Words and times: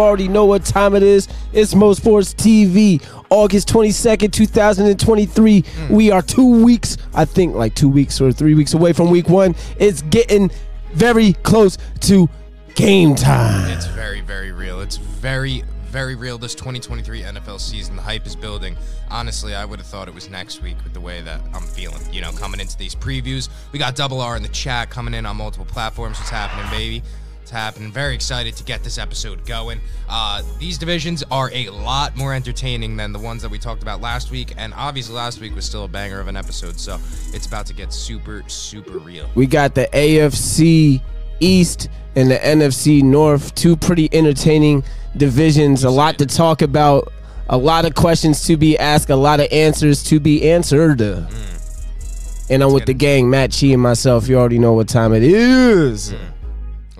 already 0.00 0.28
know 0.28 0.44
what 0.44 0.64
time 0.64 0.94
it 0.94 1.02
is. 1.02 1.28
It's 1.52 1.74
Mo 1.74 1.92
Sports 1.94 2.34
TV, 2.34 3.02
August 3.30 3.68
22nd, 3.68 4.32
2023. 4.32 5.62
Mm. 5.62 5.90
We 5.90 6.10
are 6.10 6.22
two 6.22 6.64
weeks, 6.64 6.96
I 7.14 7.24
think 7.24 7.54
like 7.54 7.74
two 7.74 7.88
weeks 7.88 8.20
or 8.20 8.32
three 8.32 8.54
weeks 8.54 8.74
away 8.74 8.92
from 8.92 9.10
week 9.10 9.28
one. 9.28 9.54
It's 9.78 10.02
getting 10.02 10.50
very 10.92 11.34
close 11.34 11.78
to 12.00 12.28
game 12.74 13.14
time. 13.14 13.70
It's 13.70 13.86
very, 13.86 14.20
very 14.20 14.52
real. 14.52 14.80
It's 14.80 14.96
very, 14.96 15.64
very 15.86 16.14
real. 16.14 16.38
This 16.38 16.54
2023 16.54 17.22
NFL 17.22 17.60
season, 17.60 17.96
the 17.96 18.02
hype 18.02 18.26
is 18.26 18.36
building. 18.36 18.76
Honestly, 19.10 19.54
I 19.54 19.64
would 19.64 19.78
have 19.78 19.88
thought 19.88 20.08
it 20.08 20.14
was 20.14 20.30
next 20.30 20.62
week 20.62 20.76
with 20.84 20.94
the 20.94 21.00
way 21.00 21.20
that 21.20 21.40
I'm 21.52 21.62
feeling. 21.62 22.00
You 22.12 22.20
know, 22.20 22.32
coming 22.32 22.60
into 22.60 22.76
these 22.76 22.94
previews, 22.94 23.48
we 23.72 23.78
got 23.78 23.96
Double 23.96 24.20
R 24.20 24.36
in 24.36 24.42
the 24.42 24.48
chat 24.48 24.90
coming 24.90 25.14
in 25.14 25.26
on 25.26 25.36
multiple 25.36 25.66
platforms. 25.66 26.18
What's 26.18 26.30
happening, 26.30 26.70
baby? 26.70 27.02
It's 27.50 27.56
happening. 27.56 27.90
Very 27.90 28.14
excited 28.14 28.54
to 28.58 28.62
get 28.62 28.84
this 28.84 28.96
episode 28.96 29.44
going. 29.44 29.80
Uh, 30.08 30.44
these 30.60 30.78
divisions 30.78 31.24
are 31.32 31.50
a 31.52 31.68
lot 31.70 32.16
more 32.16 32.32
entertaining 32.32 32.96
than 32.96 33.12
the 33.12 33.18
ones 33.18 33.42
that 33.42 33.48
we 33.48 33.58
talked 33.58 33.82
about 33.82 34.00
last 34.00 34.30
week, 34.30 34.54
and 34.56 34.72
obviously 34.76 35.16
last 35.16 35.40
week 35.40 35.56
was 35.56 35.64
still 35.64 35.84
a 35.84 35.88
banger 35.88 36.20
of 36.20 36.28
an 36.28 36.36
episode. 36.36 36.78
So 36.78 37.00
it's 37.34 37.46
about 37.46 37.66
to 37.66 37.74
get 37.74 37.92
super, 37.92 38.44
super 38.46 38.98
real. 38.98 39.28
We 39.34 39.48
got 39.48 39.74
the 39.74 39.88
AFC 39.92 41.02
East 41.40 41.88
and 42.14 42.30
the 42.30 42.36
NFC 42.36 43.02
North, 43.02 43.52
two 43.56 43.74
pretty 43.74 44.08
entertaining 44.12 44.84
divisions. 45.16 45.82
A 45.82 45.90
lot 45.90 46.18
to 46.18 46.26
talk 46.26 46.62
about, 46.62 47.12
a 47.48 47.58
lot 47.58 47.84
of 47.84 47.96
questions 47.96 48.46
to 48.46 48.56
be 48.56 48.78
asked, 48.78 49.10
a 49.10 49.16
lot 49.16 49.40
of 49.40 49.48
answers 49.50 50.04
to 50.04 50.20
be 50.20 50.48
answered. 50.48 51.00
And 51.00 52.62
I'm 52.62 52.72
with 52.72 52.86
the 52.86 52.94
gang, 52.94 53.28
Matt 53.28 53.50
Chi 53.60 53.68
and 53.68 53.82
myself. 53.82 54.28
You 54.28 54.38
already 54.38 54.60
know 54.60 54.74
what 54.74 54.88
time 54.88 55.12
it 55.12 55.24
is. 55.24 56.14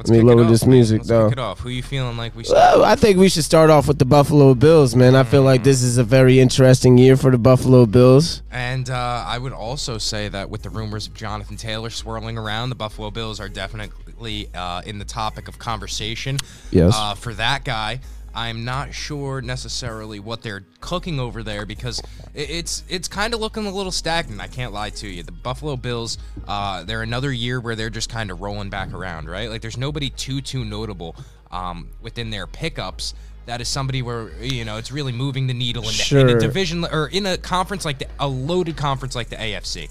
Let's 0.01 0.09
Let 0.09 0.17
me 0.17 0.23
lower 0.23 0.45
this 0.45 0.65
music, 0.65 1.01
Let's 1.01 1.09
though. 1.11 1.29
Kick 1.29 1.37
it 1.37 1.43
off. 1.43 1.61
Who 1.61 1.69
you 1.69 1.83
feeling 1.83 2.17
like 2.17 2.35
we 2.35 2.45
should? 2.45 2.55
Well, 2.55 2.87
I 2.87 2.97
think 2.97 3.19
we 3.19 3.29
should 3.29 3.45
start 3.45 3.69
off 3.69 3.87
with 3.87 3.99
the 3.99 4.07
Buffalo 4.07 4.55
Bills, 4.55 4.97
man. 4.97 5.15
I 5.15 5.25
feel 5.25 5.43
like 5.43 5.63
this 5.63 5.83
is 5.83 5.99
a 5.99 6.05
very 6.05 6.41
interesting 6.41 6.97
year 6.97 7.19
for 7.19 7.31
the 7.31 7.37
Buffalo 7.37 7.85
Bills. 7.85 8.41
And 8.51 8.89
uh, 8.89 9.25
I 9.27 9.37
would 9.37 9.53
also 9.53 9.99
say 9.99 10.31
that 10.31 10.49
with 10.49 10.63
the 10.63 10.71
rumors 10.71 11.07
of 11.07 11.13
Jonathan 11.13 11.59
Taylor 11.59 11.91
swirling 11.91 12.39
around, 12.39 12.71
the 12.71 12.77
Buffalo 12.77 13.11
Bills 13.11 13.41
are 13.41 13.51
definitely 13.51 14.49
uh, 14.55 14.81
in 14.87 14.99
the 14.99 15.05
topic 15.05 15.49
of 15.49 15.59
conversation. 15.59 16.39
Yes. 16.71 16.95
Uh, 16.97 17.13
for 17.13 17.35
that 17.35 17.65
guy, 17.67 18.01
I'm 18.35 18.65
not 18.65 18.95
sure 18.95 19.41
necessarily 19.41 20.21
what 20.21 20.43
they're 20.43 20.65
cooking 20.81 21.19
over 21.19 21.43
there 21.43 21.67
because 21.67 22.01
it's 22.35 22.85
it's 22.89 23.09
kind 23.09 23.35
of 23.35 23.41
looking 23.41 23.67
a 23.67 23.71
little 23.71 23.93
stagnant. 23.93 24.41
I 24.41 24.47
can't 24.47 24.73
lie 24.73 24.91
to 24.91 25.09
you. 25.09 25.23
The 25.23 25.33
Buffalo 25.33 25.77
Bills, 25.77 26.19
uh, 26.47 26.85
they're 26.85 27.03
another 27.03 27.33
year 27.33 27.61
where 27.61 27.75
they're 27.75 27.91
just 27.91 28.09
kind 28.09 28.31
of 28.31 28.41
rolling 28.41 28.71
back 28.71 28.93
around, 28.93 29.29
right? 29.29 29.51
Like 29.51 29.63
there's 29.63 29.79
nobody 29.79 30.11
too 30.11 30.41
too 30.41 30.65
notable 30.65 31.17
um, 31.51 31.89
within 32.01 32.31
their 32.31 32.47
pickups. 32.47 33.15
That 33.47 33.61
is 33.61 33.69
somebody 33.69 34.03
where 34.03 34.31
you 34.41 34.65
know 34.65 34.77
it's 34.77 34.93
really 34.93 35.13
moving 35.13 35.47
the 35.49 35.55
needle 35.55 35.83
in, 35.83 35.91
the, 35.91 36.21
in 36.21 36.37
a 36.37 36.39
division 36.39 36.85
or 36.85 37.09
in 37.09 37.27
a 37.27 37.37
conference 37.37 37.85
like 37.85 37.99
the 37.99 38.07
a 38.21 38.29
loaded 38.29 38.77
conference 38.77 39.17
like 39.17 39.29
the 39.29 39.37
AFC. 39.37 39.91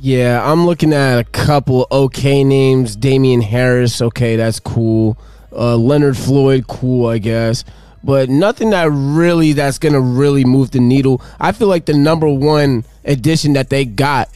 Yeah, 0.00 0.42
I'm 0.44 0.66
looking 0.66 0.92
at 0.92 1.18
a 1.18 1.24
couple 1.24 1.86
okay 1.90 2.44
names. 2.44 2.96
Damien 2.96 3.40
Harris, 3.40 4.02
okay, 4.02 4.36
that's 4.36 4.60
cool. 4.60 5.16
Uh, 5.54 5.76
Leonard 5.76 6.16
Floyd, 6.16 6.66
cool, 6.66 7.06
I 7.06 7.18
guess. 7.18 7.64
But 8.02 8.28
nothing 8.28 8.70
that 8.70 8.90
really 8.90 9.52
that's 9.52 9.78
gonna 9.78 10.00
really 10.00 10.44
move 10.44 10.70
the 10.72 10.80
needle. 10.80 11.22
I 11.40 11.52
feel 11.52 11.68
like 11.68 11.86
the 11.86 11.94
number 11.94 12.28
one 12.28 12.84
addition 13.04 13.54
that 13.54 13.70
they 13.70 13.84
got 13.84 14.28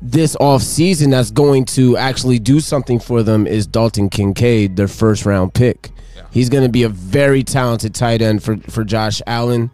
this 0.00 0.36
off 0.38 0.62
season 0.62 1.10
that's 1.10 1.32
going 1.32 1.64
to 1.64 1.96
actually 1.96 2.38
do 2.38 2.60
something 2.60 3.00
for 3.00 3.24
them 3.24 3.46
is 3.46 3.66
Dalton 3.66 4.08
Kincaid, 4.08 4.76
their 4.76 4.86
first 4.86 5.26
round 5.26 5.52
pick. 5.54 5.90
He's 6.30 6.48
gonna 6.48 6.68
be 6.68 6.84
a 6.84 6.88
very 6.88 7.42
talented 7.42 7.94
tight 7.94 8.22
end 8.22 8.42
for 8.42 8.56
for 8.68 8.84
Josh 8.84 9.20
Allen. 9.26 9.70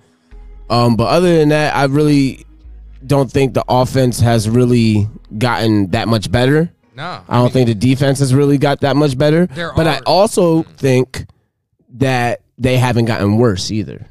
Um, 0.70 0.96
but 0.96 1.08
other 1.08 1.36
than 1.38 1.50
that, 1.50 1.76
I 1.76 1.84
really 1.84 2.46
don't 3.06 3.30
think 3.30 3.52
the 3.52 3.64
offense 3.68 4.20
has 4.20 4.48
really 4.48 5.08
gotten 5.36 5.90
that 5.90 6.08
much 6.08 6.30
better. 6.32 6.70
No, 6.96 7.22
I 7.28 7.36
don't 7.38 7.52
think 7.52 7.66
the 7.68 7.74
defense 7.74 8.20
has 8.20 8.32
really 8.34 8.56
got 8.58 8.80
that 8.80 8.94
much 8.96 9.18
better. 9.18 9.46
There 9.46 9.72
But 9.74 9.86
I 9.88 9.96
are- 9.98 10.02
also 10.06 10.62
think 10.62 11.26
that 11.94 12.40
they 12.56 12.76
haven't 12.76 13.06
gotten 13.06 13.36
worse 13.36 13.70
either. 13.70 14.06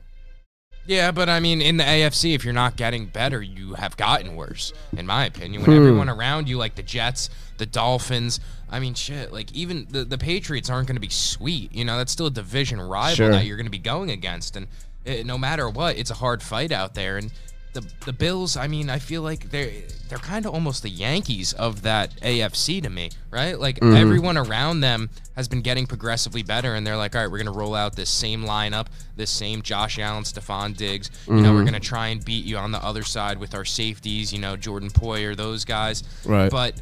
Yeah, 0.85 1.11
but 1.11 1.29
I 1.29 1.39
mean, 1.39 1.61
in 1.61 1.77
the 1.77 1.85
AFC, 1.85 2.35
if 2.35 2.43
you're 2.43 2.53
not 2.53 2.75
getting 2.75 3.05
better, 3.05 3.41
you 3.41 3.75
have 3.75 3.95
gotten 3.95 4.35
worse, 4.35 4.73
in 4.97 5.05
my 5.07 5.25
opinion. 5.25 5.63
Hmm. 5.63 5.71
When 5.71 5.77
everyone 5.79 6.09
around 6.09 6.49
you, 6.49 6.57
like 6.57 6.75
the 6.75 6.83
Jets, 6.83 7.29
the 7.57 7.65
Dolphins, 7.65 8.41
I 8.69 8.81
mean, 8.81 8.93
shit, 8.93 9.31
like 9.31 9.49
even 9.53 9.87
the, 9.89 10.03
the 10.03 10.17
Patriots 10.17 10.69
aren't 10.69 10.87
going 10.89 10.97
to 10.97 11.01
be 11.01 11.07
sweet. 11.09 11.73
You 11.73 11.85
know, 11.85 11.97
that's 11.97 12.11
still 12.11 12.25
a 12.25 12.31
division 12.31 12.81
rival 12.81 13.15
Sure. 13.15 13.31
that 13.31 13.45
you're 13.45 13.55
going 13.55 13.65
to 13.67 13.71
be 13.71 13.77
going 13.79 14.11
against. 14.11 14.57
And 14.57 14.67
it, 15.05 15.25
no 15.25 15.37
matter 15.37 15.69
what, 15.69 15.97
it's 15.97 16.11
a 16.11 16.15
hard 16.15 16.43
fight 16.43 16.73
out 16.73 16.95
there. 16.95 17.15
And 17.17 17.31
the 17.73 17.83
the 18.05 18.13
Bills, 18.13 18.55
I 18.55 18.67
mean, 18.67 18.89
I 18.89 18.99
feel 18.99 19.21
like 19.21 19.49
they're 19.49 19.71
they're 20.09 20.17
kind 20.19 20.45
of 20.45 20.53
almost 20.53 20.83
the 20.83 20.89
Yankees 20.89 21.53
of 21.53 21.81
that 21.83 22.15
AFC 22.21 22.81
to 22.83 22.89
me, 22.89 23.09
right? 23.31 23.59
Like 23.59 23.79
Mm-hmm. 23.79 23.95
everyone 23.95 24.37
around 24.37 24.81
them 24.81 25.09
has 25.35 25.47
been 25.47 25.61
getting 25.61 25.87
progressively 25.87 26.43
better, 26.43 26.75
and 26.75 26.85
they're 26.85 26.97
like, 26.97 27.15
all 27.15 27.21
right, 27.23 27.31
we're 27.31 27.39
gonna 27.39 27.51
roll 27.57 27.73
out 27.75 27.95
this 27.95 28.09
same 28.09 28.43
lineup, 28.43 28.87
this 29.15 29.31
same 29.31 29.61
Josh 29.63 29.97
Allen, 29.99 30.23
Stefon 30.23 30.77
Diggs. 30.77 31.09
You 31.27 31.33
know, 31.33 31.41
Mm-hmm. 31.49 31.55
we're 31.55 31.65
gonna 31.65 31.79
try 31.79 32.07
and 32.09 32.23
beat 32.23 32.45
you 32.45 32.57
on 32.57 32.71
the 32.71 32.83
other 32.83 33.03
side 33.03 33.39
with 33.39 33.55
our 33.55 33.65
safeties. 33.65 34.31
You 34.31 34.39
know, 34.39 34.55
Jordan 34.55 34.89
Poyer, 34.91 35.35
those 35.35 35.65
guys. 35.65 36.03
Right. 36.25 36.51
But 36.51 36.79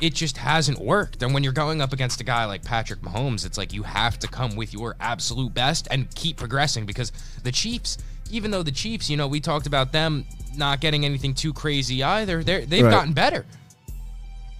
it 0.00 0.14
just 0.14 0.36
hasn't 0.36 0.78
worked. 0.78 1.24
And 1.24 1.34
when 1.34 1.42
you're 1.42 1.52
going 1.52 1.80
up 1.82 1.92
against 1.92 2.20
a 2.20 2.24
guy 2.24 2.44
like 2.44 2.62
Patrick 2.62 3.00
Mahomes, 3.00 3.44
it's 3.44 3.58
like 3.58 3.72
you 3.72 3.82
have 3.82 4.16
to 4.20 4.28
come 4.28 4.54
with 4.54 4.72
your 4.72 4.94
absolute 5.00 5.52
best 5.52 5.88
and 5.90 6.08
keep 6.14 6.36
progressing 6.36 6.86
because 6.86 7.10
the 7.42 7.50
Chiefs, 7.50 7.98
even 8.30 8.50
though 8.50 8.62
the 8.62 8.70
Chiefs, 8.72 9.08
you 9.10 9.16
know, 9.16 9.26
we 9.26 9.40
talked 9.40 9.66
about 9.66 9.92
them 9.92 10.24
not 10.56 10.80
getting 10.80 11.04
anything 11.04 11.34
too 11.34 11.52
crazy 11.52 12.02
either, 12.02 12.42
they're, 12.42 12.64
they've 12.66 12.84
Right. 12.84 12.90
gotten 12.90 13.12
better. 13.12 13.44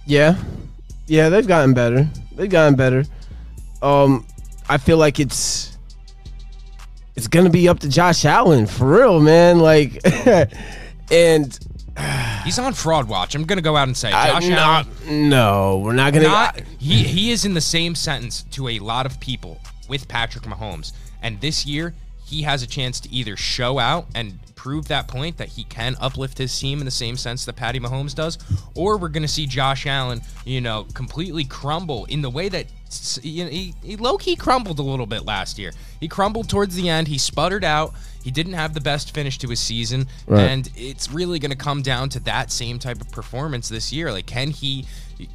Yeah. 0.05 0.35
Yeah, 1.07 1.29
they've 1.29 1.47
gotten 1.47 1.73
better. 1.73 2.07
They've 2.35 2.49
gotten 2.49 2.75
better. 2.75 3.03
Um, 3.81 4.25
I 4.67 4.77
feel 4.77 4.97
like 4.97 5.19
it's 5.19 5.77
it's 7.15 7.27
gonna 7.27 7.49
be 7.49 7.67
up 7.67 7.79
to 7.79 7.89
Josh 7.89 8.23
Allen 8.25 8.65
for 8.65 8.87
real, 8.99 9.19
man. 9.19 9.59
Like, 9.59 9.99
and 11.11 11.59
He's 12.45 12.57
on 12.57 12.73
fraud 12.73 13.09
watch. 13.09 13.35
I'm 13.35 13.43
going 13.43 13.57
to 13.57 13.61
go 13.63 13.75
out 13.75 13.87
and 13.89 13.97
say 13.97 14.09
I, 14.11 14.29
Josh 14.39 14.47
not, 14.47 14.87
Allen. 15.05 15.29
no, 15.29 15.81
we're 15.83 15.91
not 15.93 16.13
gonna. 16.13 16.27
Not, 16.27 16.61
he, 16.79 17.03
he 17.03 17.31
is 17.31 17.43
in 17.43 17.53
the 17.53 17.61
same 17.61 17.93
sentence 17.93 18.43
to 18.51 18.69
a 18.69 18.79
lot 18.79 19.05
of 19.05 19.19
people 19.19 19.59
with 19.89 20.07
Patrick 20.07 20.45
Mahomes. 20.45 20.93
And 21.21 21.41
this 21.41 21.65
year, 21.65 21.93
he 22.29 22.43
has 22.43 22.61
a 22.63 22.67
chance 22.67 22.99
to 23.01 23.11
either 23.11 23.35
show 23.35 23.79
out 23.79 24.07
and 24.15 24.39
prove 24.55 24.87
that 24.89 25.07
point 25.07 25.37
that 25.37 25.47
he 25.49 25.63
can 25.63 25.95
uplift 26.01 26.37
his 26.37 26.57
team 26.59 26.79
in 26.79 26.85
the 26.85 26.91
same 26.91 27.15
sense 27.15 27.45
that 27.45 27.55
Patty 27.55 27.79
Mahomes 27.79 28.13
does, 28.13 28.37
or 28.75 28.97
we're 28.97 29.07
going 29.07 29.23
to 29.23 29.27
see 29.27 29.45
Josh 29.47 29.85
Allen, 29.87 30.21
you 30.45 30.59
know, 30.61 30.85
completely 30.93 31.45
crumble 31.45 32.05
in 32.05 32.21
the 32.21 32.29
way 32.29 32.49
that 32.49 32.65
you 33.21 33.43
know, 33.45 33.49
he, 33.51 33.73
he 33.83 33.95
low 33.97 34.17
key 34.17 34.35
crumbled 34.35 34.79
a 34.79 34.81
little 34.81 35.05
bit 35.05 35.23
last 35.25 35.59
year. 35.59 35.71
He 35.99 36.07
crumbled 36.07 36.49
towards 36.49 36.75
the 36.75 36.89
end. 36.89 37.07
He 37.07 37.17
sputtered 37.19 37.63
out. 37.63 37.93
He 38.23 38.31
didn't 38.31 38.53
have 38.53 38.73
the 38.73 38.81
best 38.81 39.13
finish 39.13 39.37
to 39.39 39.47
his 39.47 39.59
season, 39.59 40.07
Right. 40.27 40.41
and 40.41 40.69
it's 40.75 41.09
really 41.09 41.39
going 41.39 41.51
to 41.51 41.57
come 41.57 41.81
down 41.81 42.09
to 42.09 42.19
that 42.21 42.51
same 42.51 42.79
type 42.79 42.99
of 42.99 43.09
performance 43.11 43.69
this 43.69 43.93
year. 43.93 44.11
Like, 44.11 44.25
can 44.25 44.49
he 44.49 44.85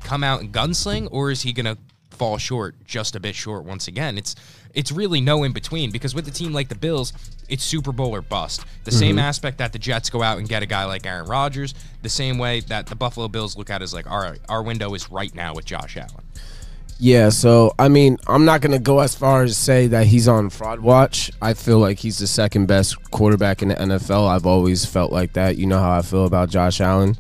come 0.03 0.22
out 0.25 0.41
and 0.43 0.53
gunsling, 0.53 1.09
or 1.10 1.31
is 1.31 1.43
he 1.43 1.53
going 1.53 1.66
to 1.66 1.78
fall 2.10 2.37
short, 2.38 2.75
just 2.84 3.16
a 3.16 3.21
bit 3.21 3.34
short 3.34 3.65
once 3.65 3.88
again? 3.88 4.19
It's 4.19 4.34
it's 4.75 4.91
really 4.93 5.21
no 5.21 5.45
in 5.45 5.53
between 5.53 5.91
because 5.91 6.15
with 6.15 6.27
a 6.29 6.31
team 6.31 6.53
like 6.53 6.69
the 6.69 6.75
Bills, 6.75 7.12
it's 7.49 7.65
Super 7.65 7.93
Bowl 7.93 8.15
or 8.15 8.23
bust. 8.23 8.65
The 8.85 8.91
same 8.91 9.19
aspect 9.19 9.59
that 9.59 9.73
the 9.73 9.79
Jets 9.79 10.11
go 10.11 10.23
out 10.23 10.39
and 10.39 10.49
get 10.49 10.62
a 10.62 10.67
guy 10.67 10.85
like 10.85 11.07
Aaron 11.07 11.27
Rodgers, 11.27 11.75
the 12.03 12.09
same 12.09 12.39
way 12.39 12.61
that 12.61 12.87
the 12.87 12.97
Buffalo 12.97 13.29
Bills 13.29 13.57
look 13.57 13.71
at 13.71 13.83
is 13.83 13.95
like, 13.95 14.11
all 14.11 14.19
right, 14.19 14.41
our 14.49 14.63
window 14.63 14.95
is 14.95 15.11
right 15.11 15.34
now 15.34 15.55
with 15.55 15.65
Josh 15.65 15.97
Allen. 15.97 16.25
Yeah, 16.99 17.29
so 17.31 17.75
I 17.79 17.89
mean, 17.89 18.19
I'm 18.27 18.45
not 18.45 18.61
gonna 18.61 18.79
go 18.79 19.01
as 19.01 19.15
far 19.15 19.43
as 19.43 19.57
say 19.57 19.89
that 19.89 20.07
he's 20.07 20.29
on 20.29 20.49
fraud 20.51 20.81
watch. 20.81 21.31
I 21.43 21.54
feel 21.54 21.78
like 21.78 21.98
he's 21.98 22.19
the 22.19 22.27
second 22.27 22.66
best 22.66 23.10
quarterback 23.10 23.63
in 23.63 23.69
the 23.69 23.75
NFL. 23.75 24.28
I've 24.28 24.47
always 24.47 24.87
felt 24.87 25.13
like 25.13 25.33
that. 25.33 25.57
You 25.57 25.66
know 25.66 25.78
how 25.78 25.98
I 25.98 26.03
feel 26.03 26.25
about 26.25 26.51
Josh 26.51 26.81
Allen. 26.81 27.16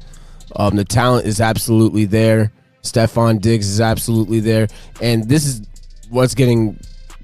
Um, 0.56 0.76
the 0.76 0.84
talent 0.84 1.26
is 1.26 1.40
absolutely 1.40 2.04
there. 2.04 2.52
Stefon 2.82 3.40
Diggs 3.40 3.68
is 3.68 3.80
absolutely 3.80 4.40
there, 4.40 4.68
and 5.00 5.28
this 5.28 5.44
is 5.44 5.62
what's 6.08 6.34
getting 6.34 6.78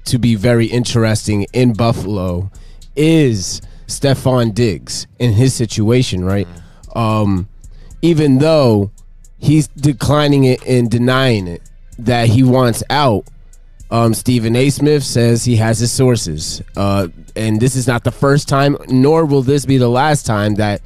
to 0.05 0.17
be 0.17 0.35
very 0.35 0.67
interesting 0.67 1.45
in 1.53 1.73
Buffalo 1.73 2.51
is 2.95 3.61
Stefon 3.87 4.53
Diggs 4.53 5.07
in 5.19 5.33
his 5.33 5.53
situation, 5.53 6.23
right? 6.23 6.47
Um, 6.95 7.47
even 8.01 8.39
though 8.39 8.91
he's 9.41 9.67
declining 9.69 10.45
it 10.45 10.65
and 10.65 10.89
denying 10.89 11.47
it 11.47 11.61
that 11.99 12.29
he 12.29 12.43
wants 12.43 12.83
out. 12.89 13.25
Um, 13.89 14.13
Stephen 14.13 14.55
A. 14.55 14.69
Smith 14.69 15.03
says 15.03 15.43
he 15.43 15.57
has 15.57 15.79
his 15.79 15.91
sources, 15.91 16.61
uh, 16.77 17.09
and 17.35 17.59
this 17.59 17.75
is 17.75 17.87
not 17.87 18.05
the 18.05 18.11
first 18.11 18.47
time, 18.47 18.77
nor 18.87 19.25
will 19.25 19.41
this 19.41 19.65
be 19.65 19.77
the 19.77 19.89
last 19.89 20.25
time 20.25 20.55
that 20.55 20.81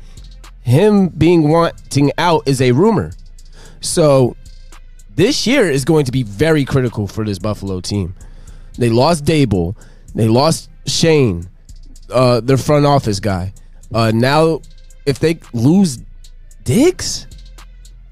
him 0.61 1.09
being 1.09 1.49
wanting 1.49 2.11
out 2.17 2.47
is 2.47 2.61
a 2.61 2.71
rumor. 2.71 3.11
So 3.79 4.35
this 5.15 5.45
year 5.45 5.69
is 5.69 5.85
going 5.85 6.05
to 6.05 6.11
be 6.11 6.23
very 6.23 6.65
critical 6.65 7.07
for 7.07 7.23
this 7.23 7.37
Buffalo 7.37 7.79
team. 7.79 8.15
They 8.77 8.89
lost 8.89 9.25
Daboll, 9.25 9.75
they 10.13 10.27
lost 10.27 10.69
Schoen, 10.85 11.49
uh, 12.11 12.41
their 12.41 12.57
front 12.57 12.85
office 12.85 13.19
guy. 13.19 13.53
Uh, 13.93 14.11
now, 14.13 14.61
if 15.05 15.19
they 15.19 15.39
lose 15.53 15.99
Diggs, 16.63 17.27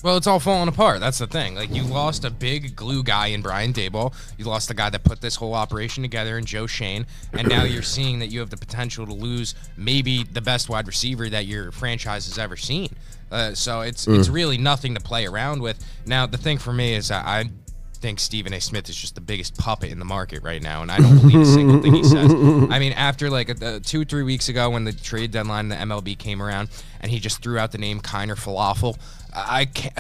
Well, 0.04 0.18
it's 0.18 0.27
all 0.27 0.39
falling 0.39 0.68
apart. 0.68 1.00
That's 1.00 1.18
the 1.18 1.27
thing. 1.27 1.56
Like 1.56 1.74
you 1.74 1.83
lost 1.83 2.25
a 2.25 2.30
big 2.30 2.75
glue 2.75 3.04
guy 3.04 3.27
in 3.27 3.42
Brian 3.42 3.71
Daboll. 3.71 4.13
You 4.38 4.45
lost 4.45 4.68
the 4.68 4.74
guy 4.74 4.89
that 4.89 5.04
put 5.06 5.21
this 5.21 5.36
whole 5.36 5.54
operation 5.54 6.04
together 6.04 6.38
in 6.38 6.44
Joe 6.45 6.68
Schoen, 6.68 7.06
and 7.31 7.48
now 7.48 7.63
you're 7.63 7.81
seeing 7.81 8.19
that 8.19 8.27
you 8.27 8.39
have 8.42 8.50
the 8.50 8.57
potential 8.57 9.06
to 9.06 9.13
lose 9.13 9.56
maybe 9.77 10.24
the 10.24 10.42
best 10.42 10.69
wide 10.69 10.88
receiver 10.88 11.30
that 11.30 11.45
your 11.45 11.71
franchise 11.71 12.25
has 12.27 12.38
ever 12.38 12.57
seen. 12.57 12.89
Uh, 13.31 13.54
so 13.56 13.81
it's 13.81 14.06
it's 14.07 14.27
really 14.30 14.57
nothing 14.57 14.94
to 14.94 15.01
play 15.01 15.25
around 15.25 15.62
with. 15.62 15.83
Now 16.06 16.25
the 16.27 16.38
thing 16.38 16.57
for 16.57 16.74
me 16.74 16.94
is 16.94 17.09
I 17.09 17.45
think 18.04 18.20
Stephen 18.20 18.52
A. 18.52 18.60
Smith 18.60 18.90
is 18.90 18.98
just 18.98 19.16
the 19.16 19.22
biggest 19.22 19.58
puppet 19.58 19.90
in 19.90 19.98
the 19.98 20.04
market 20.04 20.44
right 20.44 20.62
now, 20.62 20.82
and 20.82 20.92
I 20.92 20.98
don't 20.98 21.22
believe 21.22 21.40
a 21.40 21.46
single 21.46 21.82
thing 21.82 21.94
he 21.94 22.04
says. 22.04 22.34
I 22.70 22.78
mean, 22.78 22.92
after 22.92 23.30
like 23.30 23.64
uh, 23.64 23.80
two 23.82 24.04
three 24.04 24.24
weeks 24.24 24.50
ago 24.50 24.70
when 24.70 24.84
the 24.84 24.92
trade 24.92 25.32
deadline, 25.32 25.70
the 25.70 25.78
MLB 25.78 26.18
came 26.18 26.44
around, 26.44 26.68
and 27.00 27.10
he 27.10 27.20
just 27.20 27.42
threw 27.42 27.58
out 27.58 27.72
the 27.72 27.78
name 27.78 28.02
Kiner 28.02 28.36
Falafel. 28.36 28.98
I 29.34 29.66
can't. 29.66 29.98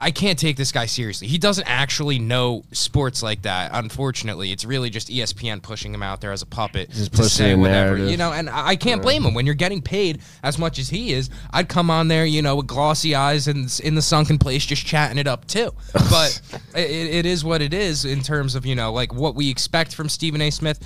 I 0.00 0.12
can't 0.12 0.38
take 0.38 0.56
this 0.56 0.70
guy 0.70 0.86
seriously. 0.86 1.26
He 1.26 1.38
doesn't 1.38 1.68
actually 1.68 2.20
know 2.20 2.62
sports 2.70 3.20
like 3.20 3.42
that. 3.42 3.72
Unfortunately, 3.74 4.52
it's 4.52 4.64
really 4.64 4.90
just 4.90 5.08
ESPN 5.08 5.60
pushing 5.60 5.92
him 5.92 6.04
out 6.04 6.20
there 6.20 6.30
as 6.30 6.40
a 6.40 6.46
puppet 6.46 6.90
Just 6.90 7.14
to 7.16 7.24
say 7.24 7.56
whatever. 7.56 7.96
narrative. 7.96 8.10
You 8.10 8.16
know, 8.16 8.32
and 8.32 8.48
I 8.48 8.68
I 8.68 8.76
can't 8.76 9.02
blame 9.02 9.24
him 9.24 9.34
when 9.34 9.44
you're 9.44 9.56
getting 9.56 9.82
paid 9.82 10.20
as 10.44 10.56
much 10.56 10.78
as 10.78 10.88
he 10.88 11.12
is. 11.14 11.30
I'd 11.50 11.68
come 11.68 11.90
on 11.90 12.06
there, 12.06 12.24
you 12.24 12.42
know, 12.42 12.54
with 12.56 12.68
glossy 12.68 13.16
eyes 13.16 13.48
and 13.48 13.76
in 13.82 13.96
the 13.96 14.02
sunken 14.02 14.38
place, 14.38 14.64
just 14.64 14.86
chatting 14.86 15.18
it 15.18 15.26
up 15.26 15.46
too. 15.46 15.72
But 16.10 16.40
it, 16.76 16.90
it 16.90 17.26
is 17.26 17.44
what 17.44 17.60
it 17.60 17.74
is 17.74 18.04
in 18.04 18.22
terms 18.22 18.54
of 18.54 18.64
you 18.64 18.76
know, 18.76 18.92
like 18.92 19.12
what 19.12 19.34
we 19.34 19.50
expect 19.50 19.96
from 19.96 20.08
Stephen 20.08 20.40
A. 20.42 20.50
Smith. 20.50 20.78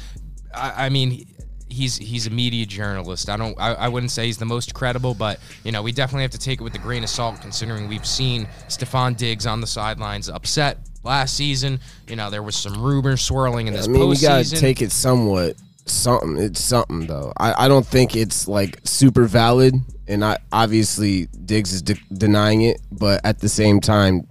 I, 0.55 0.87
I 0.87 0.89
mean. 0.89 1.27
He's 1.73 1.97
he's 1.97 2.27
a 2.27 2.31
media 2.31 2.67
journalist. 2.67 3.29
I 3.29 3.37
don't 3.37 3.59
I, 3.59 3.75
I 3.75 3.89
wouldn't 3.89 4.11
say 4.13 4.27
he's 4.27 4.39
the 4.39 4.45
most 4.45 4.75
credible, 4.75 5.15
but 5.15 5.41
you 5.65 5.73
know 5.73 5.83
we 5.83 5.93
definitely 5.93 6.23
have 6.23 6.31
to 6.33 6.39
take 6.39 6.61
it 6.61 6.65
with 6.65 6.75
a 6.75 6.79
grain 6.79 7.03
of 7.03 7.11
salt, 7.11 7.41
considering 7.41 7.89
we've 7.89 8.07
seen 8.07 8.47
Stefon 8.69 9.17
Diggs 9.17 9.47
on 9.47 9.61
the 9.61 9.67
sidelines 9.67 10.29
upset 10.29 10.79
last 11.05 11.37
season. 11.37 11.81
You 12.07 12.17
know 12.17 12.31
there 12.31 12.43
was 12.43 12.57
some 12.57 12.81
rumors 12.81 13.23
swirling 13.23 13.69
in 13.69 13.75
this 13.75 13.89
I 13.89 13.91
mean, 13.91 14.09
you 14.09 14.21
gotta 14.21 14.49
take 14.49 14.83
it 14.83 14.93
somewhat 14.93 15.57
something. 15.87 16.39
It's 16.39 16.61
something 16.61 17.07
though. 17.07 17.33
I, 17.37 17.65
I 17.65 17.69
don't 17.69 17.87
think 17.87 18.17
it's 18.17 18.49
like 18.49 18.81
super 18.85 19.25
valid, 19.25 19.75
and 20.07 20.25
I 20.25 20.39
obviously 20.53 21.27
Diggs 21.45 21.73
is 21.73 21.83
de- 21.83 22.01
denying 22.13 22.63
it, 22.63 22.81
but 22.91 23.21
at 23.25 23.41
the 23.41 23.49
same 23.49 23.81
time, 23.81 24.27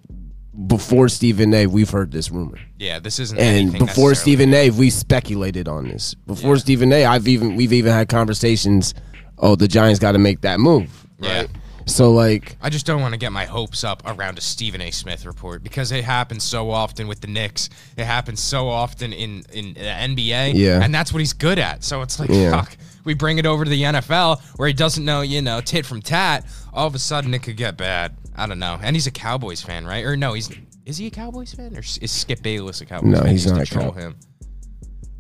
before 0.68 1.08
Stephen 1.10 1.54
A, 1.54 1.66
we've 1.68 1.90
heard 1.90 2.12
this 2.12 2.30
rumor. 2.32 2.58
yeah, 2.78 3.00
this 3.00 3.20
isn't 3.20 3.40
And 3.40 3.78
before 3.78 4.16
Stephen 4.16 4.54
A, 4.54 4.70
we 4.70 4.90
speculated 4.90 5.68
on 5.68 5.88
this. 5.88 6.14
Before 6.14 6.58
Stephen 6.58 6.92
A, 6.92 7.06
I've 7.06 7.28
even 7.28 7.56
we've 7.56 7.74
even 7.74 7.92
had 7.94 8.10
conversations. 8.10 8.94
Oh, 9.38 9.56
the 9.56 9.68
Giants 9.68 10.00
got 10.00 10.12
to 10.12 10.20
make 10.20 10.42
that 10.42 10.60
move, 10.60 11.08
Yeah. 11.20 11.48
So 11.86 12.12
like, 12.12 12.58
I 12.62 12.70
just 12.70 12.86
don't 12.86 13.02
want 13.02 13.14
to 13.14 13.18
get 13.18 13.32
my 13.32 13.46
hopes 13.46 13.84
up 13.84 14.04
around 14.06 14.38
a 14.38 14.42
Stephen 14.42 14.82
A. 14.82 14.92
Smith 14.92 15.26
report 15.26 15.64
because 15.64 15.92
it 15.92 16.04
happens 16.04 16.44
so 16.44 16.70
often 16.72 17.08
with 17.08 17.22
the 17.22 17.28
Knicks. 17.28 17.70
It 17.98 18.06
happens 18.06 18.40
so 18.42 18.68
often 18.70 19.14
in 19.14 19.44
in 19.54 19.74
the 19.74 19.80
NBA. 19.82 20.54
Yeah. 20.56 20.82
and 20.84 20.94
that's 20.94 21.12
what 21.14 21.20
he's 21.20 21.34
good 21.34 21.60
at. 21.60 21.84
So 21.84 22.02
it's 22.02 22.20
like, 22.20 22.30
Yeah. 22.30 22.52
fuck. 22.52 22.78
We 23.04 23.16
bring 23.16 23.40
it 23.40 23.46
over 23.48 23.64
to 23.64 23.70
the 23.70 23.82
NFL 23.82 24.40
where 24.58 24.68
he 24.68 24.74
doesn't 24.76 25.04
know, 25.04 25.22
you 25.22 25.42
know, 25.42 25.60
tit 25.60 25.86
from 25.88 26.02
tat. 26.04 26.46
All 26.72 26.86
of 26.86 26.94
a 26.94 27.00
sudden, 27.00 27.34
it 27.34 27.42
could 27.42 27.58
get 27.58 27.76
bad. 27.76 28.16
I 28.36 28.46
don't 28.46 28.60
know. 28.60 28.78
And 28.82 28.96
he's 28.96 29.08
a 29.08 29.12
Cowboys 29.12 29.62
fan, 29.62 29.86
right? 29.88 30.06
Or 30.06 30.16
no, 30.16 30.34
he's 30.34 30.50
is 30.86 30.98
he 30.98 31.08
a 31.08 31.12
Cowboys 31.12 31.54
fan 31.54 31.76
or 31.76 31.80
is 31.80 32.12
Skip 32.12 32.42
Bayless 32.44 32.82
a 32.82 32.86
Cowboys 32.86 33.12
No, 33.12 33.22
fan? 33.22 33.32
he's 33.32 33.46
not 33.48 33.62
a 33.62 33.66
Cow- 33.66 33.92
him. 33.92 34.16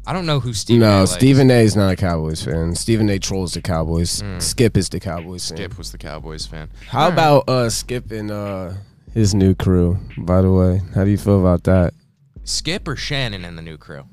I 0.05 0.13
don't 0.13 0.25
know 0.25 0.39
who 0.39 0.53
Stephen. 0.53 0.83
A 0.83 0.91
no, 0.91 0.99
likes. 1.01 1.11
Stephen 1.11 1.51
A 1.51 1.63
is 1.63 1.75
not 1.75 1.91
a 1.91 1.95
Cowboys 1.95 2.43
fan. 2.43 2.75
Stephen 2.75 3.09
A 3.09 3.19
trolls 3.19 3.53
the 3.53 3.61
Cowboys. 3.61 4.23
Skip 4.39 4.75
is 4.75 4.89
the 4.89 4.99
Cowboys 4.99 5.47
fan. 5.47 5.57
Skip 5.57 5.77
was 5.77 5.91
the 5.91 5.97
Cowboys 5.97 6.45
fan. 6.47 6.69
How 6.87 7.07
about 7.09 7.47
uh 7.47 7.69
Skip 7.69 8.11
and 8.11 8.31
uh 8.31 8.73
his 9.13 9.35
new 9.35 9.53
crew? 9.53 9.99
By 10.17 10.41
the 10.41 10.51
way, 10.51 10.81
how 10.95 11.03
do 11.03 11.11
you 11.11 11.17
feel 11.17 11.39
about 11.39 11.63
that? 11.65 11.93
Skip 12.43 12.87
or 12.87 12.95
Shannon 12.95 13.45
in 13.45 13.55
the 13.55 13.61
new 13.61 13.77
crew? 13.77 14.03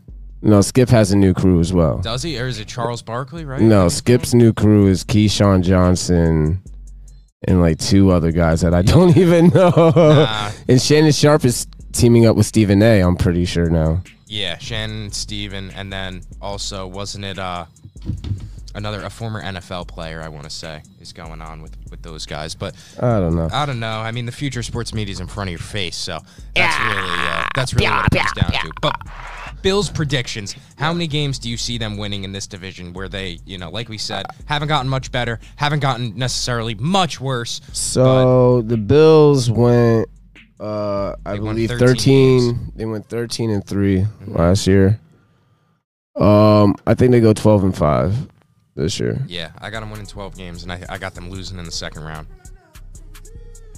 No, 0.43 0.61
Skip 0.61 0.89
has 0.91 1.11
a 1.11 1.17
new 1.17 1.35
crew 1.35 1.59
as 1.59 1.73
well. 1.73 1.99
Does 1.99 2.23
he, 2.23 2.39
or 2.39 2.47
is 2.47 2.61
it 2.61 2.69
Charles 2.69 3.03
Barkley? 3.03 3.45
Right? 3.45 3.61
No, 3.61 3.89
Skip's 3.89 4.35
new 4.35 4.53
crew 4.53 4.87
is 4.87 5.03
Keyshawn 5.03 5.63
Johnson 5.63 6.63
and 7.47 7.61
like 7.61 7.79
two 7.79 8.11
other 8.11 8.31
guys 8.31 8.61
that 8.61 8.75
I 8.75 8.83
don't 8.95 9.17
even 9.17 9.49
know. 9.49 9.73
Nah. 9.97 10.53
and 10.69 10.81
Shannon 10.81 11.13
Sharpe 11.13 11.45
is 11.45 11.67
teaming 11.93 12.27
up 12.27 12.37
with 12.37 12.47
Stephen 12.47 12.83
A. 12.83 13.01
I'm 13.01 13.17
pretty 13.17 13.47
sure 13.47 13.69
now. 13.71 14.03
Yeah, 14.29 14.59
Shannon, 14.59 15.11
Steven, 15.11 15.71
and 15.71 15.93
then 15.93 16.23
also 16.41 16.87
wasn't 16.87 17.25
it 17.25 17.39
uh 17.39 17.67
another 18.75 19.03
a 19.03 19.11
former 19.11 19.43
NFL 19.43 19.89
player 19.89 20.23
I 20.23 20.29
want 20.29 20.45
to 20.45 20.51
say 20.51 20.83
is 21.01 21.13
going 21.13 21.41
on 21.43 21.63
with 21.63 21.77
with 21.91 22.03
those 22.03 22.27
guys, 22.27 22.55
but 22.55 22.75
I 23.01 23.19
don't 23.21 23.35
know. 23.35 23.49
I 23.53 23.67
don't 23.67 23.81
know. 23.81 24.01
I 24.01 24.11
mean, 24.13 24.27
the 24.27 24.33
future 24.33 24.63
sports 24.63 24.95
media 24.95 25.13
is 25.13 25.21
in 25.21 25.27
front 25.27 25.49
of 25.49 25.53
your 25.53 25.59
face, 25.59 25.97
so 25.97 26.21
that's 26.55 26.79
really 26.79 27.29
uh, 27.29 27.47
that's 27.55 27.75
really 27.75 27.89
what 27.89 28.07
it 28.07 28.19
comes 28.19 28.33
down 28.33 28.53
to. 28.53 28.73
But 28.81 28.97
Bills 29.63 29.91
predictions: 29.91 30.55
How 30.77 30.93
many 30.93 31.07
games 31.07 31.39
do 31.39 31.49
you 31.49 31.57
see 31.57 31.79
them 31.79 31.97
winning 31.97 32.25
in 32.25 32.33
this 32.33 32.47
division? 32.47 32.93
Where 32.93 33.09
they, 33.09 33.41
you 33.45 33.59
know, 33.59 33.71
like 33.71 33.89
we 33.89 33.99
said, 33.99 34.27
haven't 34.47 34.69
gotten 34.69 34.89
much 34.89 35.11
better, 35.11 35.41
haven't 35.57 35.81
gotten 35.81 36.17
necessarily 36.17 36.75
much 36.75 37.21
worse. 37.21 37.61
So 37.73 38.63
the 38.63 38.77
Bills 38.77 39.51
went 39.51 40.09
uh 40.61 41.15
I 41.25 41.33
They 41.33 41.39
believe 41.39 41.71
13 41.71 41.87
13, 42.55 42.73
they 42.77 42.85
went 42.85 43.09
13 43.09 43.51
and 43.51 43.65
3 43.65 44.07
last 44.27 44.67
year. 44.67 45.01
Um 46.17 46.75
I 46.87 46.95
think 46.95 47.13
they 47.13 47.21
go 47.21 47.33
12 47.33 47.65
and 47.65 47.77
5 47.77 48.29
this 48.79 48.99
year. 48.99 49.19
Yeah, 49.27 49.51
I 49.59 49.71
got 49.71 49.81
them 49.81 49.91
winning 49.91 50.07
12 50.07 50.37
games, 50.37 50.63
and 50.63 50.73
I, 50.73 50.85
I 50.89 50.99
got 50.99 51.15
them 51.15 51.31
losing 51.31 51.59
in 51.59 51.65
the 51.65 51.73
second 51.73 52.05
round. 52.05 52.27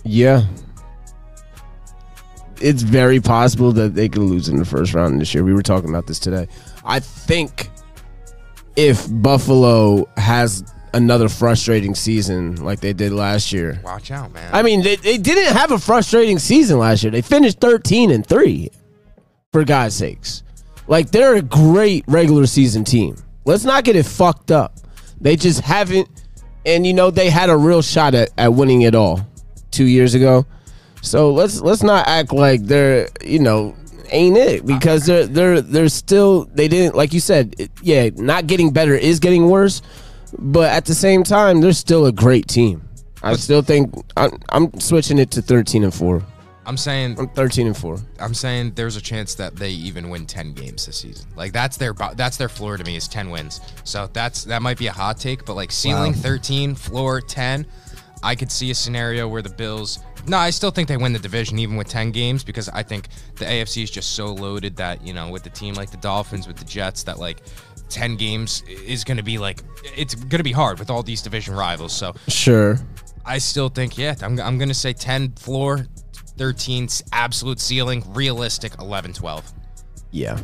Yeah. 0.05 0.45
It's 2.61 2.83
very 2.83 3.21
possible 3.21 3.73
that 3.73 3.95
they 3.95 4.09
could 4.09 4.23
lose 4.23 4.49
in 4.49 4.57
the 4.57 4.67
first 4.67 4.93
round 4.93 5.19
this 5.21 5.33
year. 5.35 5.43
We 5.43 5.55
were 5.55 5.63
talking 5.63 5.89
about 5.89 6.07
this 6.07 6.19
today. 6.19 6.47
I 6.85 7.01
think 7.01 7.71
if 8.77 9.07
Buffalo 9.11 10.07
has 10.19 10.63
another 10.93 11.29
frustrating 11.29 11.95
season 11.95 12.57
like 12.57 12.81
they 12.81 12.93
did 12.93 13.13
last 13.13 13.53
year. 13.53 13.81
Watch 13.85 14.11
out, 14.11 14.33
man. 14.33 14.51
I 14.53 14.63
mean, 14.63 14.83
they, 14.83 14.97
they 14.97 15.19
didn't 15.19 15.55
have 15.57 15.71
a 15.71 15.79
frustrating 15.79 16.39
season 16.39 16.79
last 16.79 17.03
year. 17.03 17.11
They 17.11 17.23
finished 17.23 17.61
13 17.61 18.11
and 18.11 18.27
3 18.27 18.71
for 19.53 19.65
God's 19.65 19.95
sakes. 19.95 20.43
Like 20.87 21.11
they're 21.11 21.37
a 21.37 21.43
great 21.43 22.05
regular 22.09 22.47
season 22.47 22.85
team. 22.85 23.17
Let's 23.45 23.65
not 23.65 23.85
get 23.85 23.97
it 23.97 24.05
fucked 24.07 24.51
up. 24.51 24.75
They 25.21 25.37
just 25.37 25.61
haven't 25.61 26.09
and 26.67 26.87
you 26.87 26.93
know 26.93 27.11
they 27.11 27.31
had 27.31 27.49
a 27.49 27.57
real 27.57 27.81
shot 27.83 28.15
at, 28.15 28.31
at 28.37 28.53
winning 28.53 28.83
it 28.83 28.95
all 28.95 29.21
2 29.71 29.85
years 29.85 30.15
ago. 30.15 30.45
So 31.03 31.33
let's 31.33 31.61
let's 31.61 31.83
not 31.83 32.07
act 32.09 32.33
like 32.33 32.63
they're, 32.65 33.09
you 33.25 33.39
know, 33.39 33.75
ain't 34.11 34.37
it 34.37 34.67
because 34.67 35.07
they're 35.07 35.27
they're 35.27 35.61
they're 35.63 35.89
still 35.89 36.45
they 36.55 36.69
didn't 36.69 36.95
like 36.97 37.13
you 37.15 37.21
said, 37.21 37.55
it- 37.59 37.71
yeah, 37.83 38.11
not 38.17 38.47
getting 38.47 38.71
better 38.73 38.95
is 38.95 39.19
getting 39.21 39.49
worse, 39.49 39.81
but 40.39 40.71
at 40.71 40.85
the 40.85 40.95
same 40.95 41.23
time 41.25 41.61
they're 41.61 41.73
still 41.73 42.07
a 42.07 42.13
great 42.13 42.49
team. 42.49 42.83
I 43.23 43.35
still 43.37 43.61
think 43.63 43.95
I'm, 44.17 44.39
I'm 44.49 44.81
switching 44.81 45.19
it 45.19 45.31
to 45.33 45.43
13 45.43 45.85
and 45.85 45.93
4. 45.93 46.23
I'm 46.67 46.77
saying 46.77 47.19
I'm 47.19 47.29
13 47.29 47.67
and 47.67 47.77
4. 47.77 47.99
I'm 48.21 48.33
saying 48.33 48.73
there's 48.75 48.97
a 48.97 49.01
chance 49.01 49.35
that 49.35 49.57
they 49.57 49.71
even 49.71 50.09
win 50.09 50.27
10 50.27 50.53
games 50.53 50.87
this 50.87 50.99
season. 50.99 51.29
Like 51.37 51.53
that's 51.53 51.77
their 51.77 51.93
that's 52.15 52.37
their 52.37 52.49
floor 52.49 52.77
to 52.77 52.85
me 52.85 52.97
is 52.97 53.09
10 53.09 53.31
wins. 53.31 53.61
So 53.85 54.09
that's 54.13 54.45
that 54.45 54.63
might 54.63 54.79
be 54.79 54.87
a 54.87 54.93
hot 54.93 55.19
take, 55.19 55.45
but 55.45 55.55
like 55.55 55.73
ceiling 55.73 56.13
Wow. 56.13 56.21
13, 56.21 56.75
floor 56.75 57.21
10, 57.21 57.67
I 58.23 58.35
could 58.35 58.53
see 58.53 58.71
a 58.71 58.75
scenario 58.75 59.27
where 59.29 59.43
the 59.43 59.51
Bills 59.51 59.99
No, 60.27 60.37
I 60.37 60.51
still 60.51 60.71
think 60.71 60.87
they 60.89 60.97
win 60.99 61.13
the 61.13 61.19
division 61.19 61.59
even 61.59 61.77
with 61.77 61.89
10 61.89 62.11
games 62.13 62.45
because 62.45 62.69
I 62.69 62.83
think 62.83 63.09
the 63.37 63.47
AFC 63.47 63.83
is 63.83 63.91
just 63.91 64.13
so 64.13 64.27
loaded 64.27 64.77
that, 64.77 65.05
you 65.05 65.13
know, 65.13 65.29
with 65.31 65.43
the 65.43 65.51
team 65.51 65.75
like 65.75 65.91
the 65.91 65.97
Dolphins 65.97 66.47
with 66.47 66.57
the 66.57 66.65
Jets 66.67 67.03
that 67.05 67.19
like 67.19 67.39
10 67.91 68.17
games 68.17 68.63
is 68.87 69.05
going 69.05 69.17
to 69.17 69.23
be 69.23 69.39
like 69.39 69.63
it's 69.97 70.15
going 70.15 70.39
to 70.39 70.45
be 70.45 70.53
hard 70.53 70.79
with 70.79 70.91
all 70.91 71.03
these 71.03 71.23
division 71.23 71.55
rivals. 71.55 71.93
So, 71.93 72.15
Sure. 72.29 72.79
I 73.25 73.39
still 73.39 73.69
think, 73.69 73.99
yeah, 73.99 74.15
I'm, 74.23 74.41
I'm 74.41 74.57
going 74.59 74.69
to 74.69 74.75
say 74.75 74.93
10 74.93 75.33
floor, 75.33 75.87
13 76.39 76.89
's 76.89 77.03
absolute 77.13 77.61
ceiling, 77.61 78.03
realistic 78.15 78.73
11 78.79 79.13
12. 79.13 79.53
Yeah, 80.11 80.39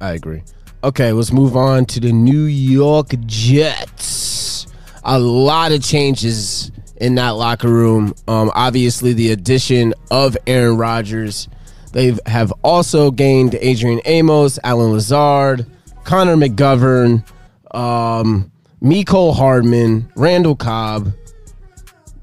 I 0.00 0.12
agree. 0.12 0.42
Okay, 0.82 1.12
let's 1.12 1.32
move 1.32 1.56
on 1.56 1.84
to 1.86 2.00
the 2.00 2.12
New 2.12 2.44
York 2.44 3.08
Jets. 3.26 4.66
A 5.04 5.18
lot 5.18 5.72
of 5.72 5.82
changes 5.82 6.70
in 6.96 7.14
that 7.16 7.30
locker 7.30 7.68
room. 7.68 8.14
Um, 8.28 8.50
obviously, 8.54 9.12
the 9.12 9.32
addition 9.32 9.94
of 10.10 10.36
Aaron 10.46 10.76
Rodgers. 10.76 11.48
They 11.92 12.16
have 12.26 12.52
also 12.62 13.10
gained 13.10 13.56
Adrian 13.60 14.00
Amos, 14.04 14.58
Allen 14.62 14.92
Lazard, 14.92 15.66
Connor 16.10 16.34
McGovern, 16.34 17.24
um, 17.70 18.50
Mecole 18.80 19.32
Hardman, 19.32 20.10
Randall 20.16 20.56
Cobb. 20.56 21.12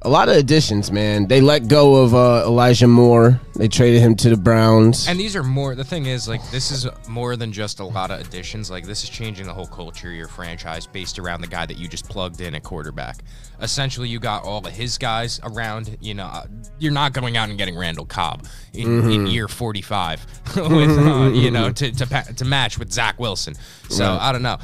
A 0.03 0.09
lot 0.09 0.29
of 0.29 0.35
additions, 0.37 0.91
man. 0.91 1.27
They 1.27 1.41
let 1.41 1.67
go 1.67 1.95
of 2.03 2.13
uh, 2.13 2.43
Elijah 2.45 2.87
Moore. 2.87 3.39
They 3.55 3.67
traded 3.67 4.01
him 4.01 4.15
to 4.17 4.29
the 4.29 4.37
Browns. 4.37 5.07
And 5.07 5.19
these 5.19 5.35
are 5.35 5.43
more. 5.43 5.73
The 5.73 5.83
thing 5.83 6.05
is, 6.05 6.27
like, 6.27 6.47
this 6.51 6.69
is 6.69 6.87
more 7.09 7.35
than 7.35 7.51
just 7.51 7.79
a 7.79 7.83
lot 7.83 8.11
of 8.11 8.19
additions. 8.21 8.69
Like, 8.69 8.85
this 8.85 9.03
is 9.03 9.09
changing 9.09 9.47
the 9.47 9.53
whole 9.53 9.65
culture 9.65 10.09
of 10.09 10.15
your 10.15 10.27
franchise 10.27 10.85
based 10.85 11.17
around 11.17 11.41
the 11.41 11.47
guy 11.47 11.65
that 11.65 11.77
you 11.77 11.87
just 11.87 12.07
plugged 12.07 12.39
in 12.41 12.53
at 12.53 12.61
quarterback. 12.63 13.17
Essentially, 13.59 14.07
you 14.07 14.19
got 14.19 14.43
all 14.43 14.59
of 14.65 14.71
his 14.71 14.99
guys 14.99 15.39
around. 15.43 15.97
You 15.99 16.13
know, 16.13 16.25
uh, 16.27 16.45
you're 16.77 16.91
not 16.93 17.13
going 17.13 17.35
out 17.35 17.49
and 17.49 17.57
getting 17.57 17.75
Randall 17.75 18.05
Cobb 18.05 18.45
in, 18.73 18.87
Mm-hmm. 18.87 19.09
in 19.09 19.27
year 19.27 19.47
45 19.47 20.25
with, 20.55 20.65
uh, 20.97 21.31
you 21.33 21.49
know, 21.49 21.71
to 21.73 21.91
to 21.91 22.33
to 22.35 22.45
match 22.45 22.77
with 22.77 22.91
Zach 22.93 23.19
Wilson. 23.19 23.55
So 23.89 24.05
Right. 24.05 24.21
I 24.21 24.31
don't 24.31 24.43
know. 24.43 24.57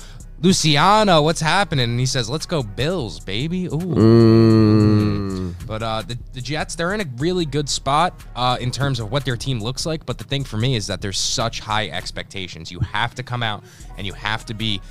Luciano, 0.44 1.22
what's 1.22 1.40
happening? 1.40 1.90
And 1.90 2.00
he 2.00 2.06
says, 2.06 2.30
"Let's 2.30 2.46
go 2.46 2.62
Bills, 2.62 3.20
baby." 3.22 3.66
Ooh. 3.68 3.80
Mm, 3.80 5.54
But 5.66 5.82
uh, 5.82 6.02
the, 6.02 6.18
the 6.34 6.42
Jets, 6.42 6.76
they're 6.76 6.94
in 6.94 7.00
a 7.00 7.06
really 7.18 7.46
good 7.46 7.70
spot 7.70 8.14
uh, 8.36 8.58
in 8.60 8.70
terms 8.70 9.00
of 9.00 9.10
what 9.10 9.24
their 9.24 9.38
team 9.38 9.62
looks 9.62 9.86
like. 9.86 10.06
But 10.06 10.18
the 10.18 10.26
thing 10.26 10.44
for 10.44 10.58
me 10.58 10.76
is 10.76 10.86
that 10.88 11.00
there's 11.02 11.18
such 11.18 11.62
high 11.62 11.88
expectations. 11.88 12.72
You 12.72 12.80
have 12.82 13.16
to 13.16 13.24
come 13.24 13.42
out 13.42 13.64
and 13.98 14.06
you 14.06 14.12
have 14.14 14.46
to 14.48 14.54
be 14.54 14.82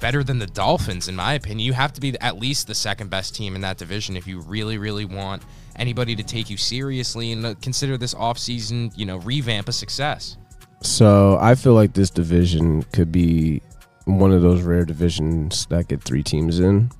better 0.00 0.22
than 0.22 0.38
the 0.38 0.46
Dolphins, 0.48 1.08
in 1.08 1.16
my 1.16 1.32
opinion. 1.32 1.60
You 1.60 1.72
have 1.72 1.94
to 1.94 2.00
be 2.00 2.18
at 2.20 2.38
least 2.38 2.66
the 2.66 2.74
second 2.74 3.08
best 3.08 3.34
team 3.34 3.54
in 3.54 3.62
that 3.62 3.78
division 3.78 4.18
if 4.18 4.26
you 4.26 4.40
really, 4.40 4.76
really 4.76 5.06
want 5.06 5.42
anybody 5.76 6.14
to 6.14 6.22
take 6.22 6.50
you 6.50 6.58
seriously 6.58 7.32
and 7.32 7.46
uh, 7.46 7.54
consider 7.62 7.96
this 7.96 8.12
offseason, 8.12 8.92
you 8.98 9.06
know, 9.06 9.16
revamp 9.16 9.66
a 9.68 9.72
success. 9.72 10.36
so 10.82 11.38
I 11.40 11.54
feel 11.54 11.72
like 11.72 11.94
this 11.94 12.10
division 12.10 12.82
could 12.92 13.10
be 13.10 13.62
one 14.04 14.32
of 14.32 14.42
those 14.42 14.62
rare 14.62 14.84
divisions 14.84 15.66
that 15.66 15.88
get 15.88 16.02
three 16.02 16.22
teams 16.22 16.60
in. 16.60 16.90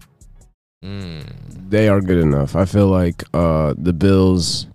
Mm. 0.85 1.25
They 1.71 1.89
are 1.89 2.01
good 2.01 2.19
enough. 2.19 2.57
I 2.57 2.65
feel 2.65 2.89
like 2.89 3.25
uh, 3.33 3.75
the 3.77 3.93
Bills, 3.93 4.67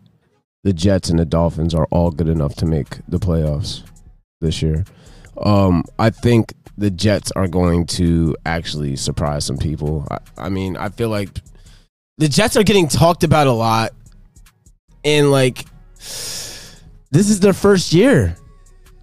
the 0.63 0.73
Jets, 0.73 1.09
and 1.09 1.19
the 1.19 1.25
Dolphins 1.25 1.73
are 1.73 1.87
all 1.91 2.11
good 2.11 2.27
enough 2.27 2.55
to 2.55 2.65
make 2.65 2.99
the 3.07 3.19
playoffs 3.19 3.83
this 4.41 4.61
year. 4.61 4.85
Um, 5.37 5.83
I 5.97 6.09
think 6.09 6.53
the 6.77 6.89
Jets 6.89 7.31
are 7.31 7.47
going 7.47 7.85
to 7.85 8.35
actually 8.45 8.95
surprise 8.95 9.45
some 9.45 9.57
people. 9.57 10.07
I, 10.09 10.19
I 10.37 10.49
mean, 10.49 10.77
I 10.77 10.89
feel 10.89 11.09
like 11.09 11.29
the 12.17 12.27
Jets 12.27 12.57
are 12.57 12.63
getting 12.63 12.87
talked 12.87 13.23
about 13.23 13.47
a 13.47 13.51
lot, 13.51 13.93
and 15.03 15.31
like 15.31 15.65
this 15.95 17.29
is 17.29 17.39
their 17.39 17.53
first 17.53 17.93
year. 17.93 18.35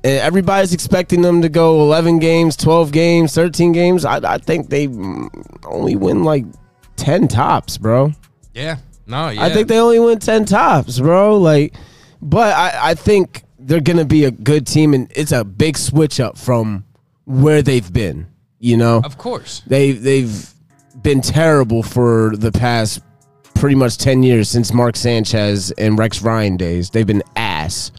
And 0.07 0.21
everybody's 0.21 0.73
expecting 0.73 1.21
them 1.23 1.43
to 1.43 1.49
go 1.49 1.81
11 1.81 2.21
games, 2.21 2.57
12 2.57 2.93
games, 2.93 3.35
13 3.35 3.73
games. 3.73 4.05
I, 4.05 4.19
I 4.19 4.39
think 4.39 4.69
they 4.71 4.87
only 5.65 5.97
win 5.97 6.23
like 6.23 6.45
10 6.95 7.27
tops, 7.27 7.77
bro. 7.77 8.13
Yeah. 8.55 8.77
No, 9.09 9.31
yeah. 9.31 9.43
I 9.43 9.53
think 9.53 9.67
they 9.67 9.81
only 9.81 9.99
win 9.99 10.21
10 10.21 10.45
tops, 10.45 11.01
bro. 11.01 11.37
Like, 11.39 11.75
but 12.23 12.55
I, 12.55 12.91
I 12.91 12.95
think 12.95 13.43
they're 13.59 13.81
going 13.81 13.97
to 13.97 14.05
be 14.05 14.27
a 14.27 14.31
good 14.31 14.65
team, 14.69 14.95
and 14.95 15.11
it's 15.13 15.33
a 15.33 15.43
big 15.43 15.77
switch 15.77 16.21
up 16.21 16.39
from 16.39 16.85
where 17.25 17.61
they've 17.61 17.93
been, 17.93 18.29
you 18.61 18.77
know? 18.77 19.03
Of 19.05 19.19
course. 19.19 19.63
They, 19.67 19.91
they've 19.91 20.49
been 21.03 21.21
terrible 21.21 21.83
for 21.83 22.37
the 22.37 22.53
past 22.53 23.01
pretty 23.57 23.75
much 23.75 23.99
10 23.99 24.23
years 24.23 24.49
since 24.49 24.73
Mark 24.73 24.95
Sanchez 24.95 25.73
and 25.73 25.99
Rex 25.99 26.23
Ryan 26.23 26.57
days. 26.57 26.91
They've 26.91 27.05
been 27.05 27.25
ass. 27.35 27.91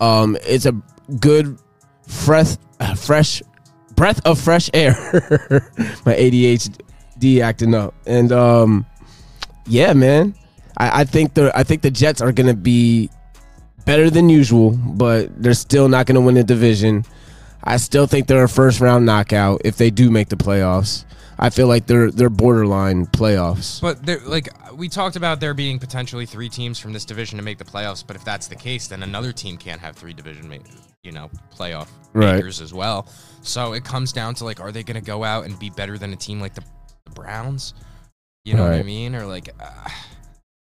Um, 0.00 0.36
it's 0.46 0.64
a 0.64 0.80
good, 1.18 1.58
fresh, 2.06 2.56
fresh 2.96 3.42
breath 3.94 4.24
of 4.26 4.40
fresh 4.40 4.70
air. 4.72 4.92
My 6.06 6.14
ADHD 6.14 7.40
acting 7.42 7.74
up, 7.74 7.94
and 8.06 8.32
um, 8.32 8.86
yeah, 9.66 9.92
man, 9.92 10.34
I, 10.76 11.00
I 11.00 11.04
think 11.04 11.34
the 11.34 11.56
I 11.56 11.62
think 11.62 11.82
the 11.82 11.90
Jets 11.90 12.20
are 12.20 12.32
gonna 12.32 12.54
be 12.54 13.10
better 13.84 14.10
than 14.10 14.28
usual, 14.28 14.70
but 14.70 15.42
they're 15.42 15.54
still 15.54 15.88
not 15.88 16.06
gonna 16.06 16.20
win 16.20 16.34
the 16.34 16.44
division. 16.44 17.04
I 17.62 17.76
still 17.76 18.06
think 18.06 18.26
they're 18.26 18.44
a 18.44 18.48
first 18.48 18.80
round 18.80 19.04
knockout 19.04 19.62
if 19.64 19.76
they 19.76 19.90
do 19.90 20.10
make 20.10 20.28
the 20.28 20.36
playoffs. 20.36 21.04
I 21.42 21.48
feel 21.48 21.68
like 21.68 21.86
they're 21.86 22.10
they're 22.10 22.28
borderline 22.28 23.06
playoffs. 23.06 23.80
But 23.80 24.04
there, 24.04 24.20
like 24.26 24.50
we 24.76 24.90
talked 24.90 25.16
about, 25.16 25.40
there 25.40 25.54
being 25.54 25.78
potentially 25.78 26.26
three 26.26 26.50
teams 26.50 26.78
from 26.78 26.92
this 26.92 27.06
division 27.06 27.38
to 27.38 27.42
make 27.42 27.56
the 27.56 27.64
playoffs. 27.64 28.06
But 28.06 28.14
if 28.14 28.24
that's 28.24 28.46
the 28.46 28.56
case, 28.56 28.88
then 28.88 29.02
another 29.02 29.32
team 29.32 29.56
can't 29.56 29.80
have 29.80 29.96
three 29.96 30.12
division, 30.12 30.52
you 31.02 31.12
know, 31.12 31.30
playoff 31.56 31.88
Right. 32.12 32.36
makers 32.36 32.60
as 32.60 32.74
well. 32.74 33.08
So 33.40 33.72
it 33.72 33.84
comes 33.84 34.12
down 34.12 34.34
to 34.36 34.44
like, 34.44 34.60
are 34.60 34.70
they 34.70 34.82
going 34.82 35.00
to 35.00 35.06
go 35.06 35.24
out 35.24 35.46
and 35.46 35.58
be 35.58 35.70
better 35.70 35.96
than 35.96 36.12
a 36.12 36.16
team 36.16 36.40
like 36.40 36.54
the, 36.54 36.62
the 37.04 37.10
Browns? 37.12 37.72
You 38.44 38.54
know 38.54 38.64
what 38.64 38.72
I 38.74 38.82
mean? 38.82 39.14
Or 39.14 39.24
like, 39.26 39.48
uh, 39.60 39.88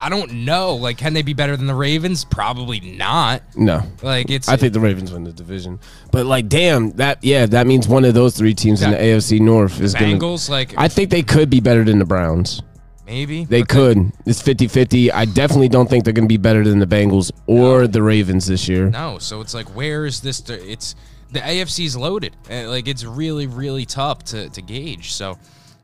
I 0.02 0.10
don't 0.10 0.32
know. 0.46 0.75
Like, 0.75 0.98
can 0.98 1.14
they 1.14 1.22
be 1.22 1.34
better 1.34 1.56
than 1.56 1.68
the 1.68 1.74
Ravens? 1.75 2.25
Probably 2.25 2.80
not. 2.82 3.42
No, 3.56 3.82
Like, 4.02 4.30
it's 4.30 4.50
I 4.50 4.58
think 4.58 4.74
the 4.74 4.80
Ravens 4.80 5.12
win 5.12 5.24
the 5.24 5.32
division. 5.32 5.80
But 6.12 6.25
like, 6.25 6.50
damn, 6.50 6.92
that 6.92 7.24
yeah, 7.24 7.46
that 7.48 7.66
means 7.66 7.88
one 7.88 8.04
of 8.06 8.14
those 8.14 8.36
three 8.38 8.54
teams 8.54 8.82
in 8.82 8.92
the 8.92 8.98
AFC 8.98 9.40
North 9.40 9.80
is 9.80 9.94
gonna. 9.94 10.18
Bengals. 10.18 10.50
Like, 10.50 10.74
I 10.78 10.88
think 10.90 11.10
they 11.10 11.24
could 11.24 11.50
be 11.50 11.62
better 11.62 11.84
than 11.84 11.98
the 12.00 12.06
Browns. 12.06 12.62
maybe 13.06 13.46
They 13.46 13.64
could. 13.64 14.12
It's 14.25 14.42
50-50. 14.44 15.12
I 15.14 15.25
definitely 15.25 15.70
don't 15.70 15.90
think 15.90 16.04
they're 16.04 16.14
going 16.14 16.28
to 16.28 16.30
be 16.30 16.38
better 16.38 16.64
than 16.64 16.80
the 16.80 16.88
Bengals 16.88 17.32
or 17.48 17.88
the 17.88 18.02
Ravens 18.04 18.48
this 18.48 18.68
year. 18.68 18.90
No, 18.90 19.18
so 19.20 19.42
it's 19.42 19.54
like, 19.54 19.68
where 19.75 20.06
is 20.06 20.22
this? 20.22 20.42
It's 20.50 20.96
the 21.32 21.40
AFC's 21.40 21.96
loaded. 21.96 22.36
Uh, 22.50 22.68
Like 22.68 22.88
it's 22.88 23.04
really, 23.06 23.48
really 23.48 23.86
tough 23.86 24.24
to 24.25 24.50
to 24.50 24.62
gauge. 24.62 25.14
So 25.14 25.38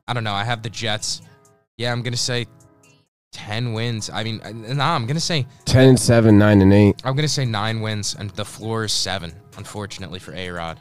I 0.08 0.14
don't 0.14 0.24
know. 0.26 0.34
I 0.34 0.44
have 0.44 0.64
the 0.64 0.70
Jets. 0.70 1.22
Yeah, 1.78 1.92
I'm 1.92 2.02
gonna 2.04 2.18
say 2.18 2.46
ten 3.32 3.74
wins. 3.74 4.10
I 4.10 4.24
mean, 4.24 4.42
uh, 4.44 4.52
nah, 4.74 4.96
I'm 4.96 5.06
gonna 5.06 5.20
say 5.20 5.46
10 5.66 5.90
and 5.90 6.00
7, 6.00 6.38
9 6.38 6.62
and 6.62 6.74
8. 6.74 7.02
I'm 7.04 7.16
gonna 7.16 7.28
say 7.28 7.46
nine 7.46 7.82
wins, 7.82 8.16
and 8.18 8.30
the 8.32 8.46
floor 8.46 8.84
is 8.86 8.94
seven. 8.94 9.34
Unfortunately 9.58 10.20
for 10.20 10.34
A 10.34 10.50
Rod. 10.50 10.80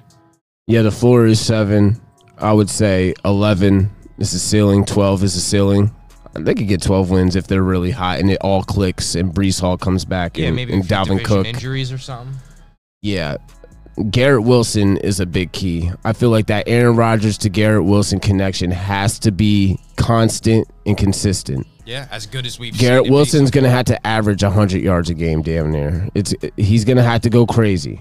Yeah, 0.67 0.83
the 0.83 0.91
floor 0.91 1.27
is 1.27 1.41
7. 1.45 2.01
I 2.39 2.53
would 2.53 2.71
say 2.71 3.15
11 3.25 3.91
is 4.19 4.33
the 4.33 4.39
ceiling, 4.39 4.85
12 4.85 5.25
is 5.25 5.35
the 5.35 5.41
ceiling. 5.41 5.95
They 6.35 6.55
could 6.55 6.69
get 6.69 6.81
12 6.83 7.11
wins 7.11 7.35
if 7.37 7.49
they're 7.49 7.63
really 7.63 7.91
hot 7.91 8.21
and 8.21 8.31
it 8.31 8.39
all 8.41 8.63
clicks 8.63 9.17
and 9.17 9.35
Breece 9.35 9.61
Hall 9.61 9.77
comes 9.77 10.05
back 10.05 10.39
Yeah, 10.39 10.47
and, 10.47 10.57
maybe 10.57 10.73
and 10.73 10.85
Dalvin 10.85 11.25
Cook. 11.25 11.45
injuries 11.47 11.91
or 11.93 11.99
something. 11.99 12.37
Yeah. 13.03 13.37
Garrett 14.11 14.45
Wilson 14.45 14.97
is 14.99 15.19
a 15.19 15.27
big 15.27 15.51
key. 15.53 15.91
I 16.05 16.13
feel 16.13 16.31
like 16.31 16.47
that 16.47 16.69
Aaron 16.69 16.95
Rodgers 16.97 17.37
to 17.39 17.49
Garrett 17.51 17.85
Wilson 17.85 18.21
connection 18.21 18.71
has 18.71 19.19
to 19.19 19.33
be 19.33 19.79
constant 19.97 20.69
and 20.87 20.97
consistent. 20.97 21.67
Yeah, 21.91 22.07
as 22.13 22.27
good 22.27 22.47
as 22.47 22.57
we've. 22.59 22.73
Garrett 22.79 23.11
Wilson's 23.11 23.51
going 23.51 23.65
to 23.65 23.71
have 23.71 23.87
to 23.87 24.07
average 24.07 24.45
100 24.45 24.81
yards 24.81 25.11
a 25.11 25.15
game 25.15 25.43
damn 25.43 25.73
near. 25.73 26.09
It's 26.15 26.33
he's 26.57 26.85
going 26.85 26.99
to 26.99 27.03
have 27.03 27.23
to 27.23 27.31
go 27.31 27.47
crazy. 27.47 28.01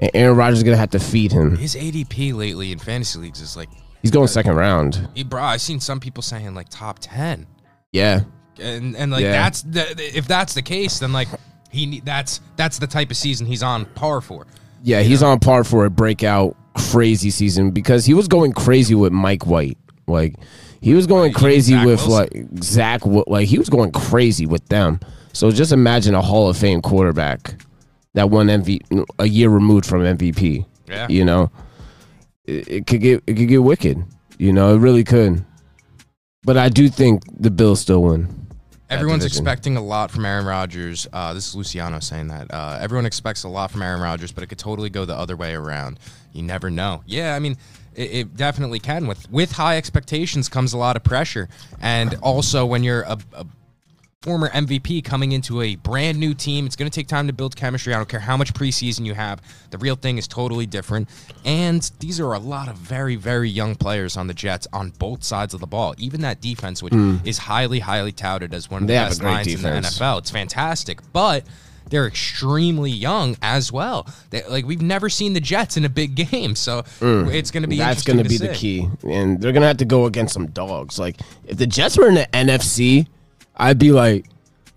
And 0.00 0.10
Aaron 0.14 0.36
Rodgers 0.36 0.58
is 0.58 0.64
going 0.64 0.74
to 0.74 0.80
have 0.80 0.90
to 0.90 0.98
feed 0.98 1.30
him. 1.30 1.56
His 1.56 1.76
ADP 1.76 2.34
lately 2.34 2.72
in 2.72 2.78
fantasy 2.80 3.20
leagues 3.20 3.40
is 3.40 3.56
like, 3.56 3.68
He's 4.02 4.10
going 4.10 4.26
second 4.26 4.54
round. 4.56 5.08
hey, 5.14 5.22
bro. 5.22 5.40
I've 5.42 5.60
seen 5.60 5.78
some 5.80 6.00
people 6.00 6.22
saying 6.22 6.54
like 6.54 6.68
top 6.70 6.98
ten. 7.00 7.46
Yeah. 7.92 8.22
and 8.60 8.96
and 8.96 9.12
like 9.12 9.22
Yeah. 9.22 9.32
that's 9.32 9.62
the 9.62 9.84
if 10.16 10.26
that's 10.26 10.54
the 10.54 10.62
case 10.62 10.98
then 10.98 11.12
like 11.12 11.28
he 11.70 12.00
that's 12.00 12.40
that's 12.56 12.78
the 12.80 12.86
type 12.88 13.10
of 13.12 13.16
season 13.16 13.46
he's 13.46 13.62
on 13.62 13.84
par 13.86 14.20
for 14.20 14.44
Yeah, 14.82 15.02
he's 15.02 15.22
on 15.22 15.38
par 15.38 15.62
for 15.62 15.84
a 15.84 15.90
breakout 15.90 16.56
crazy 16.76 17.30
season 17.30 17.70
because 17.70 18.04
he 18.06 18.14
was 18.14 18.26
going 18.28 18.52
crazy 18.52 18.94
with 18.96 19.12
Mike 19.12 19.46
White. 19.46 19.78
Like 20.08 20.34
he 20.80 20.94
was 20.94 21.06
going 21.06 21.32
crazy 21.32 21.74
with 21.76 22.06
Wilson. 22.06 22.10
like 22.12 22.62
Zach. 22.62 23.04
Like 23.04 23.48
he 23.48 23.58
was 23.58 23.68
going 23.68 23.92
crazy 23.92 24.46
with 24.46 24.66
them. 24.68 25.00
So 25.32 25.50
just 25.50 25.72
imagine 25.72 26.14
a 26.14 26.22
Hall 26.22 26.48
of 26.48 26.56
Fame 26.56 26.80
quarterback 26.82 27.62
that 28.14 28.30
won 28.30 28.46
MVP 28.46 29.04
a 29.18 29.26
year 29.26 29.48
removed 29.50 29.86
from 29.86 30.02
MVP. 30.02 30.64
yeah 30.88 31.06
You 31.08 31.24
know, 31.24 31.50
it, 32.44 32.68
it 32.68 32.86
could 32.86 33.00
get 33.00 33.22
it 33.26 33.34
could 33.34 33.48
get 33.48 33.62
wicked. 33.62 34.02
You 34.38 34.52
know, 34.52 34.74
it 34.74 34.78
really 34.78 35.04
could. 35.04 35.44
But 36.44 36.56
I 36.56 36.68
do 36.68 36.88
think 36.88 37.22
the 37.38 37.50
Bills 37.50 37.80
still 37.80 38.02
win. 38.04 38.28
everyone's 38.88 39.22
division. 39.24 39.42
expecting 39.44 39.76
a 39.76 39.82
lot 39.82 40.10
from 40.10 40.24
Aaron 40.24 40.46
Rodgers 40.46 41.06
uh, 41.12 41.34
this 41.34 41.46
is 41.48 41.54
Luciano 41.54 41.98
saying 42.00 42.28
that 42.28 42.50
uh, 42.50 42.78
everyone 42.80 43.04
expects 43.04 43.42
a 43.44 43.48
lot 43.48 43.70
from 43.70 43.82
Aaron 43.82 44.00
Rodgers 44.00 44.32
but 44.32 44.42
it 44.42 44.46
could 44.46 44.58
totally 44.58 44.88
go 44.88 45.04
the 45.04 45.14
other 45.16 45.36
way 45.36 45.54
around 45.54 45.98
you 46.32 46.42
never 46.42 46.70
know 46.70 47.02
yeah 47.04 47.34
I 47.34 47.38
mean 47.38 47.56
it, 47.98 48.10
it 48.14 48.36
definitely 48.36 48.78
can 48.78 49.06
with 49.06 49.30
with 49.30 49.52
high 49.52 49.76
expectations 49.76 50.48
comes 50.48 50.72
a 50.72 50.78
lot 50.78 50.96
of 50.96 51.04
pressure 51.04 51.48
and 51.80 52.14
also 52.22 52.64
when 52.64 52.82
you're 52.82 53.02
a, 53.02 53.18
a 53.34 53.46
former 54.22 54.48
MVP 54.48 55.04
coming 55.04 55.30
into 55.32 55.62
a 55.62 55.76
brand 55.76 56.18
new 56.18 56.34
team. 56.34 56.66
It's 56.66 56.74
going 56.74 56.90
to 56.90 56.94
take 56.94 57.06
time 57.06 57.28
to 57.28 57.32
build 57.32 57.54
chemistry. 57.54 57.94
I 57.94 57.98
don't 57.98 58.08
care 58.08 58.18
how 58.20 58.36
much 58.36 58.52
preseason 58.52 59.06
you 59.06 59.14
have. 59.14 59.40
The 59.70 59.78
real 59.78 59.94
thing 59.94 60.18
is 60.18 60.26
totally 60.26 60.66
different. 60.66 61.08
And 61.44 61.88
these 62.00 62.18
are 62.18 62.32
a 62.32 62.38
lot 62.38 62.68
of 62.68 62.76
very, 62.76 63.14
very 63.14 63.48
young 63.48 63.76
players 63.76 64.16
on 64.16 64.26
the 64.26 64.34
Jets 64.34 64.66
on 64.72 64.90
both 64.90 65.22
sides 65.22 65.54
of 65.54 65.60
the 65.60 65.68
ball. 65.68 65.94
Even 65.98 66.22
that 66.22 66.40
defense, 66.40 66.82
which 66.82 66.94
is 67.24 67.38
highly, 67.38 67.78
highly 67.78 68.10
touted 68.12 68.52
as 68.52 68.68
one 68.68 68.82
of 68.82 68.88
They 68.88 68.94
the 68.94 69.00
best 69.00 69.22
lines 69.22 69.46
in 69.46 69.62
the. 69.62 69.68
NFL. 69.68 70.18
It's 70.18 70.30
fantastic. 70.30 71.00
But 71.12 71.44
they're 71.90 72.06
extremely 72.06 72.90
young 72.90 73.36
as 73.42 73.72
well. 73.72 74.06
They, 74.30 74.42
like 74.48 74.64
we've 74.66 74.82
never 74.82 75.08
seen 75.08 75.32
the 75.32 75.40
Jets 75.40 75.76
in 75.76 75.84
a 75.84 75.88
big 75.88 76.14
game, 76.14 76.54
so 76.54 76.84
it's 77.00 77.50
going 77.50 77.62
to 77.62 77.68
be 77.68 77.76
Mm. 77.76 77.78
That's 77.78 78.02
going 78.04 78.18
to 78.22 78.28
be 78.28 78.36
the 78.38 78.48
key, 78.54 78.88
and 79.08 79.40
they're 79.40 79.52
gonna 79.52 79.66
have 79.66 79.76
to 79.78 79.84
go 79.84 80.06
against 80.06 80.34
some 80.34 80.46
dogs. 80.48 80.98
Like 80.98 81.16
if 81.46 81.56
the 81.56 81.66
Jets 81.66 81.96
were 81.96 82.08
in 82.08 82.14
the 82.14 82.28
NFC, 82.32 83.06
I'd 83.56 83.78
be 83.78 83.92
like, 83.92 84.26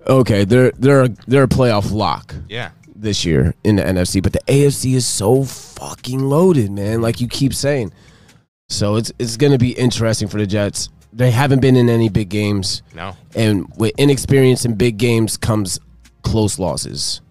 okay, 0.07 0.45
they're 0.45 0.71
they're 0.71 1.03
a, 1.03 1.09
they're 1.27 1.43
a 1.43 1.47
playoff 1.47 1.91
lock 1.91 2.33
Yeah. 2.49 2.71
this 2.95 3.25
year 3.25 3.53
in 3.63 3.75
the 3.77 3.83
NFC, 3.83 4.21
but 4.21 4.33
the 4.33 4.41
AFC 4.47 4.93
is 4.95 5.05
so 5.05 5.43
fucking 5.43 6.19
loaded, 6.19 6.71
man. 6.71 7.01
Like 7.01 7.19
you 7.21 7.27
keep 7.27 7.53
saying, 7.53 7.91
so 8.69 8.95
it's 8.95 9.11
it's 9.19 9.37
gonna 9.37 9.57
be 9.57 9.71
interesting 9.71 10.27
for 10.27 10.37
the 10.37 10.47
Jets. 10.47 10.89
They 11.13 11.29
haven't 11.31 11.59
been 11.59 11.75
in 11.75 11.89
any 11.89 12.07
big 12.07 12.29
games, 12.29 12.83
No. 12.95 13.17
and 13.35 13.67
with 13.75 13.91
inexperience 13.97 14.63
in 14.63 14.75
big 14.75 14.97
games 14.97 15.35
comes 15.35 15.77
close 16.23 16.59
losses. 16.59 17.21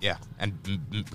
Yeah. 0.00 0.16
And 0.38 0.52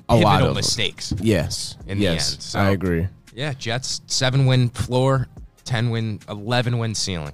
A 0.09 0.15
lot 0.15 0.41
of 0.41 0.49
them. 0.49 0.55
mistakes. 0.55 1.13
Yes, 1.19 1.75
In 1.87 1.97
the 1.97 2.03
yes, 2.03 2.33
end, 2.33 2.41
so- 2.43 2.59
I 2.59 2.69
agree. 2.69 3.07
Yeah. 3.33 3.53
Jets 3.53 4.01
seven 4.07 4.45
win 4.45 4.69
floor, 4.69 5.27
ten 5.63 5.89
win, 5.89 6.19
eleven 6.29 6.77
win 6.77 6.93
ceiling. 6.95 7.33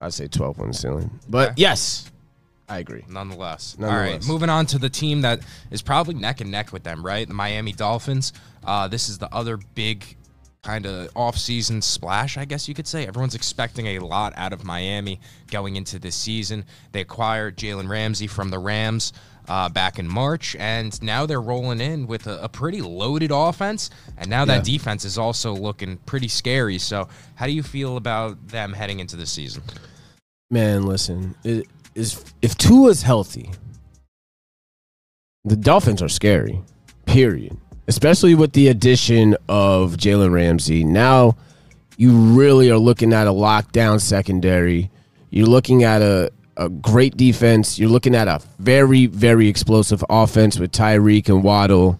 I'd 0.00 0.12
say 0.12 0.26
twelve 0.28 0.58
win 0.58 0.72
ceiling, 0.72 1.10
but 1.28 1.50
Okay. 1.50 1.54
yes, 1.62 2.10
I 2.68 2.78
agree. 2.78 3.04
Nonetheless. 3.08 3.76
Nonetheless. 3.78 4.04
All 4.06 4.12
right, 4.12 4.26
moving 4.26 4.50
on 4.50 4.66
to 4.66 4.78
the 4.78 4.90
team 4.90 5.20
that 5.22 5.40
is 5.70 5.80
probably 5.82 6.14
neck 6.14 6.40
and 6.40 6.50
neck 6.50 6.72
with 6.72 6.82
them, 6.84 7.04
right? 7.04 7.26
The 7.26 7.34
Miami 7.34 7.72
Dolphins. 7.72 8.32
Uh, 8.64 8.88
this 8.88 9.08
is 9.08 9.18
the 9.18 9.32
other 9.34 9.58
big 9.74 10.16
kind 10.62 10.86
of 10.86 11.08
off-season 11.16 11.82
splash, 11.82 12.36
I 12.38 12.44
guess 12.44 12.68
you 12.68 12.74
could 12.74 12.86
say. 12.86 13.04
Everyone's 13.04 13.34
expecting 13.34 13.86
a 13.88 13.98
lot 13.98 14.32
out 14.36 14.52
of 14.52 14.62
Miami 14.64 15.18
going 15.50 15.74
into 15.74 15.98
this 15.98 16.14
season. 16.14 16.64
They 16.92 17.00
acquired 17.00 17.56
Jalen 17.56 17.88
Ramsey 17.88 18.28
from 18.28 18.50
the 18.50 18.60
Rams 18.60 19.12
uh, 19.48 19.68
back 19.68 19.98
in 19.98 20.06
March, 20.06 20.54
and 20.58 21.00
now 21.02 21.26
they're 21.26 21.40
rolling 21.40 21.80
in 21.80 22.06
with 22.06 22.26
a, 22.26 22.42
a 22.44 22.48
pretty 22.48 22.80
loaded 22.80 23.30
offense. 23.32 23.90
And 24.16 24.30
now 24.30 24.44
that 24.44 24.66
Yeah. 24.66 24.78
defense 24.78 25.04
is 25.04 25.18
also 25.18 25.54
looking 25.54 25.96
pretty 26.06 26.28
scary. 26.28 26.78
So, 26.78 27.08
how 27.34 27.46
do 27.46 27.52
you 27.52 27.62
feel 27.62 27.96
about 27.96 28.48
them 28.48 28.72
heading 28.72 29.00
into 29.00 29.16
the 29.16 29.26
season? 29.26 29.62
Man, 30.50 30.86
listen, 30.86 31.34
it 31.44 31.66
is 31.94 32.22
if 32.40 32.56
Tua's 32.56 33.02
healthy, 33.02 33.50
the 35.44 35.56
Dolphins 35.56 36.02
are 36.02 36.08
scary. 36.08 36.60
Period. 37.06 37.56
Especially 37.88 38.34
with 38.34 38.52
the 38.52 38.68
addition 38.68 39.36
of 39.48 39.94
Jalen 39.96 40.32
Ramsey. 40.32 40.84
Now 40.84 41.36
you 41.96 42.12
really 42.12 42.70
are 42.70 42.78
looking 42.78 43.12
at 43.12 43.26
a 43.26 43.30
lockdown 43.32 44.00
secondary. 44.00 44.90
You're 45.30 45.46
looking 45.48 45.82
at 45.82 46.00
a, 46.00 46.30
a 46.64 46.68
great 46.68 47.16
defense. 47.16 47.78
You're 47.78 47.90
looking 47.90 48.14
at 48.14 48.28
a 48.28 48.40
very, 48.58 49.06
very 49.06 49.48
explosive 49.48 50.04
offense 50.08 50.58
with 50.58 50.72
Tyreek 50.72 51.28
and 51.28 51.42
Waddle. 51.42 51.98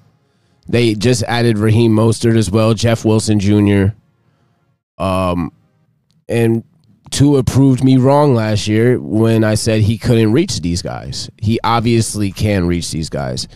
They 0.69 0.95
just 0.95 1.23
added 1.25 1.59
Raheem 1.59 1.95
Mostert 1.95 2.37
as 2.37 2.50
well, 2.50 2.75
Jeff 2.75 3.04
Wilson 3.04 3.40
Jr. 3.40 3.95
Um, 4.99 5.52
and 6.28 6.64
Tua 7.11 7.42
proved 7.42 7.85
me 7.85 7.97
wrong 7.97 8.35
last 8.35 8.69
year 8.69 8.99
when 8.99 9.45
I 9.45 9.54
said 9.54 9.83
he 9.83 9.99
couldn't 9.99 10.33
reach 10.33 10.61
these 10.61 10.81
guys. 10.81 11.31
He 11.37 11.59
obviously 11.62 12.33
can 12.33 12.66
reach 12.66 12.90
these 12.90 13.11
guys. 13.11 13.49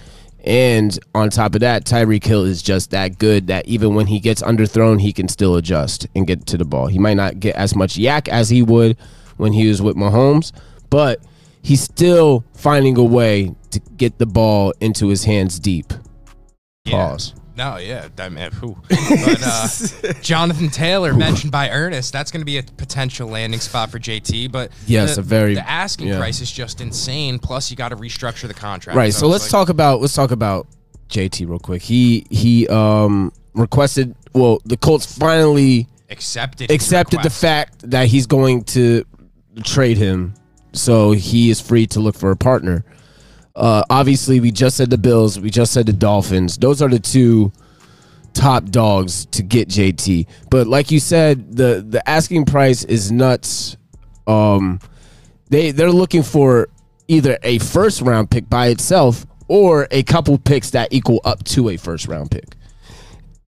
And 0.45 0.97
on 1.15 1.31
top 1.31 1.55
of 1.55 1.61
that, 1.63 1.85
Tyreek 1.85 2.25
Hill 2.25 2.45
is 2.45 2.63
just 2.63 2.91
that 2.91 3.19
good 3.19 3.49
that 3.49 3.67
even 3.67 3.95
when 3.95 4.07
he 4.07 4.21
gets 4.21 4.43
underthrown, 4.43 5.01
he 5.01 5.13
can 5.13 5.27
still 5.27 5.57
adjust 5.57 6.07
and 6.15 6.27
get 6.27 6.47
to 6.47 6.57
the 6.57 6.65
ball. 6.65 6.87
He 6.87 6.99
might 6.99 7.17
not 7.17 7.41
get 7.41 7.57
as 7.57 7.75
much 7.75 7.97
YAC 7.97 8.29
as 8.29 8.49
he 8.49 8.63
would 8.63 8.97
when 9.39 9.53
he 9.53 9.67
was 9.69 9.83
with 9.83 9.97
Mahomes, 9.97 10.53
but 10.91 11.21
he's 11.63 11.81
still 11.83 12.45
finding 12.55 12.97
a 12.99 13.05
way 13.05 13.55
to 13.71 13.81
get 13.97 14.19
the 14.19 14.27
ball 14.27 14.73
into 14.81 15.09
his 15.09 15.25
hands 15.25 15.59
deep. 15.59 15.93
Pause. 16.89 17.35
No, 17.57 17.79
yeah, 17.79 18.09
I 18.19 18.29
mean, 18.29 18.51
who? 18.53 18.77
But 18.89 19.43
uh, 19.43 20.13
Jonathan 20.23 20.69
Taylor 20.69 21.15
mentioned 21.15 21.51
by 21.51 21.71
Ernest, 21.71 22.13
that's 22.13 22.31
going 22.31 22.43
to 22.43 22.45
be 22.45 22.59
a 22.59 22.63
potential 22.63 23.29
landing 23.29 23.61
spot 23.61 23.91
for 23.91 23.99
JT. 23.99 24.53
But 24.53 24.73
Yes, 24.87 25.15
the, 25.15 25.23
a 25.23 25.25
very- 25.25 25.55
the 25.55 25.67
asking 25.69 26.09
yeah. 26.09 26.19
price 26.19 26.43
is 26.43 26.53
just 26.53 26.83
insane. 26.83 27.39
Plus, 27.39 27.71
you 27.71 27.77
got 27.77 27.89
to 27.89 27.97
restructure 27.97 28.47
the 28.47 28.53
contract. 28.55 28.95
Right. 28.95 29.13
So 29.15 29.27
it's 29.27 29.33
let's 29.33 29.45
like- 29.45 29.51
talk 29.53 29.69
about 29.71 30.03
let's 30.03 30.15
talk 30.15 30.33
about 30.33 30.67
JT 31.09 31.49
real 31.49 31.59
quick. 31.59 31.81
He 31.81 32.27
he 32.31 32.69
um 32.69 33.33
requested 33.55 34.15
well 34.35 34.61
the 34.67 34.77
Colts 34.77 35.17
finally 35.17 35.89
accepted 36.11 36.71
accepted 36.71 37.23
the 37.23 37.31
fact 37.31 37.91
that 37.91 38.07
he's 38.07 38.27
going 38.27 38.65
to 38.65 39.03
trade 39.65 39.97
him, 39.97 40.35
so 40.77 41.13
he 41.13 41.51
is 41.51 41.61
free 41.61 41.87
to 41.89 42.01
look 42.01 42.17
for 42.17 42.31
a 42.31 42.37
partner. 42.37 42.85
Uh, 43.55 43.83
obviously, 43.89 44.39
we 44.41 44.51
just 44.51 44.77
said 44.77 44.91
the 44.91 44.99
Bills, 44.99 45.41
we 45.41 45.51
just 45.51 45.73
said 45.73 45.87
the 45.87 45.93
Dolphins. 45.93 46.59
Those 46.59 46.83
are 46.83 46.89
the 46.89 46.99
two 46.99 47.53
top 48.35 48.67
dogs 48.67 49.25
to 49.27 49.43
get 49.43 49.69
JT. 49.69 50.27
But 50.51 50.67
like 50.67 50.91
you 50.91 51.01
said, 51.01 51.57
the 51.57 51.85
the 51.87 52.07
asking 52.09 52.45
price 52.45 52.85
is 52.85 53.11
nuts. 53.11 53.77
Um, 54.27 54.79
they 55.49 55.71
they're 55.71 55.91
looking 55.91 56.23
for 56.23 56.69
either 57.09 57.39
a 57.43 57.59
first 57.59 58.03
round 58.03 58.31
pick 58.31 58.49
by 58.51 58.69
itself 58.69 59.27
or 59.49 59.89
a 59.91 60.03
couple 60.03 60.37
picks 60.39 60.71
that 60.71 60.93
equal 60.93 61.21
up 61.25 61.43
to 61.45 61.71
a 61.71 61.77
first 61.77 62.09
round 62.09 62.31
pick. 62.31 62.57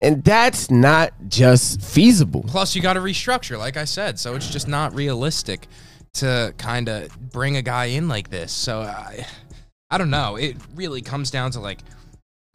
And 0.00 0.22
that's 0.24 0.70
not 0.70 1.12
just 1.28 1.82
feasible. 1.82 2.44
Plus, 2.46 2.76
you 2.76 2.80
got 2.80 2.92
to 2.92 3.00
restructure, 3.00 3.58
like 3.58 3.76
I 3.76 3.84
said. 3.84 4.18
So 4.18 4.36
it's 4.36 4.48
just 4.48 4.68
not 4.68 4.94
realistic 4.94 5.66
to 6.14 6.54
kind 6.58 6.88
of 6.88 7.18
bring 7.30 7.56
a 7.56 7.62
guy 7.62 7.86
in 7.86 8.08
like 8.08 8.30
this. 8.30 8.52
So 8.52 8.80
I, 8.80 9.26
I 9.90 9.98
don't 9.98 10.10
know. 10.10 10.36
It 10.36 10.56
really 10.74 11.02
comes 11.02 11.30
down 11.30 11.50
to 11.52 11.60
like, 11.60 11.80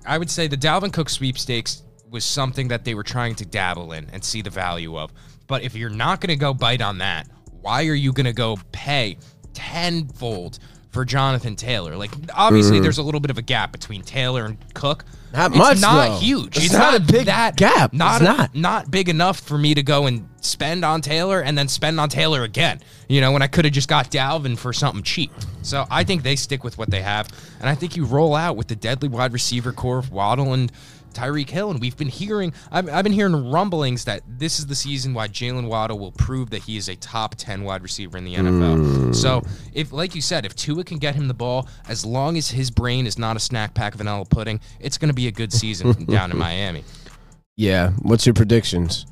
I 0.06 0.18
would 0.18 0.30
say 0.30 0.48
the 0.48 0.58
Dalvin 0.58 0.92
Cook 0.92 1.10
sweepstakes 1.10 1.84
was 2.10 2.26
something 2.26 2.68
that 2.68 2.86
they 2.86 2.94
were 2.94 3.04
trying 3.04 3.36
to 3.36 3.46
dabble 3.46 3.94
in 3.94 4.08
and 4.12 4.24
see 4.24 4.42
the 4.42 4.50
value 4.50 4.98
of. 4.98 5.12
But 5.48 5.63
if 5.63 5.76
you're 5.76 5.89
not 5.89 6.22
going 6.22 6.30
to 6.30 6.36
go 6.36 6.54
bite 6.54 6.82
on 6.82 7.00
that, 7.00 7.28
why 7.62 7.88
are 7.88 7.96
you 7.96 8.13
going 8.13 8.26
to 8.26 8.34
go 8.34 8.58
pay 8.72 9.18
tenfold 9.54 10.60
for 10.93 11.03
Jonathan 11.03 11.56
Taylor? 11.56 11.97
Like, 11.97 12.12
obviously, 12.34 12.77
mm-hmm. 12.77 12.84
there's 12.84 12.99
a 12.99 13.03
little 13.03 13.19
bit 13.19 13.32
of 13.32 13.38
a 13.38 13.41
gap 13.41 13.71
between 13.71 14.03
Taylor 14.03 14.45
and 14.45 14.58
Cook. 14.73 15.03
Not 15.34 15.49
it's 15.49 15.58
much, 15.58 15.82
not 15.82 16.08
though. 16.08 16.17
huge. 16.19 16.58
It's 16.58 16.73
not 16.73 16.95
a 16.95 16.99
big 16.99 17.25
that 17.25 17.56
gap. 17.56 17.91
Not 17.91 18.21
It's 18.21 18.29
a- 18.29 18.34
not. 18.34 18.56
not 18.56 18.91
big 18.91 19.10
enough 19.10 19.39
for 19.39 19.58
me 19.58 19.73
to 19.73 19.82
go 19.82 20.06
and 20.06 20.29
spend 20.41 20.86
on 20.86 21.01
Taylor 21.01 21.41
and 21.41 21.58
then 21.58 21.67
spend 21.67 21.99
on 21.99 22.08
Taylor 22.08 22.43
again. 22.43 22.79
You 23.10 23.19
know, 23.19 23.32
when 23.32 23.41
I 23.41 23.47
could 23.47 23.65
have 23.65 23.73
just 23.73 23.89
got 23.89 24.12
Dalvin 24.12 24.56
for 24.58 24.73
something 24.73 25.01
cheap. 25.01 25.32
So 25.63 25.88
I 25.89 26.03
think 26.03 26.21
they 26.21 26.36
stick 26.36 26.63
with 26.63 26.77
what 26.77 26.91
they 26.91 27.01
have, 27.01 27.29
and 27.60 27.67
I 27.67 27.73
think 27.73 27.95
you 27.95 28.06
roll 28.06 28.36
out 28.36 28.56
with 28.56 28.67
the 28.67 28.75
deadly 28.75 29.10
wide 29.10 29.34
receiver 29.34 29.73
core 29.73 29.97
of 29.97 30.12
Waddle 30.12 30.53
and 30.53 30.71
Tyreek 31.13 31.49
Hill. 31.49 31.71
And 31.71 31.80
we've 31.80 31.95
been 31.95 32.10
hearing, 32.10 32.54
I've, 32.71 32.89
I've 32.89 33.04
been 33.04 33.13
hearing 33.13 33.52
rumblings 33.52 34.06
that 34.06 34.21
this 34.28 34.60
is 34.60 34.67
the 34.67 34.76
season 34.76 35.13
why 35.13 35.28
Jaylen 35.28 35.67
Waddle 35.67 35.99
will 35.99 36.12
prove 36.12 36.49
that 36.52 36.63
he 36.63 36.78
is 36.78 36.89
a 36.89 36.95
top 36.95 37.36
ten 37.36 37.63
wide 37.63 37.84
receiver 37.84 38.17
in 38.17 38.26
the 38.26 38.36
NFL. 38.36 38.78
Mm. 38.78 39.15
So 39.15 39.41
if, 39.73 39.91
like 39.91 40.15
you 40.15 40.21
said, 40.21 40.45
if 40.45 40.56
Tua 40.56 40.84
can 40.84 40.97
get 40.97 41.15
him 41.15 41.28
the 41.28 41.34
ball, 41.34 41.67
as 41.88 42.06
long 42.06 42.38
as 42.38 42.49
his 42.49 42.71
brain 42.71 43.08
is 43.08 43.17
not 43.17 43.38
a 43.38 43.39
snack 43.39 43.73
pack 43.73 43.95
vanilla 43.95 44.26
pudding, 44.26 44.60
it's 44.80 44.97
going 44.97 45.10
to 45.10 45.15
be 45.15 45.28
a 45.28 45.32
good 45.32 45.54
season 45.54 46.06
down 46.06 46.32
in 46.32 46.38
Miami. 46.38 46.84
Yeah. 47.56 47.91
What's 48.02 48.26
your 48.26 48.34
predictions? 48.34 49.06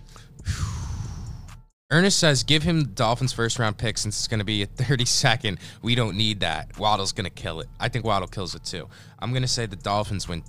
Ernest 1.91 2.19
says, 2.19 2.43
give 2.43 2.63
him 2.63 2.85
Dolphins 2.93 3.33
first 3.33 3.59
round 3.59 3.77
pick 3.77 3.97
since 3.97 4.17
it's 4.17 4.27
going 4.27 4.39
to 4.39 4.45
be 4.45 4.63
a 4.63 4.67
32nd. 4.67 5.59
We 5.81 5.93
don't 5.93 6.15
need 6.15 6.39
that. 6.39 6.79
Waddle's 6.79 7.11
going 7.11 7.25
to 7.25 7.29
kill 7.29 7.59
it. 7.59 7.67
I 7.81 7.89
think 7.89 8.05
Waddle 8.05 8.29
kills 8.29 8.55
it 8.55 8.63
too. 8.63 8.87
I'm 9.19 9.31
going 9.31 9.41
to 9.41 9.47
say 9.47 9.65
the 9.65 9.75
Dolphins 9.75 10.27
win. 10.27 10.43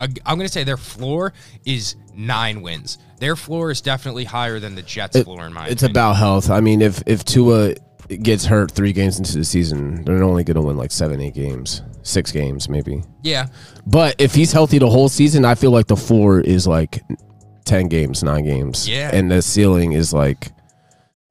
I'm 0.00 0.36
going 0.38 0.46
to 0.46 0.52
say 0.52 0.64
their 0.64 0.76
floor 0.76 1.32
is 1.66 1.96
nine 2.14 2.62
wins. 2.62 2.98
Their 3.18 3.36
floor 3.36 3.70
is 3.70 3.80
definitely 3.80 4.24
higher 4.24 4.58
than 4.58 4.74
the 4.74 4.82
Jets' 4.82 5.16
It- 5.16 5.24
floor, 5.24 5.44
in 5.46 5.52
my 5.52 5.60
mind. 5.62 5.72
It's 5.72 5.82
opinion. 5.82 5.90
about 6.02 6.16
health. 6.16 6.50
I 6.50 6.60
mean, 6.60 6.80
if 6.82 7.02
if 7.06 7.24
Tua 7.24 7.74
gets 8.22 8.44
hurt 8.44 8.70
three 8.72 8.92
games 8.92 9.18
into 9.18 9.36
the 9.38 9.44
season, 9.44 10.02
they're 10.04 10.22
only 10.24 10.42
going 10.42 10.56
to 10.56 10.62
win 10.62 10.76
like 10.76 10.90
seven, 10.90 11.20
eight 11.20 11.34
games, 11.34 11.82
six 12.02 12.32
games 12.32 12.68
maybe. 12.68 13.02
yeah. 13.22 13.46
But 13.86 14.16
if 14.18 14.34
he's 14.34 14.52
healthy 14.52 14.78
the 14.78 14.88
whole 14.90 15.08
season, 15.08 15.44
I 15.44 15.54
feel 15.54 15.70
like 15.70 15.86
the 15.86 15.96
floor 15.96 16.40
is 16.40 16.66
like 16.66 17.02
ten 17.64 17.86
games, 17.88 18.22
nine 18.24 18.44
games. 18.44 18.88
Yeah. 18.88 19.10
and 19.12 19.30
the 19.30 19.42
ceiling 19.42 19.92
is 19.92 20.12
like 20.12 20.50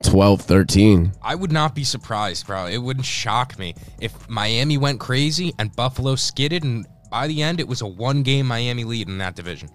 12, 0.05 0.41
13. 0.41 1.11
I 1.21 1.35
would 1.35 1.51
not 1.51 1.75
be 1.75 1.83
surprised, 1.83 2.47
bro. 2.47 2.67
It 2.67 2.77
wouldn't 2.77 3.05
shock 3.05 3.59
me 3.59 3.75
if 3.99 4.29
Miami 4.29 4.77
went 4.77 4.99
crazy 5.01 5.53
and 5.59 5.75
Buffalo 5.75 6.15
skidded, 6.15 6.63
and 6.63 6.85
by 7.09 7.27
the 7.27 7.41
end, 7.41 7.59
it 7.59 7.67
was 7.67 7.81
a 7.81 7.87
one 7.87 8.23
game 8.23 8.47
Miami 8.47 8.83
lead 8.83 9.07
in 9.07 9.17
that 9.19 9.35
division. 9.35 9.69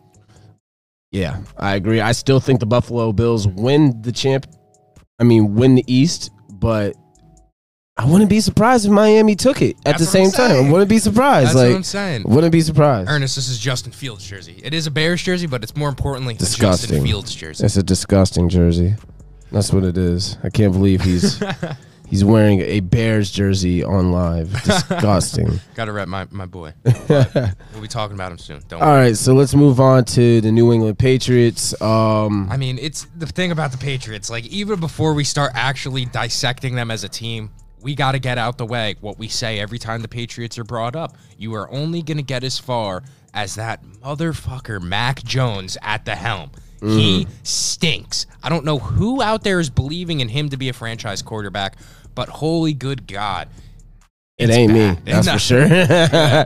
Yeah, 1.11 1.41
I 1.57 1.77
agree. 1.77 2.01
I 2.01 2.13
still 2.13 2.41
think 2.41 2.61
the 2.61 2.67
Buffalo 2.67 3.13
Bills 3.13 3.47
win 3.47 4.03
the 4.03 4.11
champ. 4.11 4.47
I 5.21 5.25
mean, 5.25 5.55
win 5.55 5.77
the 5.77 5.85
East, 5.87 6.31
but 6.51 6.97
I 7.97 8.05
wouldn't 8.05 8.29
be 8.29 8.41
surprised 8.41 8.85
if 8.85 8.91
Miami 8.91 9.37
took 9.37 9.63
it 9.63 9.77
at 9.79 9.85
That's 9.85 10.01
the 10.01 10.07
same 10.07 10.33
time. 10.33 10.67
I 10.67 10.71
wouldn't 10.71 10.91
be 10.91 10.99
surprised. 10.99 11.49
That's 11.49 11.57
like, 11.57 11.71
what 11.71 11.77
I'm 11.77 11.83
saying. 11.85 12.23
wouldn't 12.25 12.53
be 12.53 12.61
surprised. 12.61 13.09
Ernest, 13.09 13.37
this 13.37 13.49
is 13.49 13.61
Justin 13.61 13.93
Fields 13.93 14.27
jersey. 14.27 14.61
It 14.65 14.75
is 14.75 14.89
a 14.89 14.91
Bears 14.91 15.23
jersey, 15.23 15.47
but 15.47 15.63
it's 15.63 15.77
more 15.77 15.89
importantly 15.89 16.35
Disgusting. 16.35 16.89
Justin 16.89 17.07
Fields 17.07 17.33
jersey. 17.33 17.65
It's 17.65 17.77
a 17.77 17.83
disgusting 17.85 18.49
jersey. 18.49 18.95
That's 19.53 19.73
what 19.73 19.85
it 19.85 19.97
is. 19.97 20.37
I 20.43 20.51
can't 20.51 20.73
believe 20.73 21.03
he's 21.03 21.41
he's 22.09 22.25
wearing 22.25 22.61
a 22.61 22.81
Bears 22.81 23.31
jersey 23.31 23.83
on 23.83 24.13
live. 24.13 24.51
Disgusting. 24.65 25.61
Got 25.75 25.87
to 25.87 25.93
rep 25.93 26.09
my, 26.09 26.27
my 26.31 26.47
boy. 26.47 26.75
We'll 27.09 27.83
be 27.83 27.89
talking 27.89 28.15
about 28.15 28.33
him 28.33 28.39
soon. 28.39 28.63
Don't 28.69 28.81
All 28.81 28.89
worry. 28.89 29.07
right, 29.07 29.17
so 29.17 29.35
let's 29.35 29.55
move 29.55 29.81
on 29.81 30.05
to 30.07 30.41
the 30.41 30.53
New 30.53 30.73
England 30.73 30.99
Patriots. 30.99 31.81
Um, 31.83 32.49
I 32.51 32.57
mean, 32.57 32.79
it's 32.79 33.07
the 33.17 33.27
thing 33.27 33.51
about 33.51 33.73
the 33.73 33.79
Patriots. 33.79 34.31
Like, 34.31 34.47
even 34.47 34.81
before 34.81 35.13
we 35.15 35.25
start 35.25 35.53
actually 35.55 36.05
dissecting 36.05 36.75
them 36.75 36.91
as 36.91 37.05
a 37.05 37.09
team, 37.09 37.51
we 37.83 37.95
got 37.95 38.13
to 38.13 38.19
get 38.19 38.39
out 38.39 38.57
the 38.59 38.65
way 38.67 38.95
what 39.01 39.19
we 39.19 39.29
say 39.29 39.61
every 39.61 39.79
time 39.79 40.01
the 40.03 40.09
Patriots 40.09 40.59
are 40.59 40.65
brought 40.65 40.97
up. 40.97 41.17
You 41.37 41.55
are 41.55 41.71
only 41.71 42.03
going 42.03 42.17
to 42.17 42.23
get 42.23 42.43
as 42.45 42.59
far 42.59 43.03
as 43.35 43.57
that 43.57 43.83
motherfucker 43.85 44.81
Mac 44.81 45.23
Jones 45.25 45.77
at 45.83 46.05
the 46.05 46.15
helm. 46.15 46.51
He 46.83 47.27
stinks. 47.43 48.27
I 48.43 48.49
don't 48.51 48.65
know 48.65 48.79
who 48.79 49.23
out 49.23 49.43
there 49.43 49.59
is 49.61 49.71
believing 49.71 50.21
in 50.21 50.29
him 50.29 50.51
to 50.51 50.57
be 50.59 50.69
a 50.69 50.73
franchise 50.75 51.23
quarterback, 51.23 51.77
but 52.15 52.29
holy 52.29 52.75
good 52.75 53.07
God. 53.07 53.49
It 54.37 54.51
ain't 54.51 54.73
bad. 54.73 55.05
me. 55.05 55.13
That's 55.13 55.27
No. 55.27 55.33
for 55.35 55.39
sure. 55.39 56.45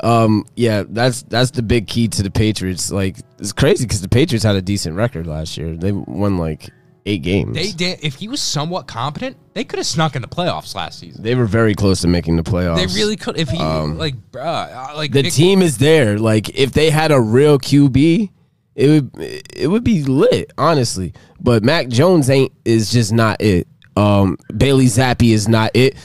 um, 0.00 0.44
yeah, 0.56 0.84
that's 0.88 1.22
that's 1.22 1.50
the 1.52 1.62
big 1.62 1.86
key 1.86 2.08
to 2.08 2.22
the 2.22 2.30
Patriots. 2.30 2.90
Like 2.90 3.16
it's 3.38 3.52
crazy 3.52 3.84
because 3.84 4.00
the 4.00 4.08
Patriots 4.08 4.44
had 4.44 4.56
a 4.56 4.62
decent 4.62 4.96
record 4.96 5.26
last 5.26 5.56
year. 5.56 5.76
They 5.76 5.92
won 5.92 6.38
like 6.38 6.70
eight 7.04 7.22
games. 7.22 7.54
They 7.54 7.70
did. 7.72 8.00
If 8.02 8.16
he 8.16 8.26
was 8.28 8.40
somewhat 8.40 8.86
competent, 8.88 9.36
they 9.54 9.64
could 9.64 9.78
have 9.78 9.86
snuck 9.86 10.16
in 10.16 10.22
the 10.22 10.28
playoffs 10.28 10.74
last 10.74 10.98
season. 10.98 11.22
They 11.22 11.34
were 11.34 11.46
very 11.46 11.74
close 11.74 12.00
to 12.00 12.08
making 12.08 12.36
the 12.36 12.42
playoffs. 12.42 12.76
They 12.76 13.00
really 13.00 13.16
could. 13.16 13.38
If 13.38 13.50
he 13.50 13.58
like, 13.58 14.16
bruh, 14.32 14.90
uh, 14.90 14.96
like 14.96 15.12
the 15.12 15.22
Nick- 15.22 15.32
team 15.32 15.62
is 15.62 15.78
there. 15.78 16.18
Like 16.18 16.48
if 16.58 16.72
they 16.72 16.90
had 16.90 17.12
a 17.12 17.20
real 17.20 17.58
QB, 17.58 18.30
it 18.76 18.88
would 18.88 19.10
it 19.18 19.66
would 19.68 19.82
be 19.82 20.04
lit, 20.04 20.52
honestly. 20.56 21.12
But 21.40 21.64
Mac 21.64 21.88
Jones 21.88 22.30
ain't 22.30 22.52
is 22.64 22.92
just 22.92 23.12
not 23.12 23.40
it. 23.40 23.66
Um, 23.96 24.36
Bailey 24.56 24.84
Zappe 24.86 25.32
is 25.32 25.48
not 25.48 25.70
it. 25.74 25.96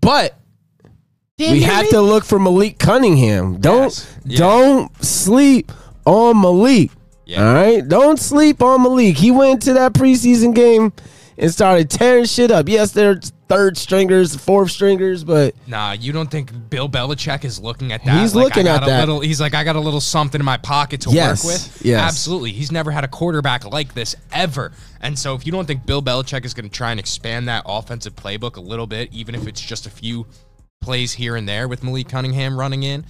But 0.00 0.38
Damn, 1.36 1.52
we 1.52 1.60
have 1.62 1.82
made- 1.84 1.90
to 1.90 2.00
look 2.00 2.24
for 2.24 2.38
Malik 2.38 2.78
Cunningham. 2.78 3.58
Don't 3.60 3.82
Yes. 3.82 4.06
Yeah. 4.24 4.38
don't 4.38 5.04
sleep 5.04 5.72
on 6.06 6.40
Malik. 6.40 6.90
Yeah. 7.26 7.46
All 7.48 7.54
right, 7.54 7.86
don't 7.86 8.18
sleep 8.18 8.62
on 8.62 8.82
Malik. 8.82 9.16
He 9.16 9.30
went 9.30 9.62
to 9.62 9.72
that 9.74 9.92
preseason 9.92 10.54
game 10.54 10.92
and 11.38 11.52
started 11.52 11.90
tearing 11.90 12.24
shit 12.24 12.50
up. 12.50 12.68
Yes, 12.68 12.92
they're 12.92 13.20
third 13.50 13.76
stringers, 13.76 14.34
fourth 14.34 14.70
stringers, 14.70 15.24
but 15.24 15.54
Nah, 15.66 15.92
you 15.92 16.12
don't 16.12 16.30
think 16.30 16.70
Bill 16.70 16.88
Belichick 16.88 17.44
is 17.44 17.58
looking 17.60 17.92
at 17.92 18.02
that? 18.04 18.20
He's 18.20 18.34
Like, 18.34 18.44
looking 18.56 18.66
at 18.68 18.82
a 18.82 18.86
that. 18.86 19.00
Little, 19.00 19.20
he's 19.20 19.40
like, 19.40 19.54
I 19.54 19.64
got 19.64 19.76
a 19.76 19.80
little 19.80 20.00
something 20.00 20.40
in 20.40 20.44
my 20.44 20.56
pocket 20.56 21.00
to 21.02 21.10
Yes, 21.10 21.44
work 21.44 21.52
with. 21.54 21.82
yes. 21.84 22.00
absolutely. 22.00 22.52
He's 22.52 22.70
never 22.72 22.90
had 22.90 23.04
a 23.04 23.08
quarterback 23.08 23.64
like 23.70 23.92
this 23.94 24.14
ever. 24.32 24.72
And 25.00 25.18
so, 25.18 25.34
if 25.34 25.44
you 25.44 25.52
don't 25.52 25.66
think 25.66 25.84
Bill 25.84 26.00
Belichick 26.02 26.44
is 26.44 26.54
going 26.54 26.68
to 26.68 26.74
try 26.74 26.90
and 26.92 27.00
expand 27.00 27.48
that 27.48 27.64
offensive 27.66 28.14
playbook 28.14 28.56
a 28.56 28.60
little 28.60 28.86
bit, 28.86 29.12
even 29.12 29.34
if 29.34 29.46
it's 29.46 29.60
just 29.60 29.86
a 29.86 29.90
few 29.90 30.26
plays 30.80 31.12
here 31.12 31.36
and 31.36 31.48
there 31.48 31.68
with 31.68 31.82
Malik 31.82 32.08
Cunningham 32.08 32.58
running 32.58 32.84
in, 32.84 33.04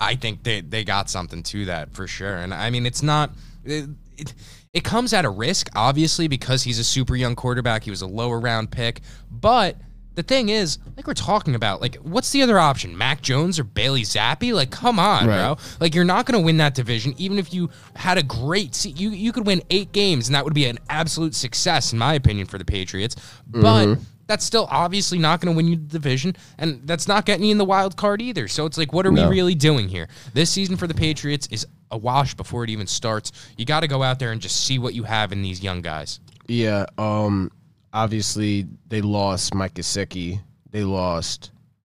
I 0.00 0.16
think 0.16 0.42
they 0.42 0.60
they 0.60 0.84
got 0.84 1.08
something 1.08 1.42
to 1.44 1.66
that 1.66 1.94
for 1.94 2.06
sure. 2.06 2.36
And 2.36 2.52
I 2.52 2.70
mean, 2.70 2.84
it's 2.84 3.02
not. 3.02 3.30
It, 3.64 3.88
it, 4.18 4.34
it 4.74 4.84
comes 4.84 5.12
at 5.14 5.24
a 5.24 5.30
risk, 5.30 5.68
obviously, 5.74 6.28
because 6.28 6.64
he's 6.64 6.78
a 6.78 6.84
super 6.84 7.16
young 7.16 7.34
quarterback. 7.36 7.84
He 7.84 7.90
was 7.90 8.02
a 8.02 8.06
lower 8.06 8.38
round 8.40 8.70
pick, 8.70 9.00
but 9.30 9.76
the 10.16 10.22
thing 10.22 10.48
is, 10.48 10.78
like 10.96 11.08
we're 11.08 11.14
talking 11.14 11.56
about, 11.56 11.80
like 11.80 11.96
what's 11.96 12.30
the 12.30 12.42
other 12.42 12.58
option? 12.58 12.96
Mac 12.96 13.20
Jones 13.20 13.58
or 13.58 13.64
Bailey 13.64 14.02
Zappe? 14.02 14.52
Like, 14.54 14.70
come 14.70 14.98
on, 15.00 15.26
Right. 15.26 15.38
bro. 15.38 15.56
Like 15.80 15.94
you're 15.94 16.04
not 16.04 16.26
going 16.26 16.40
to 16.40 16.44
win 16.44 16.58
that 16.58 16.74
division, 16.74 17.14
even 17.18 17.36
if 17.38 17.52
you 17.52 17.70
had 17.96 18.16
a 18.18 18.22
great. 18.22 18.74
Se- 18.76 18.90
you 18.96 19.10
you 19.10 19.32
could 19.32 19.46
win 19.46 19.62
eight 19.70 19.90
games, 19.92 20.28
and 20.28 20.34
that 20.34 20.44
would 20.44 20.54
be 20.54 20.66
an 20.66 20.78
absolute 20.88 21.34
success, 21.34 21.92
in 21.92 21.98
my 21.98 22.14
opinion, 22.14 22.46
for 22.46 22.58
the 22.58 22.64
Patriots. 22.64 23.16
But 23.48 23.86
mm-hmm. 23.86 24.02
that's 24.28 24.44
still 24.44 24.68
obviously 24.70 25.18
not 25.18 25.40
going 25.40 25.52
to 25.52 25.56
win 25.56 25.66
you 25.66 25.76
the 25.76 25.82
division, 25.82 26.36
and 26.58 26.86
that's 26.86 27.08
not 27.08 27.24
getting 27.26 27.44
you 27.46 27.50
in 27.50 27.58
the 27.58 27.64
wild 27.64 27.96
card 27.96 28.22
either. 28.22 28.46
So 28.46 28.66
it's 28.66 28.78
like, 28.78 28.92
what 28.92 29.06
are 29.06 29.10
No. 29.10 29.28
we 29.28 29.34
really 29.36 29.56
doing 29.56 29.88
here? 29.88 30.06
This 30.32 30.48
season 30.48 30.76
for 30.76 30.86
the 30.86 30.94
Patriots 30.94 31.48
is 31.50 31.66
a 31.94 31.96
wash 31.98 32.34
before 32.34 32.64
it 32.64 32.70
even 32.70 32.86
starts. 32.86 33.32
You 33.56 33.64
got 33.64 33.80
to 33.80 33.88
go 33.88 34.02
out 34.02 34.18
there 34.18 34.32
and 34.32 34.40
just 34.40 34.64
see 34.66 34.78
what 34.78 34.94
you 34.94 35.04
have 35.04 35.32
in 35.32 35.40
these 35.42 35.62
young 35.62 35.80
guys. 35.80 36.20
Yeah, 36.48 36.84
um 36.98 37.50
obviously 37.92 38.66
they 38.88 39.00
lost 39.00 39.54
Mike 39.54 39.74
Gesicki. 39.74 40.40
They 40.70 40.82
lost 40.84 41.52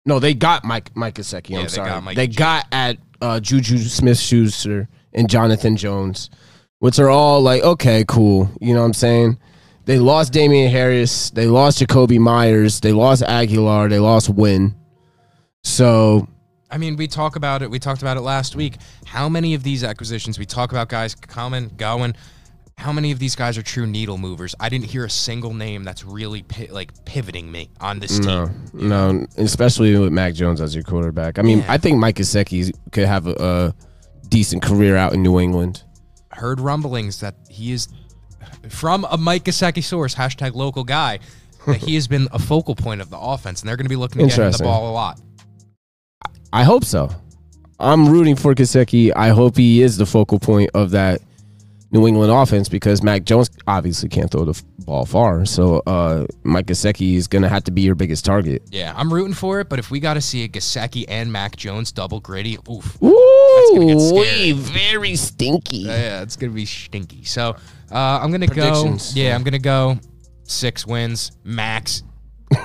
No, 0.06 0.20
they 0.20 0.34
got 0.34 0.64
Mike 0.64 0.96
Mike 0.96 1.16
Gesicki, 1.16 1.50
Yeah, 1.50 1.58
I'm 1.60 1.64
they 1.64 1.70
sorry. 1.70 1.90
got 1.90 2.04
Mike 2.04 2.16
they 2.16 2.28
G. 2.28 2.36
got 2.36 2.66
at 2.72 2.98
uh, 3.22 3.40
Juju 3.40 3.80
Smith 3.80 4.20
Schuster 4.20 4.88
and 5.14 5.28
Jonathan 5.30 5.76
Jones, 5.76 6.30
which 6.80 7.00
are 7.00 7.10
all 7.10 7.42
like, 7.42 7.64
okay, 7.64 8.06
cool. 8.08 8.48
You 8.62 8.76
know 8.76 8.82
what 8.82 8.86
I'm 8.86 8.94
saying? 8.94 9.40
They 9.86 9.98
lost 9.98 10.34
Damien 10.34 10.70
Harris, 10.70 11.32
they 11.32 11.48
lost 11.48 11.80
Jakobi 11.80 12.20
Meyers, 12.20 12.80
they 12.82 12.92
lost 12.92 13.24
Agholor, 13.24 13.90
they 13.90 13.98
lost 14.00 14.30
Wynn. 14.30 14.76
So 15.64 16.28
I 16.70 16.78
mean, 16.78 16.98
we 16.98 17.08
talk 17.08 17.36
about 17.36 17.62
it. 17.62 17.72
We 17.72 17.80
talked 17.80 18.02
about 18.02 18.18
it 18.18 18.22
last 18.22 18.56
week. 18.56 18.76
How 19.06 19.30
many 19.30 19.54
of 19.54 19.64
these 19.64 19.84
acquisitions? 19.84 20.38
We 20.38 20.46
talk 20.46 20.72
about 20.72 20.90
guys 20.90 21.16
coming, 21.16 21.72
going. 21.78 22.16
How 22.78 22.92
many 22.92 23.12
of 23.12 23.18
these 23.20 23.36
guys 23.36 23.58
are 23.58 23.64
true 23.64 23.88
needle 23.88 24.18
movers? 24.18 24.54
I 24.60 24.70
didn't 24.70 24.86
hear 24.86 25.04
a 25.06 25.10
single 25.10 25.54
name 25.54 25.84
that's 25.84 26.04
really 26.06 26.44
pi- 26.44 26.68
like 26.70 26.94
pivoting 27.06 27.52
me 27.52 27.70
on 27.82 28.00
this 28.00 28.20
No, 28.20 28.48
team. 28.48 28.70
no, 28.90 29.26
especially 29.38 29.98
with 29.98 30.12
Mac 30.14 30.34
Jones 30.36 30.62
as 30.62 30.76
your 30.76 30.84
quarterback. 30.84 31.40
I 31.40 31.42
mean, 31.42 31.60
Yeah. 31.60 31.72
I 31.72 31.78
think 31.78 31.98
Mike 31.98 32.18
Gesicki 32.18 32.72
could 32.92 33.06
have 33.06 33.26
a, 33.28 33.34
a 33.40 34.28
decent 34.28 34.62
career 34.62 34.96
out 34.96 35.14
in 35.14 35.24
New 35.24 35.40
England. 35.40 35.84
Heard 36.34 36.60
rumblings 36.60 37.22
that 37.22 37.36
he 37.50 37.72
is 37.72 37.88
from 38.70 39.08
a 39.10 39.18
Mike 39.18 39.46
Gesicki 39.46 39.84
source, 39.84 40.14
hashtag 40.14 40.54
local 40.54 40.84
guy, 40.84 41.18
that 41.66 41.78
he 41.78 41.96
has 41.96 42.08
been 42.08 42.28
a 42.32 42.38
focal 42.38 42.76
point 42.76 43.02
of 43.02 43.10
the 43.10 43.18
offense, 43.18 43.62
and 43.62 43.68
they're 43.70 43.76
going 43.78 43.86
to 43.86 43.90
be 43.90 43.96
looking 43.96 44.22
to 44.22 44.28
get 44.28 44.38
him 44.38 44.52
the 44.52 44.64
ball 44.64 44.92
a 44.92 44.94
lot. 44.94 45.20
I 46.54 46.64
hope 46.64 46.86
so. 46.86 47.10
I'm 47.80 48.10
rooting 48.10 48.36
for 48.36 48.56
Gesicki. 48.56 49.12
I 49.16 49.30
hope 49.30 49.58
he 49.58 49.82
is 49.82 49.98
the 49.98 50.06
focal 50.06 50.40
point 50.40 50.72
of 50.74 50.92
that 50.92 51.22
New 51.92 52.08
England 52.08 52.32
offense 52.32 52.68
because 52.68 53.02
Mac 53.02 53.24
Jones 53.24 53.50
obviously 53.66 54.10
can't 54.10 54.30
throw 54.30 54.44
the 54.46 54.62
ball 54.80 55.06
far. 55.06 55.46
So 55.46 55.84
uh, 55.88 56.26
Mike 56.44 56.66
Gesicki 56.66 57.16
is 57.16 57.28
going 57.28 57.44
to 57.44 57.50
have 57.50 57.64
to 57.66 57.72
be 57.72 57.82
your 57.82 57.96
biggest 57.96 58.26
target. 58.26 58.64
Yeah, 58.72 58.94
I'm 58.96 59.14
rooting 59.14 59.34
for 59.34 59.60
it, 59.60 59.70
but 59.70 59.80
if 59.80 59.90
we 59.92 60.00
got 60.00 60.16
to 60.16 60.22
see 60.22 60.44
a 60.44 60.50
Gesicki 60.50 61.06
and 61.08 61.32
Mac 61.32 61.56
Jones 61.56 61.92
double 61.92 62.20
gritty, 62.20 62.58
oof. 62.70 63.02
Ooh, 63.02 64.00
scary. 64.00 64.52
very 64.54 65.16
stinky. 65.16 65.78
Yeah, 65.78 66.22
it's 66.24 66.36
gonna 66.36 66.52
be 66.52 66.66
stinky. 66.66 67.24
So 67.24 67.56
uh, 67.92 68.20
I'm 68.22 68.32
gonna 68.32 68.48
go. 68.48 68.98
Yeah, 69.14 69.36
I'm 69.36 69.44
gonna 69.44 69.60
go 69.60 69.98
six 70.44 70.86
wins 70.86 71.32
max. 71.44 72.04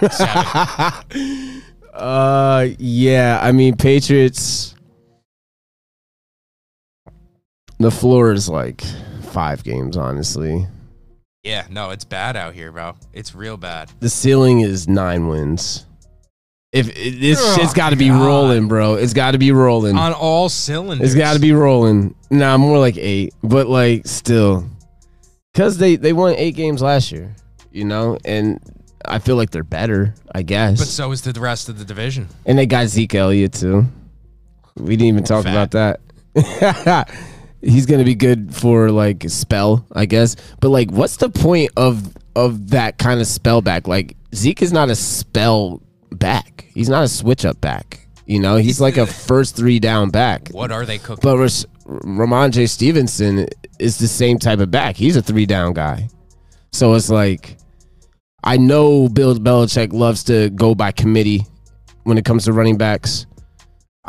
Seven. 0.11 1.62
Uh, 1.92 2.68
yeah. 2.78 3.38
I 3.42 3.52
mean, 3.52 3.76
Patriots. 3.76 4.74
The 7.78 7.90
floor 7.90 8.33
is 8.33 8.48
like 8.48 8.83
five 9.33 9.64
games, 9.64 9.96
honestly. 9.96 10.66
yeah, 11.42 11.66
no, 11.68 11.90
it's 11.90 12.05
bad 12.05 12.37
out 12.37 12.55
here, 12.55 12.70
bro. 12.70 12.94
It's 13.12 13.35
real 13.35 13.57
bad. 13.57 13.90
The 14.00 14.09
ceiling 14.09 14.61
is 14.61 14.87
nine 14.87 15.26
wins. 15.26 15.85
If 16.70 16.88
it, 16.96 17.20
this 17.20 17.38
Oh, 17.42 17.57
shit's 17.59 17.74
got 17.74 17.90
to 17.90 17.96
be 17.96 18.11
rolling, 18.11 18.68
bro. 18.68 18.94
It's 18.94 19.12
got 19.12 19.33
to 19.33 19.38
be 19.38 19.50
rolling. 19.52 19.96
On 19.96 20.12
all 20.12 20.48
cylinders. 20.48 21.09
It's 21.09 21.14
got 21.18 21.35
to 21.35 21.40
be 21.40 21.52
rolling. 21.52 22.14
Nah, 22.31 22.57
more 22.57 22.78
like 22.78 22.96
eight, 22.96 23.35
but 23.42 23.66
like 23.66 24.07
still, 24.07 24.64
because 25.52 25.76
they 25.78 25.96
they 25.96 26.12
won 26.12 26.35
eight 26.37 26.55
games 26.55 26.81
last 26.81 27.11
year, 27.12 27.35
you 27.72 27.85
know, 27.85 28.16
and 28.24 28.59
I 29.05 29.19
feel 29.19 29.37
like 29.37 29.51
they're 29.51 29.65
better, 29.65 30.15
I 30.35 30.43
guess. 30.43 30.79
But 30.79 30.88
so 30.88 31.11
is 31.12 31.23
the 31.23 31.38
rest 31.41 31.69
of 31.69 31.79
the 31.79 31.85
division. 31.85 32.29
and 32.47 32.59
they 32.59 32.67
got 32.67 32.87
Zeke 32.88 33.15
Elliott 33.15 33.53
too. 33.53 33.85
We 34.77 34.97
didn't 34.97 35.09
even 35.09 35.25
talk 35.25 35.45
Fat. 35.45 35.53
about 35.53 35.71
that. 35.73 36.01
He's 37.62 37.87
gonna 37.87 38.05
be 38.05 38.15
good 38.15 38.55
for 38.55 38.91
like 38.91 39.25
a 39.25 39.29
spell, 39.29 39.87
I 39.93 40.07
guess. 40.07 40.37
But 40.61 40.71
like, 40.71 40.91
what's 40.91 41.17
the 41.17 41.29
point 41.31 41.71
of 41.77 42.17
of 42.35 42.71
that 42.71 42.99
kind 42.99 43.21
of 43.21 43.27
spell 43.27 43.62
back? 43.62 43.87
Like 43.87 44.17
Zeke 44.35 44.62
is 44.62 44.73
not 44.73 44.91
a 44.91 44.97
spell 44.97 45.81
back. 46.11 46.67
He's 46.75 46.88
not 46.88 47.05
a 47.05 47.09
switch 47.09 47.45
up 47.45 47.61
back. 47.61 48.07
You 48.27 48.41
know, 48.41 48.57
he's 48.57 48.81
like 48.81 48.97
a 48.97 49.07
first 49.29 49.55
three 49.57 49.79
down 49.79 50.11
back. 50.11 50.49
What 50.51 50.73
are 50.73 50.85
they 50.87 50.99
cooking? 50.99 51.21
But 51.23 51.38
Ras- 51.38 51.67
Rhamondre 51.87 52.69
Stevenson 52.69 53.47
is 53.79 53.99
the 53.99 54.09
same 54.09 54.38
type 54.38 54.59
of 54.59 54.71
back. 54.71 54.97
He's 54.97 55.17
a 55.17 55.23
three 55.23 55.47
down 55.47 55.75
guy. 55.75 56.09
So 56.73 56.95
it's 56.95 57.11
like, 57.11 57.59
I 58.44 58.57
know 58.57 59.09
Bill 59.09 59.35
Belichick 59.37 59.92
loves 59.92 60.24
to 60.24 60.50
go 60.50 60.74
by 60.74 60.92
committee 60.92 61.46
when 62.05 62.18
it 62.18 62.24
comes 62.24 62.44
to 62.46 62.52
running 62.52 62.76
backs. 62.76 63.26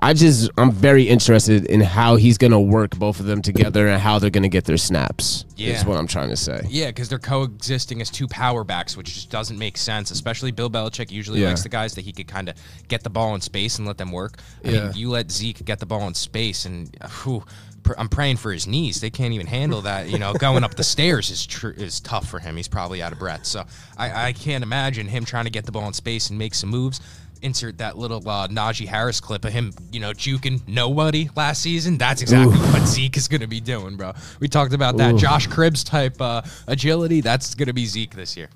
I 0.01 0.13
just, 0.15 0.49
I'm 0.57 0.71
very 0.71 1.03
interested 1.03 1.65
in 1.67 1.79
how 1.79 2.15
he's 2.15 2.39
going 2.39 2.51
to 2.51 2.59
work 2.59 2.97
both 2.97 3.19
of 3.19 3.27
them 3.27 3.43
together 3.43 3.87
and 3.87 4.01
how 4.01 4.17
they're 4.17 4.31
going 4.31 4.41
to 4.43 4.49
get 4.49 4.65
their 4.65 4.75
snaps. 4.75 5.45
Yeah. 5.55 5.73
Is 5.73 5.85
what 5.85 5.97
I'm 5.99 6.07
trying 6.07 6.29
to 6.29 6.35
say. 6.35 6.61
Yeah, 6.67 6.87
because 6.87 7.09
they're 7.09 7.19
coexisting 7.19 8.01
as 8.01 8.09
two 8.09 8.27
power 8.27 8.63
backs, 8.63 8.97
which 8.97 9.13
just 9.13 9.29
doesn't 9.29 9.57
make 9.59 9.77
sense. 9.77 10.09
Especially 10.09 10.51
Bill 10.51 10.69
Belichick 10.69 11.11
usually 11.11 11.41
Yeah. 11.41 11.49
likes 11.49 11.61
the 11.61 11.69
guys 11.69 11.93
that 11.93 12.01
he 12.01 12.11
could 12.11 12.27
kind 12.27 12.49
of 12.49 12.55
get 12.87 13.03
the 13.03 13.11
ball 13.11 13.35
in 13.35 13.41
space 13.41 13.77
and 13.77 13.87
let 13.87 13.99
them 13.99 14.11
work. 14.11 14.39
I 14.65 14.69
Yeah. 14.69 14.83
mean, 14.87 14.93
you 14.95 15.09
let 15.11 15.31
Zeke 15.31 15.63
get 15.63 15.77
the 15.79 15.85
ball 15.85 16.07
in 16.07 16.15
space, 16.15 16.65
and 16.65 16.89
whew, 17.23 17.43
pr- 17.83 17.93
I'm 17.97 18.09
praying 18.09 18.37
for 18.37 18.51
his 18.51 18.65
knees. 18.65 19.01
They 19.01 19.09
can't 19.09 19.33
even 19.33 19.47
handle 19.47 19.81
that. 19.81 20.09
You 20.09 20.17
know, 20.19 20.33
going 20.33 20.63
up 20.63 20.75
the 20.75 20.83
stairs 20.83 21.29
is 21.29 21.45
tr- 21.45 21.69
is 21.69 21.99
tough 21.99 22.27
for 22.27 22.39
him. 22.39 22.55
He's 22.57 22.67
probably 22.67 23.01
out 23.01 23.11
of 23.11 23.19
breath. 23.19 23.45
So 23.45 23.65
I, 23.97 24.27
I 24.27 24.33
can't 24.33 24.63
imagine 24.63 25.07
him 25.07 25.25
trying 25.25 25.45
to 25.45 25.51
get 25.51 25.65
the 25.65 25.71
ball 25.71 25.87
in 25.87 25.93
space 25.93 26.29
and 26.29 26.39
make 26.39 26.53
some 26.55 26.69
moves. 26.69 26.99
Insert 27.41 27.77
that 27.79 27.97
little 27.97 28.27
uh, 28.29 28.47
Najee 28.47 28.87
Harris 28.87 29.19
clip 29.19 29.43
of 29.43 29.51
him, 29.51 29.73
you 29.91 29.99
know, 29.99 30.11
juking 30.11 30.65
nobody 30.65 31.29
last 31.35 31.61
season. 31.61 31.97
That's 31.97 32.21
exactly 32.21 32.57
what 32.57 32.87
Zeke 32.87 33.17
is 33.17 33.27
going 33.27 33.41
to 33.41 33.47
be 33.47 33.59
doing, 33.59 33.97
bro. 33.97 34.13
We 34.39 34.47
talked 34.47 34.73
about 34.73 34.95
that 34.97 35.17
Josh 35.17 35.49
Cribbs 35.49 35.83
type 35.85 36.21
uh, 36.21 36.41
agility. 36.67 37.19
That's 37.19 37.53
going 37.53 37.67
to 37.67 37.73
be 37.73 37.85
Zeke 37.85 38.15
this 38.15 38.37
year. 38.37 38.47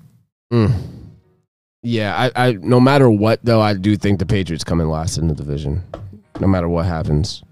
Yeah, 1.82 2.30
I, 2.34 2.48
I 2.48 2.52
no 2.52 2.80
matter 2.80 3.10
what 3.10 3.40
though, 3.44 3.60
I 3.60 3.74
do 3.74 3.94
think 3.96 4.18
the 4.18 4.26
Patriots 4.26 4.64
come 4.64 4.80
in 4.80 4.88
last 4.88 5.18
in 5.18 5.28
the 5.28 5.34
division. 5.34 5.82
No 6.40 6.46
matter 6.46 6.68
what 6.68 6.86
happens. 6.86 7.42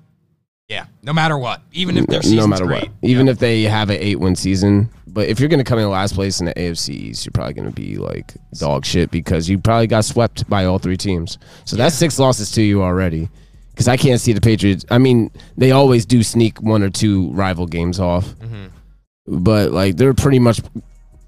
Yeah, 0.69 0.87
no 1.03 1.13
matter 1.13 1.39
what, 1.39 1.63
even 1.73 1.97
if 1.97 2.07
their 2.07 2.21
no 2.25 2.47
matter 2.47 2.67
great. 2.67 2.85
what. 2.89 2.93
Even 3.03 3.29
if 3.29 3.39
they 3.39 3.63
have 3.63 3.89
an 3.91 3.99
eight 4.01 4.19
win 4.19 4.35
season. 4.35 4.91
But 5.07 5.29
if 5.29 5.39
you're 5.39 5.49
gonna 5.49 5.63
come 5.65 5.79
in 5.79 5.89
last 5.89 6.15
place 6.15 6.41
in 6.41 6.47
the 6.47 6.55
AFC 6.55 6.89
East, 6.91 7.25
you're 7.25 7.31
probably 7.33 7.55
gonna 7.55 7.71
be 7.71 7.97
like 7.97 8.35
dog 8.59 8.85
shit 8.85 9.11
because 9.11 9.49
you 9.49 9.59
probably 9.59 9.87
got 9.87 10.05
swept 10.05 10.49
by 10.51 10.65
all 10.65 10.79
three 10.79 10.97
teams. 10.97 11.39
So 11.65 11.77
that's 11.77 11.95
six 11.95 12.19
losses 12.19 12.51
to 12.53 12.63
you 12.63 12.83
already. 12.83 13.29
Because 13.71 13.89
I 13.89 13.97
can't 13.97 14.21
see 14.21 14.33
the 14.33 14.41
Patriots. 14.41 14.85
I 14.91 14.99
mean, 14.99 15.31
they 15.57 15.71
always 15.71 16.05
do 16.07 16.23
sneak 16.23 16.61
one 16.63 16.83
or 16.83 16.91
two 16.91 17.31
rival 17.33 17.67
games 17.67 18.01
off, 18.01 18.27
Mm-hmm. 18.37 19.45
but 19.45 19.71
like 19.71 19.97
they're 19.97 20.15
pretty 20.15 20.39
much 20.41 20.61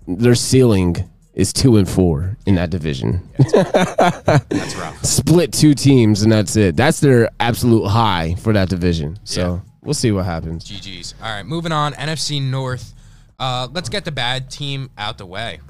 their 0.08 0.34
ceiling 0.34 0.96
is 1.38 1.52
two 1.54 1.76
and 1.78 1.88
four 1.88 2.36
in 2.46 2.56
that 2.56 2.68
division. 2.68 3.26
that's 3.38 4.76
rough. 4.76 5.02
Split 5.04 5.52
two 5.52 5.72
teams 5.74 6.22
and 6.22 6.30
that's 6.30 6.56
it. 6.56 6.76
That's 6.76 7.00
their 7.00 7.30
absolute 7.40 7.86
high 7.88 8.34
for 8.34 8.52
that 8.52 8.68
division. 8.68 9.18
So 9.24 9.40
Yeah. 9.40 9.60
we'll 9.82 9.94
see 9.94 10.10
what 10.12 10.24
happens. 10.26 10.64
GG's. 10.68 11.14
All 11.22 11.30
right, 11.30 11.46
moving 11.46 11.72
on. 11.72 11.92
NFC 11.94 12.42
North. 12.42 12.92
Uh, 13.38 13.68
let's 13.72 13.88
get 13.88 14.04
the 14.04 14.10
bad 14.12 14.50
team 14.50 14.90
out 14.98 15.16
the 15.18 15.26
way, 15.26 15.60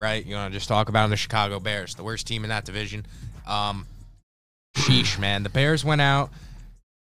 right? 0.00 0.24
You 0.24 0.34
want 0.36 0.52
to 0.52 0.58
just 0.58 0.68
talk 0.68 0.88
about 0.88 1.10
the 1.10 1.16
Chicago 1.16 1.60
Bears, 1.60 1.94
the 1.94 2.02
worst 2.02 2.26
team 2.26 2.42
in 2.44 2.48
that 2.48 2.64
division. 2.64 3.04
Um, 3.46 3.86
sheesh, 4.76 5.18
man. 5.18 5.42
The 5.42 5.50
Bears 5.50 5.84
went 5.84 6.00
out. 6.00 6.30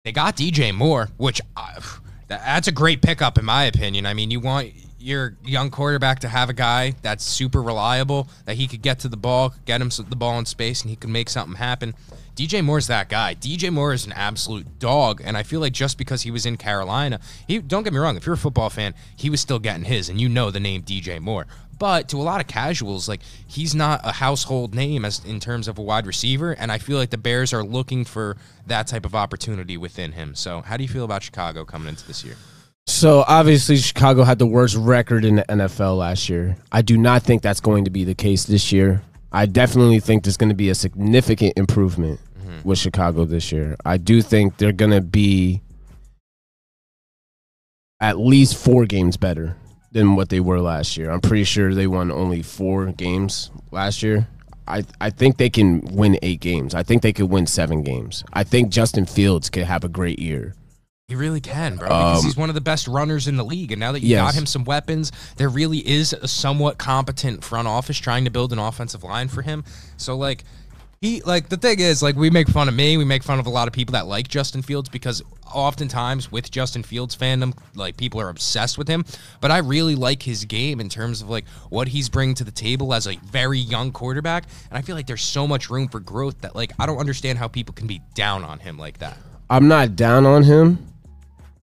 They 0.05 0.11
got 0.13 0.37
DJ 0.37 0.75
Moore, 0.75 1.11
which 1.17 1.41
uh, 1.57 1.81
that, 2.27 2.41
that's 2.45 2.67
a 2.67 2.73
great 2.73 3.03
pickup 3.03 3.39
in 3.39 3.45
my 3.45 3.65
opinion. 3.65 4.05
I 4.05 4.15
mean, 4.15 4.33
you 4.33 4.41
want 4.41 4.73
your 5.01 5.37
young 5.45 5.71
quarterback 5.71 6.21
to 6.21 6.29
have 6.29 6.51
a 6.51 6.53
guy 6.53 6.95
that's 7.03 7.25
super 7.25 7.63
reliable, 7.63 8.29
that 8.45 8.57
he 8.57 8.67
could 8.67 8.83
get 8.83 9.01
to 9.01 9.09
the 9.09 9.17
ball, 9.17 9.55
get 9.65 9.81
him 9.81 9.91
the 10.09 10.17
ball 10.17 10.39
in 10.39 10.47
space, 10.47 10.83
and 10.83 10.91
he 10.91 10.97
could 10.97 11.11
make 11.11 11.29
something 11.29 11.57
happen. 11.57 11.95
DJ 12.37 12.65
Moore's 12.65 12.87
that 12.87 13.09
guy. 13.09 13.35
DJ 13.35 13.73
Moore 13.73 13.93
is 13.93 14.07
an 14.07 14.13
absolute 14.13 14.79
dog, 14.79 15.21
and 15.25 15.37
I 15.37 15.43
feel 15.43 15.61
like 15.61 15.73
just 15.73 15.99
because 15.99 16.23
he 16.23 16.31
was 16.31 16.47
in 16.47 16.57
Carolina, 16.57 17.21
he 17.47 17.59
don't 17.59 17.83
get 17.83 17.93
me 17.93 17.99
wrong. 17.99 18.17
If 18.17 18.27
you're 18.27 18.35
a 18.35 18.39
football 18.39 18.71
fan, 18.71 18.95
he 19.17 19.31
was 19.31 19.41
still 19.41 19.59
getting 19.59 19.85
his, 19.85 20.09
and 20.09 20.21
you 20.21 20.29
know 20.29 20.51
the 20.51 20.61
name 20.61 20.83
DJ 20.83 21.21
Moore. 21.21 21.47
But 21.79 22.11
to 22.11 22.19
a 22.19 22.23
lot 22.23 22.43
of 22.43 22.47
casuals, 22.47 23.09
like 23.09 23.23
he's 23.47 23.75
not 23.75 24.01
a 24.05 24.13
household 24.13 24.75
name 24.75 25.05
as 25.05 25.25
in 25.25 25.41
terms 25.41 25.67
of 25.67 25.79
a 25.79 25.83
wide 25.83 26.07
receiver, 26.07 26.53
and 26.53 26.71
I 26.71 26.79
feel 26.79 26.99
like 26.99 27.11
the 27.11 27.19
Bears 27.19 27.53
are 27.53 27.65
looking 27.65 28.05
for 28.05 28.37
that 28.67 28.87
type 28.87 29.07
of 29.07 29.15
opportunity 29.15 29.77
within 29.79 30.13
him. 30.13 30.35
So, 30.35 30.61
how 30.61 30.77
do 30.77 30.83
you 30.83 30.89
feel 30.89 31.05
about 31.05 31.23
Chicago 31.23 31.65
coming 31.65 31.89
into 31.89 32.07
this 32.07 32.23
year? 32.23 32.37
So 32.91 33.25
obviously 33.27 33.77
Chicago 33.77 34.25
had 34.25 34.41
the 34.41 34.47
worst 34.47 34.77
record 34.77 35.25
in 35.25 35.37
the 35.37 35.45
NFL 35.45 35.97
last 35.97 36.29
year. 36.29 36.57
I 36.73 36.83
do 36.83 36.99
not 36.99 37.23
think 37.23 37.41
that's 37.41 37.61
going 37.61 37.85
to 37.85 37.91
be 37.91 38.03
the 38.03 38.17
case 38.17 38.45
this 38.45 38.73
year. 38.73 39.03
I 39.33 39.47
definitely 39.47 40.01
think 40.01 40.25
there's 40.25 40.37
going 40.37 40.49
to 40.49 40.57
be 40.57 40.71
a 40.71 40.75
significant 40.75 41.57
improvement 41.57 42.19
mm-hmm. 42.39 42.69
with 42.69 42.79
Chicago 42.79 43.25
this 43.25 43.53
year. 43.53 43.77
I 43.85 43.97
do 43.97 44.21
think 44.21 44.57
they're 44.57 44.73
going 44.73 44.91
to 44.91 45.01
be 45.01 45.63
at 48.01 48.19
least 48.19 48.57
4 48.57 48.87
games 48.87 49.17
better 49.17 49.57
than 49.93 50.17
what 50.17 50.29
they 50.29 50.41
were 50.41 50.61
last 50.61 50.97
year. 50.97 51.13
I'm 51.13 51.21
pretty 51.21 51.45
sure 51.45 51.73
they 51.73 51.87
won 51.87 52.11
only 52.11 52.43
4 52.43 52.87
games 52.87 53.53
last 53.71 54.03
year. 54.03 54.27
I, 54.67 54.85
I 55.01 55.11
think 55.11 55.37
they 55.37 55.49
can 55.49 55.81
win 55.81 56.19
eight 56.23 56.41
games. 56.41 56.75
I 56.75 56.83
think 56.83 57.03
they 57.03 57.13
could 57.13 57.31
win 57.31 57.47
seven 57.47 57.83
games. 57.83 58.25
I 58.33 58.45
think 58.45 58.71
Justin 58.71 59.07
Fields 59.07 59.49
could 59.49 59.65
have 59.65 59.85
a 59.85 59.89
great 59.89 60.19
year. 60.19 60.55
He 61.11 61.17
really 61.17 61.41
can, 61.41 61.75
bro, 61.75 61.89
because 61.89 62.21
Um, 62.21 62.25
he's 62.25 62.37
one 62.37 62.51
of 62.51 62.55
the 62.55 62.61
best 62.61 62.87
runners 62.87 63.27
in 63.27 63.37
the 63.37 63.45
league. 63.45 63.73
And 63.73 63.81
now 63.81 63.91
that 63.91 64.01
you 64.01 64.11
Yes. 64.11 64.27
got 64.27 64.35
him 64.35 64.47
some 64.47 64.63
weapons, 64.63 65.11
there 65.39 65.49
really 65.49 65.79
is 65.79 66.13
a 66.13 66.29
somewhat 66.29 66.79
competent 66.79 67.43
front 67.43 67.67
office 67.67 67.97
trying 67.99 68.25
to 68.27 68.31
build 68.31 68.53
an 68.53 68.61
offensive 68.61 69.03
line 69.03 69.27
for 69.27 69.43
him. 69.43 69.65
So, 69.97 70.17
like, 70.17 70.45
he, 71.01 71.21
like, 71.23 71.49
the 71.49 71.57
thing 71.57 71.81
is, 71.81 72.01
like, 72.01 72.15
we 72.15 72.31
make 72.31 72.49
fun 72.49 72.69
of 72.69 72.75
me, 72.75 72.97
we 72.97 73.05
make 73.05 73.25
fun 73.25 73.41
of 73.41 73.47
a 73.47 73.51
lot 73.51 73.67
of 73.67 73.75
people 73.75 73.95
that 73.95 74.07
like 74.07 74.29
Justin 74.29 74.63
Fields 74.63 74.89
because 74.89 75.21
oftentimes 75.53 76.31
with 76.31 76.49
Justin 76.53 76.85
Fields 76.85 77.17
fandom, 77.17 77.55
like, 77.75 77.97
people 77.97 78.21
are 78.21 78.29
obsessed 78.29 78.79
with 78.79 78.87
him. 78.87 79.05
But 79.41 79.51
I 79.51 79.59
really 79.59 79.97
like 79.97 80.23
his 80.23 80.45
game 80.45 80.79
in 80.79 80.89
terms 80.89 81.23
of, 81.23 81.29
like, 81.29 81.45
what 81.71 81.89
he's 81.89 82.09
bringing 82.09 82.37
to 82.37 82.45
the 82.45 82.53
table 82.53 82.95
as 82.95 83.09
a 83.09 83.17
very 83.17 83.59
young 83.59 83.91
quarterback. 83.91 84.45
And 84.71 84.79
I 84.79 84.83
feel 84.83 84.95
like 84.95 85.09
there's 85.09 85.25
so 85.25 85.49
much 85.49 85.71
room 85.71 85.89
for 85.89 85.99
growth 85.99 86.41
that, 86.43 86.55
like, 86.55 86.71
I 86.79 86.87
don't 86.87 86.99
understand 86.99 87.39
how 87.41 87.49
people 87.49 87.75
can 87.75 87.89
be 87.89 88.01
down 88.15 88.45
on 88.45 88.61
him 88.61 88.79
like 88.79 88.99
that. 88.99 89.17
I'm 89.53 89.67
not 89.67 89.97
down 89.97 90.27
on 90.27 90.45
him. 90.45 90.87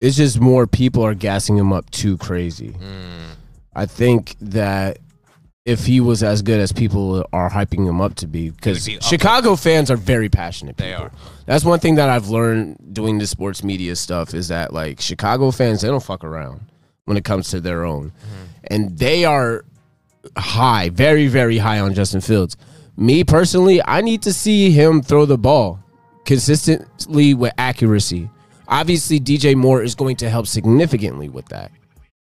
It's 0.01 0.17
just 0.17 0.41
more 0.41 0.67
people 0.67 1.03
are 1.05 1.15
gassing 1.15 1.57
him 1.57 1.73
up 1.73 1.91
too 1.91 2.19
crazy. 2.19 2.73
Hmm. 2.73 3.33
I 3.75 3.87
think 3.87 4.37
that 4.41 4.99
if 5.67 5.85
he 5.85 6.01
was 6.01 6.23
as 6.23 6.43
good 6.43 6.61
as 6.61 6.73
people 6.73 7.27
are 7.33 7.51
hyping 7.51 7.87
him 7.87 8.01
up 8.01 8.15
to 8.17 8.27
be, 8.27 8.51
because 8.51 8.87
be 8.87 8.97
up 8.97 9.03
Chicago 9.03 9.57
fans 9.57 9.91
are 9.91 9.97
very 9.97 10.29
passionate. 10.29 10.77
They 10.77 10.95
are. 10.95 11.11
That's 11.45 11.65
one 11.65 11.81
thing 11.81 11.97
that 11.97 12.09
I've 12.09 12.29
learned 12.29 12.95
doing 12.95 13.19
the 13.19 13.27
sports 13.27 13.65
media 13.65 13.97
stuff 13.97 14.33
is 14.33 14.49
that 14.49 14.73
like 14.73 15.01
Chicago 15.01 15.51
fans 15.51 15.81
they 15.81 15.89
don't 15.89 16.03
fuck 16.03 16.25
around 16.25 16.61
when 17.05 17.17
it 17.17 17.25
comes 17.25 17.51
to 17.51 17.61
their 17.61 17.85
own, 17.85 18.13
and 18.65 18.97
they 18.99 19.25
are 19.25 19.65
high, 20.37 20.89
very 20.91 21.27
very 21.27 21.59
high 21.59 21.81
on 21.81 21.95
Justin 21.95 22.21
Fields. 22.21 22.57
Me 22.97 23.25
personally, 23.25 23.83
I 23.85 24.01
need 24.01 24.23
to 24.23 24.33
see 24.33 24.71
him 24.71 25.03
throw 25.03 25.27
the 25.27 25.37
ball 25.37 25.81
consistently 26.25 27.35
with 27.35 27.53
accuracy. 27.59 28.31
Obviously, 28.69 29.21
DJ 29.21 29.55
Moore 29.55 29.83
is 29.83 29.95
going 29.95 30.17
to 30.17 30.29
help 30.31 30.47
significantly 30.47 31.29
with 31.29 31.47
that. 31.49 31.71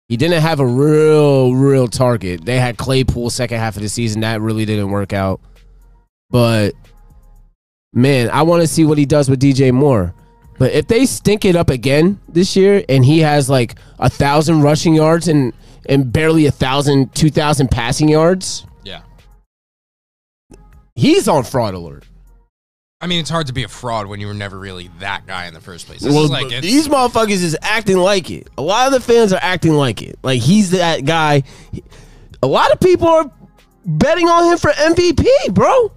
He 0.09 0.17
didn't 0.17 0.43
have 0.43 0.61
a 0.61 0.67
real, 0.67 1.55
real 1.55 1.89
target. 1.89 2.45
They 2.45 2.59
had 2.59 2.77
Claypool 2.77 3.31
second 3.31 3.59
half 3.59 3.77
of 3.77 3.83
the 3.83 3.89
season. 3.89 4.21
That 4.21 4.41
really 4.41 4.65
didn't 4.65 4.91
work 4.91 5.13
out. 5.13 5.41
But 6.31 6.73
man, 7.93 8.29
I 8.31 8.43
want 8.43 8.63
to 8.63 8.69
see 8.69 8.85
what 8.85 8.99
he 8.99 9.07
does 9.07 9.31
with 9.31 9.41
DJ 9.41 9.73
Moore. 9.73 10.15
But 10.59 10.73
if 10.73 10.87
they 10.87 11.07
stink 11.07 11.45
it 11.45 11.57
up 11.57 11.71
again 11.71 12.21
this 12.29 12.55
year 12.55 12.85
and 12.89 13.05
he 13.05 13.21
has 13.21 13.49
like 13.51 13.77
a 13.99 14.09
thousand 14.11 14.63
rushing 14.63 14.95
yards 14.95 15.27
and 15.29 15.53
and 15.87 16.13
barely 16.13 16.47
a 16.47 16.51
thousand, 16.51 17.15
two 17.15 17.31
thousand 17.31 17.71
passing 17.71 18.09
yards, 18.09 18.67
Yeah. 18.85 19.03
he's 20.95 21.29
on 21.29 21.45
fraud 21.45 21.75
alert. 21.75 22.05
I 23.05 23.07
mean, 23.07 23.21
it's 23.21 23.29
hard 23.29 23.49
to 23.49 23.53
be 23.53 23.65
a 23.65 23.69
fraud 23.69 24.07
when 24.07 24.19
you 24.19 24.27
were 24.27 24.33
never 24.33 24.59
really 24.59 24.89
that 25.01 25.27
guy 25.27 25.45
in 25.47 25.53
the 25.53 25.61
first 25.61 25.87
place. 25.87 26.01
This 26.01 26.11
Well, 26.11 26.25
is 26.25 26.31
like 26.31 26.51
it's, 26.51 26.63
these 26.67 26.89
motherfuckers 26.89 27.43
is 27.43 27.55
acting 27.61 27.99
like 27.99 28.31
it. 28.31 28.49
A 28.57 28.63
lot 28.63 28.87
of 28.87 28.95
the 28.95 29.01
fans 29.01 29.31
are 29.35 29.41
acting 29.43 29.75
like 29.75 30.01
it. 30.01 30.19
Like 30.23 30.41
he's 30.41 30.71
that 30.71 31.05
guy. 31.05 31.43
A 32.43 32.47
lot 32.47 32.73
of 32.73 32.81
people 32.81 33.07
are 33.09 33.31
betting 33.85 34.27
on 34.27 34.51
him 34.51 34.57
for 34.57 34.71
MVP, 34.71 35.27
bro. 35.53 35.93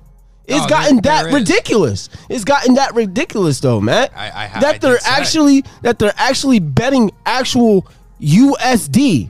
It's 0.48 0.66
Oh, 0.66 0.68
gotten 0.68 0.96
there- 0.98 1.02
that 1.04 1.20
there 1.24 1.28
is. 1.30 1.34
ridiculous. 1.36 2.10
It's 2.28 2.44
gotten 2.44 2.74
that 2.74 2.94
ridiculous 2.94 3.62
though, 3.62 3.80
Matt. 3.80 4.12
I- 4.14 4.26
I 4.26 4.48
ha- 4.48 4.58
I 4.58 4.60
that 4.60 4.72
did 4.74 4.82
they're 4.82 5.00
say. 5.00 5.10
actually 5.10 5.64
that 5.84 6.00
they're 6.00 6.14
actually 6.18 6.60
betting 6.60 7.12
actual 7.26 7.88
USD 8.22 9.30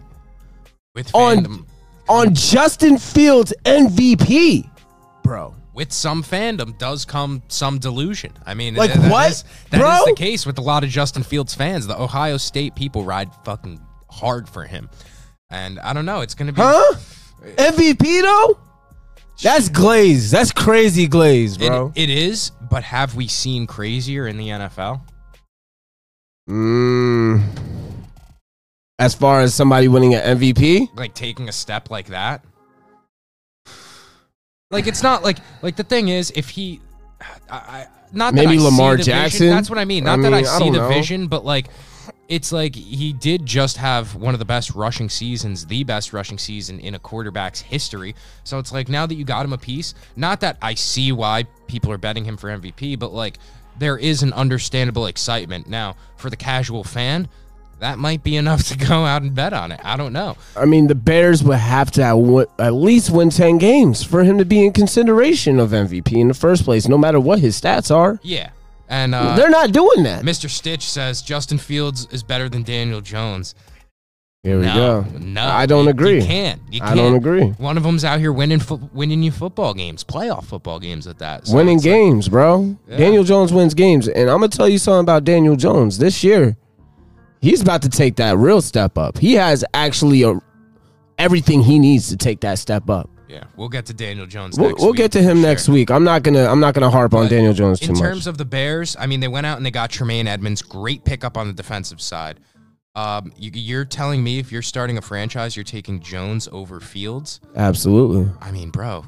with 0.95 1.13
on 1.13 1.37
fandom, 1.45 1.65
on 2.09 2.33
Justin 2.33 2.97
Fields 2.97 3.53
MVP, 3.65 4.67
bro. 5.23 5.53
With 5.77 5.93
some 5.93 6.23
fandom 6.23 6.75
does 6.79 7.05
come 7.05 7.43
some 7.49 7.77
delusion. 7.77 8.33
I 8.47 8.55
mean, 8.55 8.73
Like 8.73 8.91
that- 8.93 9.01
that 9.03 9.11
what, 9.11 9.29
is- 9.29 9.43
that 9.69 9.77
is 9.77 9.79
bro? 9.79 10.01
the 10.07 10.13
case 10.15 10.43
with 10.45 10.57
a 10.57 10.61
lot 10.61 10.83
of 10.83 10.89
Justin 10.89 11.21
Fields 11.21 11.53
fans. 11.53 11.85
The 11.85 11.95
Ohio 12.01 12.37
State 12.37 12.73
people 12.75 13.03
ride 13.05 13.29
fucking 13.45 13.79
hard 14.09 14.49
for 14.49 14.63
him, 14.65 14.89
and 15.51 15.79
I 15.79 15.93
don't 15.93 16.05
know. 16.05 16.21
It's 16.21 16.33
gonna 16.33 16.51
be 16.51 16.61
Huh? 16.63 16.95
MVP 17.57 18.21
though? 18.21 18.57
That's 19.43 19.69
glaze. 19.69 20.31
That's 20.31 20.51
crazy 20.51 21.05
glaze, 21.07 21.57
It- 21.57 21.67
bro. 21.67 21.91
it 21.93 22.09
is, 22.09 22.51
but 22.71 22.83
have 22.83 23.13
we 23.13 23.27
seen 23.27 23.67
crazier 23.67 24.25
in 24.27 24.37
the 24.37 24.49
NFL? 24.49 25.01
Mm. 26.49 27.43
As 28.97 29.13
far 29.13 29.41
as 29.41 29.53
somebody 29.53 29.87
winning 29.87 30.15
an 30.15 30.39
MVP, 30.39 30.89
like 30.95 31.13
taking 31.13 31.47
a 31.49 31.51
step 31.51 31.91
like 31.91 32.07
that. 32.07 32.43
Like 34.69 34.87
it's 34.87 35.01
not 35.01 35.23
like 35.23 35.37
like 35.61 35.75
the 35.77 35.83
thing 35.83 36.09
is 36.09 36.31
if 36.35 36.49
he, 36.49 36.81
I, 37.49 37.55
I 37.57 37.87
not 38.11 38.33
that 38.35 38.45
Maybe 38.45 38.55
I 38.55 38.57
see 38.57 38.63
Lamar 38.63 38.91
the 38.91 38.97
vision- 38.97 39.13
Jackson? 39.13 39.47
that's 39.49 39.69
what 39.69 39.79
I 39.79 39.85
mean. 39.85 40.05
I 40.05 40.15
Not 40.15 40.23
that 40.23 40.33
I 40.33 40.37
mean, 40.37 40.45
I 40.45 40.57
see 40.57 40.63
don't 40.65 40.73
the 40.73 40.79
know. 40.79 40.89
vision, 40.89 41.27
but 41.27 41.45
like 41.45 41.67
it's 42.27 42.51
like 42.51 42.75
he 42.75 43.13
did 43.13 43.45
just 43.45 43.77
have 43.77 44.15
one 44.15 44.33
of 44.33 44.39
the 44.39 44.45
best 44.45 44.75
rushing 44.75 45.07
seasons, 45.07 45.65
the 45.65 45.85
best 45.85 46.11
rushing 46.11 46.37
season 46.37 46.79
in 46.81 46.95
a 46.95 46.99
quarterback's 46.99 47.61
history. 47.61 48.13
So 48.43 48.59
it's 48.59 48.73
like 48.73 48.89
now 48.89 49.05
that 49.05 49.15
you 49.15 49.23
got 49.23 49.45
him 49.45 49.53
a 49.53 49.57
piece, 49.57 49.93
not 50.17 50.41
that 50.41 50.57
I 50.61 50.73
see 50.73 51.13
why 51.13 51.43
people 51.67 51.89
are 51.93 51.97
betting 51.97 52.25
him 52.25 52.35
for 52.35 52.49
MVP, 52.49 52.99
but 52.99 53.13
like 53.13 53.37
there 53.79 53.97
is 53.97 54.21
an 54.21 54.33
understandable 54.33 55.05
excitement 55.07 55.67
now 55.69 55.95
for 56.17 56.29
the 56.29 56.35
casual 56.35 56.83
fan. 56.83 57.29
That 57.79 57.99
might 57.99 58.23
be 58.23 58.35
enough 58.37 58.63
to 58.69 58.77
go 58.77 59.05
out 59.05 59.21
and 59.21 59.35
bet 59.35 59.53
on 59.53 59.71
it. 59.71 59.79
I 59.83 59.97
don't 59.97 60.13
know. 60.13 60.35
I 60.55 60.65
mean, 60.65 60.87
the 60.87 60.95
Bears 60.95 61.43
would 61.43 61.57
have 61.59 61.91
to 61.91 62.47
at 62.59 62.71
least 62.71 63.11
win 63.11 63.29
10 63.29 63.57
games 63.59 64.03
for 64.03 64.23
him 64.23 64.37
to 64.39 64.45
be 64.45 64.65
in 64.65 64.73
consideration 64.73 65.59
of 65.59 65.69
MVP 65.71 66.13
in 66.13 66.27
the 66.27 66.33
first 66.33 66.63
place, 66.63 66.87
no 66.87 66.97
matter 66.97 67.19
what 67.19 67.39
his 67.39 67.59
stats 67.59 67.93
are. 67.95 68.19
Yeah. 68.23 68.49
And 68.89 69.13
uh, 69.13 69.35
They're 69.35 69.49
not 69.49 69.71
doing 69.73 70.03
that. 70.03 70.23
Mr. 70.23 70.49
Stitch 70.49 70.83
says 70.89 71.21
Justin 71.21 71.57
Fields 71.57 72.07
is 72.11 72.23
better 72.23 72.49
than 72.49 72.63
Daniel 72.63 73.01
Jones. 73.01 73.53
Here 74.43 74.57
we 74.59 74.65
no, 74.65 75.01
go. 75.01 75.17
No, 75.17 75.43
I 75.45 75.65
don't 75.65 75.85
you- 75.85 75.89
agree. 75.89 76.19
You 76.21 76.25
can't. 76.25 76.61
You 76.71 76.79
I 76.81 76.95
don't 76.95 77.15
agree. 77.15 77.47
One 77.57 77.75
of 77.75 77.83
them's 77.83 78.05
out 78.05 78.19
here 78.19 78.31
winning, 78.31 78.59
fo- 78.59 78.89
winning 78.93 79.21
you 79.21 79.31
football 79.31 79.73
games, 79.73 80.03
playoff 80.05 80.45
football 80.45 80.79
games 80.79 81.05
at 81.05 81.17
that. 81.19 81.47
So 81.47 81.55
winning 81.55 81.77
it's 81.77 81.85
like- 81.85 81.93
games, 81.95 82.29
bro. 82.29 82.77
Yeah. 82.87 82.97
Daniel 82.97 83.23
Jones 83.25 83.51
wins 83.51 83.73
games, 83.73 84.07
and 84.07 84.29
I'm 84.29 84.37
gonna 84.37 84.47
tell 84.49 84.69
you 84.69 84.77
something 84.77 85.01
about 85.01 85.25
Daniel 85.25 85.55
Jones 85.57 85.97
this 85.97 86.23
year. 86.23 86.55
He's 87.41 87.61
about 87.61 87.81
to 87.83 87.89
take 87.89 88.15
that 88.17 88.37
real 88.37 88.61
step 88.61 88.97
up. 88.97 89.17
He 89.17 89.33
has 89.35 89.63
actually 89.73 90.23
a, 90.23 90.39
everything 91.17 91.61
he 91.61 91.79
needs 91.79 92.09
to 92.09 92.17
take 92.17 92.39
that 92.41 92.59
step 92.59 92.89
up. 92.89 93.09
yeah, 93.27 93.43
we'll 93.55 93.69
get 93.69 93.85
to 93.87 93.93
Daniel 93.93 94.25
Jones. 94.25 94.57
We'll, 94.57 94.69
next 94.69 94.81
we'll 94.81 94.93
get 94.93 95.11
to 95.13 95.21
him 95.21 95.37
sure. 95.37 95.47
next 95.47 95.69
week. 95.69 95.91
I'm 95.91 96.03
not 96.03 96.23
gonna 96.23 96.45
I'm 96.45 96.59
not 96.59 96.73
gonna 96.73 96.89
harp 96.89 97.13
on 97.13 97.27
Daniel 97.27 97.53
Jones 97.53 97.79
too 97.79 97.87
much. 97.87 97.97
In 97.97 98.03
much. 98.03 98.11
terms 98.11 98.27
of 98.27 98.37
the 98.37 98.45
Bears, 98.45 98.95
I 98.99 99.05
mean, 99.05 99.19
they 99.19 99.27
went 99.27 99.45
out 99.45 99.57
and 99.57 99.65
they 99.65 99.71
got 99.71 99.89
Tremaine 99.91 100.27
Edmunds. 100.27 100.61
Great 100.61 101.03
pickup 101.03 101.37
on 101.37 101.47
the 101.47 101.53
defensive 101.53 102.01
side. 102.01 102.39
Um, 102.95 103.31
you, 103.37 103.51
you're 103.53 103.85
telling 103.85 104.23
me 104.23 104.39
if 104.39 104.51
you're 104.51 104.63
starting 104.63 104.97
a 104.97 105.01
franchise, 105.01 105.55
you're 105.55 105.63
taking 105.63 105.99
Jones 105.99 106.49
over 106.51 106.79
Fields? 106.79 107.41
Absolutely. 107.55 108.31
I 108.41 108.49
mean, 108.51 108.71
bro, 108.71 109.05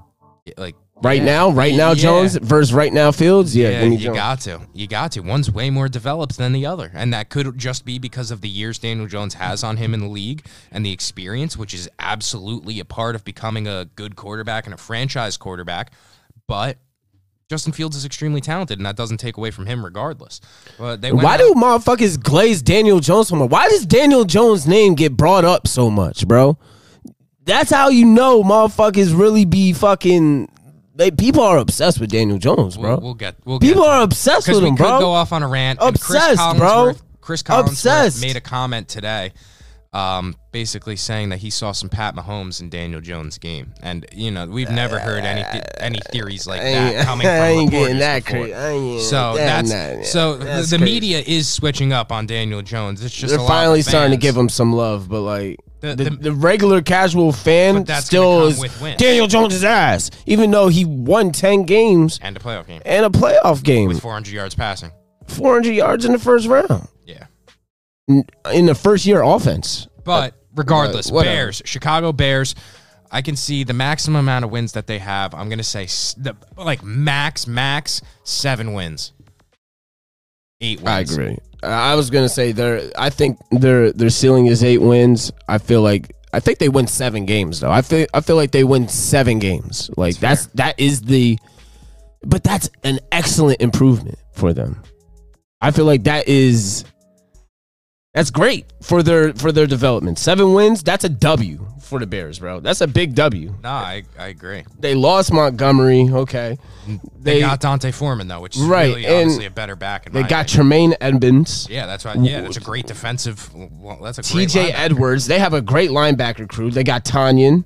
like 0.58 0.76
Right 1.02 1.20
yeah. 1.20 1.26
now, 1.26 1.50
right 1.52 1.74
now, 1.76 1.90
Yeah. 1.90 1.96
Jones 1.96 2.36
versus 2.38 2.74
right 2.74 2.92
now 2.92 3.12
Fields. 3.12 3.56
Yeah, 3.56 3.70
Yeah, 3.70 3.84
you 3.84 3.98
Jones. 3.98 4.18
got 4.18 4.40
to. 4.42 4.62
You 4.74 4.86
got 4.88 5.14
to. 5.14 5.22
One's 5.22 5.50
way 5.50 5.70
more 5.70 5.88
developed 5.88 6.38
than 6.38 6.52
the 6.52 6.66
other. 6.66 6.92
And 6.94 7.14
that 7.14 7.30
could 7.30 7.58
just 7.58 7.86
be 7.86 8.00
because 8.00 8.32
of 8.32 8.42
the 8.42 8.50
years 8.50 8.80
Daniel 8.80 9.08
Jones 9.08 9.36
has 9.36 9.64
on 9.64 9.78
him 9.78 9.94
in 9.94 10.02
the 10.02 10.08
league 10.10 10.46
and 10.72 10.86
the 10.86 10.92
experience, 10.92 11.56
which 11.56 11.74
is 11.74 11.90
absolutely 12.00 12.80
a 12.82 12.86
part 12.86 13.16
of 13.16 13.24
becoming 13.24 13.66
a 13.68 13.86
good 13.96 14.16
quarterback 14.18 14.66
and 14.66 14.74
a 14.74 14.78
franchise 14.78 15.38
quarterback. 15.38 15.94
But 16.48 16.78
Justin 17.50 17.72
Fields 17.74 17.96
is 17.96 18.06
extremely 18.06 18.42
talented, 18.42 18.78
and 18.78 18.86
that 18.86 18.96
doesn't 18.96 19.18
take 19.18 19.38
away 19.38 19.52
from 19.52 19.66
him 19.66 19.84
regardless. 19.86 20.42
Why 20.78 20.94
out- 20.94 21.38
do 21.38 21.54
motherfuckers 21.56 22.22
glaze 22.22 22.62
Daniel 22.62 23.00
Jones 23.00 23.30
so 23.30 23.38
much? 23.38 23.50
Why 23.50 23.70
does 23.70 23.86
Daniel 23.86 24.26
Jones' 24.26 24.68
name 24.68 24.96
get 24.96 25.16
brought 25.18 25.46
up 25.46 25.68
so 25.68 25.90
much, 25.90 26.28
bro? 26.28 26.58
That's 27.46 27.72
how 27.72 27.90
you 27.90 28.06
know 28.06 28.44
motherfuckers 28.44 29.18
really 29.18 29.46
be 29.46 29.74
fucking. 29.74 30.50
They, 31.00 31.12
people 31.12 31.42
are 31.44 31.58
obsessed 31.60 32.02
with 32.02 32.10
Daniel 32.12 32.38
Jones, 32.38 32.76
bro. 32.76 32.96
We'll, 32.96 33.00
we'll 33.02 33.14
get. 33.14 33.36
We'll 33.46 33.60
people 33.60 33.84
get 33.84 33.90
are 33.90 34.02
obsessed 34.04 34.50
with 34.50 34.62
him, 34.62 34.76
bro. 34.76 35.00
go 35.00 35.12
off 35.12 35.32
on 35.32 35.44
a 35.44 35.48
rant. 35.48 35.80
Obsessed, 35.82 36.38
Chris 36.42 36.58
bro. 36.60 36.94
Chris 37.22 37.42
Collinsworth 37.42 37.68
Obsessed. 37.70 38.22
made 38.22 38.36
a 38.36 38.42
comment 38.42 38.90
today, 38.90 39.32
um, 39.94 40.36
basically 40.52 40.98
saying 40.98 41.30
that 41.30 41.38
he 41.38 41.52
saw 41.52 41.72
some 41.72 41.88
Pat 41.88 42.16
Mahomes 42.18 42.60
in 42.60 42.70
Daniel 42.70 43.00
Jones' 43.00 43.38
game, 43.38 43.74
and 43.82 44.06
you 44.12 44.30
know 44.30 44.46
we've 44.46 44.70
never 44.70 45.00
heard 45.00 45.24
any 45.24 45.62
any 45.80 46.00
theories 46.12 46.46
like 46.46 46.60
that 46.62 47.06
coming 47.06 47.26
from 47.28 47.32
I 47.34 47.48
ain't 47.48 47.72
getting 47.72 47.98
reporters 47.98 48.00
that 48.02 48.26
before. 48.26 48.40
crazy. 48.42 48.54
I 48.56 48.70
ain't- 48.72 49.02
So 49.04 49.36
that- 49.38 49.66
that's 49.68 49.72
nah, 49.72 50.04
so 50.04 50.36
the, 50.36 50.44
That's 50.46 50.70
the 50.70 50.78
crazy. 50.80 50.94
media 50.94 51.24
is 51.26 51.48
switching 51.48 51.94
up 51.94 52.12
on 52.12 52.26
Daniel 52.26 52.62
Jones. 52.62 53.02
It's 53.06 53.16
just 53.16 53.30
They're 53.32 53.40
a 53.40 53.42
lot 53.44 53.52
of 53.52 53.58
finally 53.58 53.82
starting 53.84 54.12
to 54.12 54.18
give 54.18 54.36
him 54.36 54.50
some 54.50 54.74
love, 54.74 55.08
but 55.08 55.22
like 55.22 55.60
The- 55.82 55.96
the, 55.96 56.04
the- 56.04 56.10
the, 56.18 56.32
regular 56.34 56.82
casual 56.82 57.32
fan 57.32 57.86
still 58.02 58.48
is. 58.48 58.60
Daniel 58.98 59.28
Jones' 59.28 59.64
ass, 59.64 60.12
even 60.26 60.52
though 60.52 60.68
he 60.68 60.84
won 60.86 61.32
ten 61.32 61.64
games 61.64 62.20
and 62.22 62.36
a 62.36 62.40
playoff 62.40 62.68
game 62.68 62.82
and 62.86 63.06
a 63.06 63.10
playoff 63.10 63.64
game, 63.64 63.88
with 63.88 64.02
400 64.02 64.34
yards 64.34 64.56
passing. 64.56 64.92
400 65.28 65.72
yards 65.74 66.06
in 66.06 66.12
the 66.12 66.20
first 66.20 66.48
round 66.48 66.88
Yeah. 67.06 67.26
in, 68.08 68.66
the 68.66 68.76
first 68.76 69.06
year 69.06 69.22
offense. 69.22 69.88
But 70.04 70.34
regardless. 70.56 71.12
Bears, 71.12 71.62
Chicago 71.66 72.12
Bears. 72.12 72.56
I 73.12 73.22
can 73.24 73.36
see 73.36 73.64
the 73.64 73.74
maximum 73.74 74.20
amount 74.20 74.46
of 74.46 74.52
wins 74.52 74.74
that 74.74 74.86
they 74.86 75.00
have. 75.00 75.34
I'm 75.34 75.50
gonna 75.50 75.64
say 75.64 75.86
the 76.18 76.36
like 76.58 76.84
max 76.84 77.48
max 77.48 78.02
seven 78.24 78.74
wins, 78.74 79.14
eight 80.62 80.80
wins. 80.82 80.90
I 80.90 81.00
agree. 81.00 81.38
I 81.64 81.96
was 81.96 82.10
gonna 82.10 82.30
say 82.30 82.52
their. 82.52 82.90
I 82.98 83.10
think 83.10 83.38
their 83.52 83.92
their 83.92 84.10
ceiling 84.10 84.46
is 84.48 84.64
eight 84.64 84.78
wins. 84.80 85.32
I 85.48 85.58
feel 85.58 85.82
like 85.82 86.16
I 86.34 86.40
think 86.40 86.60
they 86.60 86.70
win 86.70 86.88
seven 86.88 87.26
games 87.26 87.60
though. 87.60 87.72
I 87.72 87.82
feel 87.82 88.08
I 88.14 88.22
feel 88.22 88.36
like 88.36 88.52
they 88.52 88.64
win 88.64 88.88
seven 88.88 89.40
games. 89.40 89.90
Like 89.98 90.18
that's 90.18 90.48
that 90.48 90.80
is 90.80 91.02
the, 91.02 91.38
but 92.24 92.44
that's 92.44 92.70
an 92.84 93.00
excellent 93.12 93.62
improvement 93.62 94.18
for 94.34 94.54
them. 94.54 94.82
I 95.62 95.72
feel 95.72 95.86
like 95.86 96.04
that 96.04 96.28
is. 96.28 96.86
That's 98.14 98.32
great 98.32 98.66
for 98.82 99.04
their 99.04 99.34
for 99.34 99.52
their 99.52 99.68
development. 99.68 100.18
Seven 100.18 100.54
wins. 100.54 100.82
That's 100.82 101.04
a 101.04 101.10
W 101.10 101.68
for 101.90 102.00
the 102.00 102.08
Bears, 102.08 102.40
bro. 102.40 102.60
That's 102.62 102.82
a 102.82 102.88
big 102.88 103.16
W. 103.16 103.54
No, 103.64 103.70
I, 103.70 104.04
I 104.18 104.28
agree. 104.28 104.64
They 104.80 104.96
lost 104.96 105.34
Montgomery. 105.34 106.08
Okay, 106.10 106.58
They, 106.88 107.00
they 107.36 107.40
got 107.42 107.60
D'Onta 107.60 107.94
Foreman 107.94 108.28
though, 108.28 108.40
which 108.42 108.56
is 108.56 108.62
Right, 108.64 108.88
really 108.96 109.06
and 109.06 109.16
obviously 109.24 109.46
a 109.46 109.52
better 109.52 109.76
back. 109.76 110.08
In 110.08 110.14
they 110.14 110.22
got 110.22 110.32
opinion. 110.32 110.48
Tremaine 110.48 110.96
Edmunds. 111.02 111.68
yeah, 111.70 111.86
that's 111.86 112.06
right. 112.06 112.18
Yeah, 112.20 112.42
that's 112.42 112.58
a 112.58 112.62
great 112.62 112.88
defensive. 112.88 113.50
Well, 113.54 114.00
that's 114.02 114.20
a 114.20 114.22
TJ. 114.22 114.72
Edwards. 114.74 115.26
They 115.28 115.40
have 115.40 115.54
a 115.54 115.62
great 115.62 115.90
linebacker 115.90 116.48
crew. 116.48 116.72
They 116.72 116.84
got 116.84 117.04
Tonyan. 117.04 117.66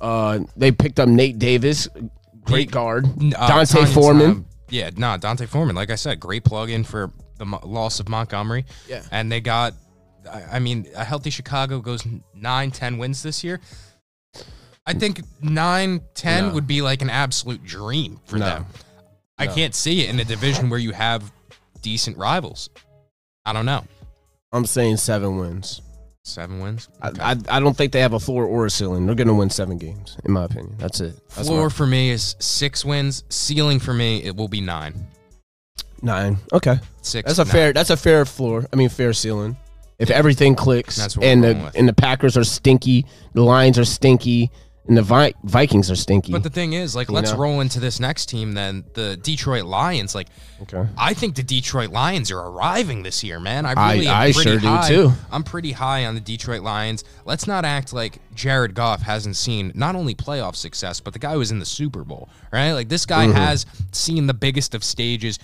Uh, 0.00 0.40
they 0.56 0.72
picked 0.72 0.98
up 0.98 1.08
Nate 1.08 1.38
Davis, 1.38 1.88
great 2.44 2.70
guard. 2.72 3.06
Uh, 3.06 3.46
Dante 3.46 3.78
Tonyan's, 3.78 3.94
Foreman. 3.94 4.30
um, 4.30 4.46
yeah, 4.68 4.90
no, 4.96 5.16
D'Onta 5.16 5.46
Foreman. 5.46 5.76
Like 5.76 5.90
I 5.90 5.94
said, 5.94 6.18
great 6.18 6.44
plug 6.44 6.70
in 6.70 6.82
for 6.82 7.12
the 7.38 7.44
loss 7.44 8.00
of 8.00 8.08
Montgomery. 8.08 8.64
Yeah. 8.88 9.02
And 9.12 9.30
they 9.30 9.40
got, 9.40 9.74
I, 10.30 10.56
I 10.56 10.58
mean, 10.58 10.86
a 10.94 11.04
healthy 11.04 11.30
Chicago 11.30 11.80
goes 11.80 12.06
nine, 12.34 12.70
10 12.70 12.98
wins 12.98 13.22
this 13.22 13.42
year. 13.44 13.60
I 14.86 14.94
think 14.94 15.20
nine, 15.40 16.00
10 16.14 16.48
No. 16.48 16.54
would 16.54 16.66
be 16.66 16.82
like 16.82 17.02
an 17.02 17.10
absolute 17.10 17.64
dream 17.64 18.20
for 18.26 18.38
No. 18.38 18.46
them. 18.46 18.66
I 19.38 19.46
can't 19.46 19.74
see 19.74 20.02
it 20.02 20.10
in 20.10 20.20
a 20.20 20.24
division 20.24 20.70
where 20.70 20.78
you 20.78 20.92
have 20.92 21.32
decent 21.80 22.16
rivals. 22.16 22.70
I 23.44 23.52
don't 23.52 23.66
know. 23.66 23.84
I'm 24.52 24.66
saying 24.66 24.98
seven 24.98 25.36
wins. 25.38 25.80
Seven 26.24 26.60
wins. 26.60 26.88
I, 27.00 27.08
Okay. 27.08 27.20
I, 27.22 27.36
I 27.48 27.58
don't 27.60 27.76
think 27.76 27.90
they 27.92 28.00
have 28.00 28.12
a 28.12 28.20
floor 28.20 28.44
or 28.44 28.66
a 28.66 28.70
ceiling. 28.70 29.06
They're 29.06 29.16
gonna 29.16 29.34
win 29.34 29.50
seven 29.50 29.78
games, 29.78 30.16
in 30.24 30.30
my 30.32 30.44
opinion. 30.44 30.76
That's 30.78 31.00
it. 31.00 31.16
That's 31.34 31.48
Floor 31.48 31.68
for 31.70 31.86
me 31.86 32.10
is 32.10 32.36
six 32.38 32.84
wins. 32.84 33.24
Ceiling 33.28 33.80
for 33.80 33.92
me, 33.92 34.22
it 34.22 34.36
will 34.36 34.46
be 34.46 34.60
nine. 34.60 35.08
nine. 36.00 36.38
Okay, 36.52 36.78
Six. 37.00 37.26
that's 37.26 37.38
a 37.40 37.44
nine. 37.44 37.52
fair. 37.52 37.72
That's 37.72 37.90
a 37.90 37.96
fair 37.96 38.24
floor. 38.24 38.64
I 38.72 38.76
mean, 38.76 38.88
fair 38.88 39.12
ceiling. 39.12 39.56
If 40.02 40.10
everything 40.10 40.54
clicks 40.54 40.96
That's 40.96 41.16
what 41.16 41.24
and 41.24 41.40
we're 41.42 41.54
the 41.54 41.60
with. 41.64 41.74
and 41.76 41.88
the 41.88 41.92
Packers 41.94 42.36
are 42.36 42.44
stinky, 42.44 43.06
the 43.34 43.42
Lions 43.42 43.78
are 43.78 43.84
stinky, 43.84 44.50
and 44.88 44.96
the 44.96 45.02
Vi- 45.02 45.32
Vikings 45.44 45.92
are 45.92 45.96
stinky. 45.96 46.32
But 46.32 46.42
the 46.42 46.50
thing 46.50 46.72
is, 46.72 46.96
like, 46.96 47.08
let's 47.08 47.30
know? 47.30 47.38
roll 47.38 47.60
into 47.60 47.78
this 47.78 48.00
next 48.00 48.26
team 48.26 48.54
then. 48.54 48.82
The 48.94 49.16
Detroit 49.16 49.64
Lions. 49.64 50.12
Like, 50.16 50.26
okay. 50.62 50.84
I 50.98 51.14
think 51.14 51.36
the 51.36 51.44
Detroit 51.44 51.90
Lions 51.90 52.32
are 52.32 52.40
arriving 52.40 53.04
this 53.04 53.22
year, 53.22 53.38
man. 53.38 53.64
I 53.64 53.74
I- 53.76 53.92
really 53.94 54.08
am 54.08 54.16
I 54.16 54.32
pretty 54.32 54.50
sure 54.50 54.58
do, 54.58 54.66
high. 54.66 54.88
too. 54.88 55.12
I'm 55.30 55.44
pretty 55.44 55.70
high 55.70 56.04
on 56.06 56.16
the 56.16 56.20
Detroit 56.20 56.62
Lions. 56.62 57.04
Let's 57.24 57.46
not 57.46 57.64
act 57.64 57.92
like 57.92 58.18
Jared 58.34 58.74
Goff 58.74 59.02
hasn't 59.02 59.36
seen 59.36 59.70
not 59.76 59.94
only 59.94 60.16
playoff 60.16 60.56
success, 60.56 60.98
but 60.98 61.12
the 61.12 61.20
guy 61.20 61.36
was 61.36 61.52
in 61.52 61.60
the 61.60 61.64
Super 61.64 62.02
Bowl, 62.02 62.28
right? 62.52 62.72
Like 62.72 62.88
this 62.88 63.06
Mm-hmm. 63.06 63.32
guy 63.32 63.38
has 63.38 63.66
seen 63.92 64.26
the 64.26 64.34
biggest 64.34 64.74
of 64.74 64.82
stages. 64.82 65.38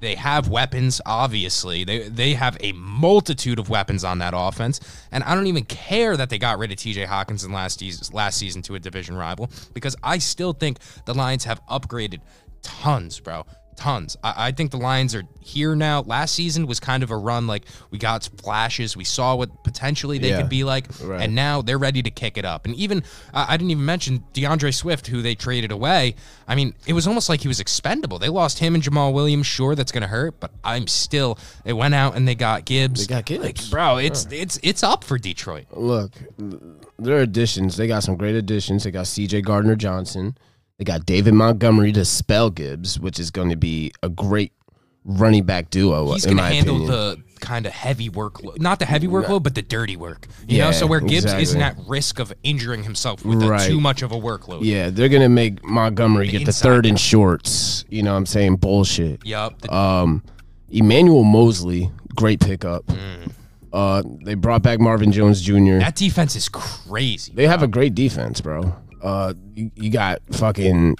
They 0.00 0.14
have 0.14 0.48
weapons, 0.48 1.00
obviously. 1.04 1.84
They 1.84 2.08
they 2.08 2.34
have 2.34 2.56
a 2.60 2.72
multitude 2.72 3.58
of 3.58 3.68
weapons 3.68 4.02
on 4.04 4.18
that 4.18 4.32
offense, 4.36 4.80
and 5.12 5.22
I 5.24 5.34
don't 5.34 5.46
even 5.46 5.64
care 5.64 6.16
that 6.16 6.30
they 6.30 6.38
got 6.38 6.58
rid 6.58 6.72
of 6.72 6.78
T.J. 6.78 7.04
Hockenson 7.06 7.52
last 7.52 7.78
season, 7.78 8.14
last 8.14 8.38
season 8.38 8.62
to 8.62 8.74
a 8.74 8.78
division 8.78 9.16
rival 9.16 9.50
because 9.74 9.96
I 10.02 10.18
still 10.18 10.52
think 10.52 10.78
the 11.04 11.14
Lions 11.14 11.44
have 11.44 11.64
upgraded 11.66 12.20
tons, 12.62 13.20
bro. 13.20 13.44
Tons. 13.76 14.16
I, 14.22 14.48
I 14.48 14.52
think 14.52 14.70
the 14.72 14.76
Lions 14.76 15.14
are 15.14 15.22
here 15.40 15.74
now. 15.74 16.02
Last 16.02 16.34
season 16.34 16.66
was 16.66 16.78
kind 16.80 17.02
of 17.02 17.10
a 17.10 17.16
run. 17.16 17.46
Like 17.46 17.64
we 17.90 17.98
got 17.98 18.28
flashes. 18.42 18.96
We 18.96 19.04
saw 19.04 19.34
what 19.36 19.64
potentially 19.64 20.18
they 20.18 20.30
Yeah. 20.30 20.40
could 20.42 20.50
be 20.50 20.64
like, 20.64 20.86
Right. 21.02 21.22
and 21.22 21.34
now 21.34 21.62
they're 21.62 21.78
ready 21.78 22.02
to 22.02 22.10
kick 22.10 22.36
it 22.36 22.44
up. 22.44 22.66
And 22.66 22.74
even 22.74 23.02
uh, 23.32 23.46
I 23.48 23.56
didn't 23.56 23.70
even 23.70 23.84
mention 23.86 24.22
DeAndre 24.34 24.74
Swift, 24.74 25.06
who 25.06 25.22
they 25.22 25.34
traded 25.34 25.72
away. 25.72 26.14
I 26.46 26.54
mean, 26.56 26.74
it 26.86 26.92
was 26.92 27.06
almost 27.06 27.28
like 27.28 27.40
he 27.40 27.48
was 27.48 27.58
expendable. 27.60 28.18
They 28.18 28.28
lost 28.28 28.58
him 28.58 28.74
and 28.74 28.82
Jamaal 28.84 29.14
Williams. 29.14 29.46
Sure, 29.46 29.74
that's 29.74 29.92
going 29.92 30.02
to 30.02 30.08
hurt, 30.08 30.38
but 30.40 30.50
I'm 30.62 30.86
still. 30.86 31.38
They 31.64 31.72
went 31.72 31.94
out 31.94 32.16
and 32.16 32.28
they 32.28 32.34
got 32.34 32.64
Gibbs. 32.66 33.06
They 33.06 33.14
got 33.14 33.24
Gibbs. 33.24 33.42
Like, 33.44 33.70
bro. 33.70 33.96
It's 33.96 34.26
it's 34.30 34.58
it's 34.62 34.82
up 34.82 35.04
for 35.04 35.16
Detroit. 35.16 35.66
Look, 35.72 36.12
their 36.98 37.18
additions, 37.20 37.76
they 37.76 37.86
got 37.86 38.02
some 38.02 38.16
great 38.16 38.34
additions. 38.34 38.84
They 38.84 38.90
got 38.90 39.06
CJ 39.06 39.42
Gardner 39.44 39.76
Johnson. 39.76 40.36
They 40.80 40.84
got 40.84 41.04
David 41.04 41.34
Montgomery 41.34 41.92
to 41.92 42.06
spell 42.06 42.48
Gibbs, 42.48 42.98
which 42.98 43.20
is 43.20 43.30
going 43.30 43.50
to 43.50 43.56
be 43.56 43.92
a 44.02 44.08
great 44.08 44.52
running 45.04 45.44
back 45.44 45.68
duo. 45.68 46.10
He's 46.14 46.24
going 46.24 46.38
to 46.38 46.42
handle 46.42 46.76
opinion. 46.76 46.90
the 46.90 47.22
kind 47.40 47.66
of 47.66 47.72
heavy 47.72 48.08
workload, 48.08 48.58
not 48.60 48.78
the 48.78 48.86
heavy 48.86 49.06
workload, 49.06 49.42
but 49.42 49.54
the 49.54 49.60
dirty 49.60 49.94
work. 49.98 50.26
You 50.48 50.56
know, 50.60 50.64
Yeah, 50.68 50.70
so 50.70 50.86
where 50.86 51.00
Gibbs 51.00 51.24
exactly. 51.24 51.42
isn't 51.42 51.60
at 51.60 51.76
risk 51.86 52.18
of 52.18 52.32
injuring 52.42 52.82
himself 52.84 53.26
with 53.26 53.42
Right. 53.42 53.68
too 53.68 53.78
much 53.78 54.00
of 54.00 54.10
a 54.10 54.14
workload. 54.18 54.60
Yeah, 54.62 54.88
they're 54.88 55.10
going 55.10 55.20
to 55.20 55.28
make 55.28 55.62
Montgomery 55.62 56.28
get 56.28 56.46
the 56.46 56.52
third 56.52 56.86
and 56.86 56.98
shorts. 56.98 57.84
You 57.90 58.02
know 58.02 58.12
what 58.12 58.18
I'm 58.18 58.24
saying? 58.26 58.56
Bullshit. 58.56 59.20
Yep. 59.26 59.60
The- 59.60 59.74
Um, 59.76 60.22
Emmanuel 60.70 61.24
Moseley, 61.24 61.90
great 62.16 62.40
pickup. 62.40 62.86
Mm. 62.86 63.32
Uh, 63.70 64.02
they 64.24 64.32
brought 64.34 64.62
back 64.62 64.80
Marvin 64.80 65.12
Jones 65.12 65.42
Jr. 65.42 65.78
that 65.80 65.94
defense 65.94 66.36
is 66.36 66.48
crazy. 66.48 67.32
They 67.34 67.46
have 67.46 67.62
a 67.62 67.68
great 67.68 67.94
defense, 67.94 68.40
bro. 68.40 68.74
Uh, 69.02 69.34
you, 69.54 69.70
you 69.74 69.90
got 69.90 70.20
fucking 70.32 70.96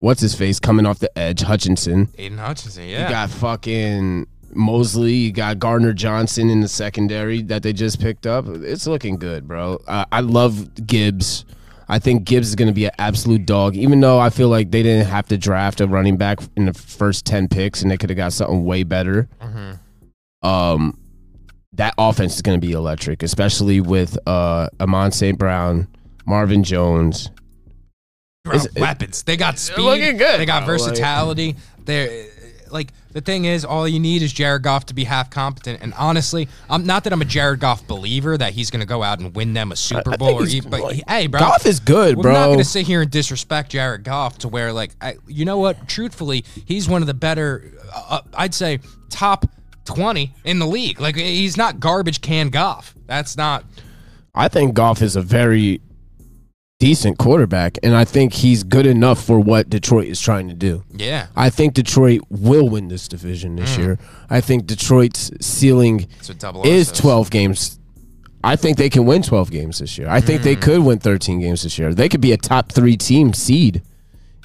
what's 0.00 0.20
his 0.20 0.34
face 0.34 0.60
coming 0.60 0.86
off 0.86 0.98
the 0.98 1.18
edge, 1.18 1.42
Hutchinson. 1.42 2.08
Aidan 2.18 2.38
Hutchinson, 2.38 2.88
yeah. 2.88 3.04
You 3.04 3.08
got 3.08 3.30
fucking 3.30 4.26
Moseley, 4.54 5.14
you 5.14 5.32
got 5.32 5.58
Gardner 5.58 5.92
Johnson 5.92 6.50
in 6.50 6.60
the 6.60 6.68
secondary 6.68 7.42
that 7.42 7.62
they 7.62 7.72
just 7.72 8.00
picked 8.00 8.26
up. 8.26 8.46
It's 8.48 8.86
looking 8.86 9.16
good, 9.16 9.46
bro. 9.46 9.80
Uh, 9.86 10.04
I 10.12 10.20
love 10.20 10.86
Gibbs. 10.86 11.44
I 11.88 11.98
think 12.00 12.24
Gibbs 12.24 12.48
is 12.48 12.56
going 12.56 12.68
to 12.68 12.74
be 12.74 12.86
an 12.86 12.92
absolute 12.98 13.46
dog, 13.46 13.76
even 13.76 14.00
though 14.00 14.18
I 14.18 14.30
feel 14.30 14.48
like 14.48 14.72
they 14.72 14.82
didn't 14.82 15.06
have 15.06 15.28
to 15.28 15.38
draft 15.38 15.80
a 15.80 15.86
running 15.86 16.16
back 16.16 16.40
in 16.56 16.66
the 16.66 16.74
first 16.74 17.24
10 17.26 17.48
picks 17.48 17.82
and 17.82 17.90
they 17.90 17.96
could 17.96 18.10
have 18.10 18.16
got 18.16 18.32
something 18.32 18.64
way 18.64 18.82
better. 18.82 19.28
Mm-hmm. 19.40 20.46
Um, 20.46 20.98
that 21.74 21.94
offense 21.96 22.36
is 22.36 22.42
going 22.42 22.60
to 22.60 22.66
be 22.66 22.72
electric, 22.72 23.22
especially 23.22 23.80
with 23.80 24.18
uh, 24.26 24.68
Amon 24.80 25.12
St. 25.12 25.38
Brown, 25.38 25.86
Marvin 26.26 26.62
Jones. 26.64 27.30
Is 28.52 28.68
weapons. 28.76 29.24
They 29.24 29.36
got 29.36 29.58
speed. 29.58 29.82
looking 29.82 30.16
good, 30.18 30.38
They 30.38 30.46
got 30.46 30.66
bro. 30.66 30.76
Like- 30.76 30.82
versatility. 30.90 31.56
They're 31.84 32.26
like 32.70 32.92
the 33.12 33.20
thing 33.20 33.44
is, 33.44 33.64
all 33.64 33.86
you 33.88 33.98
need 34.00 34.22
is 34.22 34.32
Jared 34.32 34.62
Goff 34.62 34.86
to 34.86 34.94
be 34.94 35.04
half 35.04 35.30
competent. 35.30 35.80
And 35.82 35.94
honestly, 35.94 36.48
I'm 36.68 36.84
not 36.84 37.04
that 37.04 37.12
I'm 37.12 37.22
a 37.22 37.24
Jared 37.24 37.60
Goff 37.60 37.86
believer 37.86 38.36
that 38.36 38.52
he's 38.52 38.70
going 38.70 38.80
to 38.80 38.86
go 38.86 39.02
out 39.02 39.20
and 39.20 39.34
win 39.34 39.52
them 39.54 39.72
a 39.72 39.76
Super 39.76 40.16
Bowl 40.16 40.34
or 40.34 40.46
even. 40.46 40.70
But 40.70 40.80
like, 40.82 41.02
hey, 41.08 41.26
bro, 41.28 41.40
Goff 41.40 41.64
is 41.64 41.80
good, 41.80 42.16
We're 42.16 42.22
bro. 42.24 42.32
not 42.32 42.46
going 42.46 42.58
to 42.58 42.64
sit 42.64 42.86
here 42.86 43.02
and 43.02 43.10
disrespect 43.10 43.70
Jared 43.70 44.04
Goff 44.04 44.38
to 44.38 44.48
where, 44.48 44.72
like, 44.72 44.94
I, 45.00 45.16
you 45.26 45.44
know 45.44 45.58
what? 45.58 45.88
Truthfully, 45.88 46.44
he's 46.66 46.88
one 46.88 47.02
of 47.02 47.06
the 47.06 47.14
better. 47.14 47.72
Uh, 47.94 48.20
I'd 48.34 48.52
say 48.54 48.80
top 49.10 49.46
twenty 49.84 50.34
in 50.44 50.58
the 50.58 50.66
league. 50.66 51.00
Like, 51.00 51.16
he's 51.16 51.56
not 51.56 51.80
garbage 51.80 52.20
can 52.20 52.48
Goff. 52.50 52.94
That's 53.06 53.36
not. 53.36 53.64
I 54.34 54.48
think 54.48 54.74
Goff 54.74 55.02
is 55.02 55.16
a 55.16 55.22
very 55.22 55.80
decent 56.78 57.18
quarterback, 57.18 57.78
and 57.82 57.94
I 57.94 58.04
think 58.04 58.34
he's 58.34 58.62
good 58.62 58.86
enough 58.86 59.22
for 59.22 59.40
what 59.40 59.70
Detroit 59.70 60.08
is 60.08 60.20
trying 60.20 60.48
to 60.48 60.54
do. 60.54 60.84
Yeah, 60.90 61.28
I 61.34 61.50
think 61.50 61.74
Detroit 61.74 62.20
will 62.28 62.68
win 62.68 62.88
this 62.88 63.08
division 63.08 63.56
this 63.56 63.76
mm. 63.76 63.78
year. 63.78 63.98
I 64.28 64.40
think 64.40 64.66
Detroit's 64.66 65.30
ceiling 65.40 66.06
that's 66.16 66.28
what 66.28 66.38
double 66.38 66.60
R 66.62 66.66
is 66.66 66.88
says. 66.88 66.98
12 66.98 67.30
games. 67.30 67.78
I 68.44 68.54
think 68.54 68.76
they 68.76 68.90
can 68.90 69.06
win 69.06 69.22
12 69.22 69.50
games 69.50 69.78
this 69.80 69.98
year. 69.98 70.08
I 70.08 70.20
think 70.20 70.42
they 70.42 70.54
mm. 70.54 70.62
could 70.62 70.84
win 70.84 70.98
13 70.98 71.40
games 71.40 71.62
this 71.62 71.78
year. 71.78 71.92
They 71.92 72.08
could 72.08 72.20
be 72.20 72.32
a 72.32 72.36
top 72.36 72.70
three 72.70 72.96
team 72.96 73.32
seed 73.32 73.82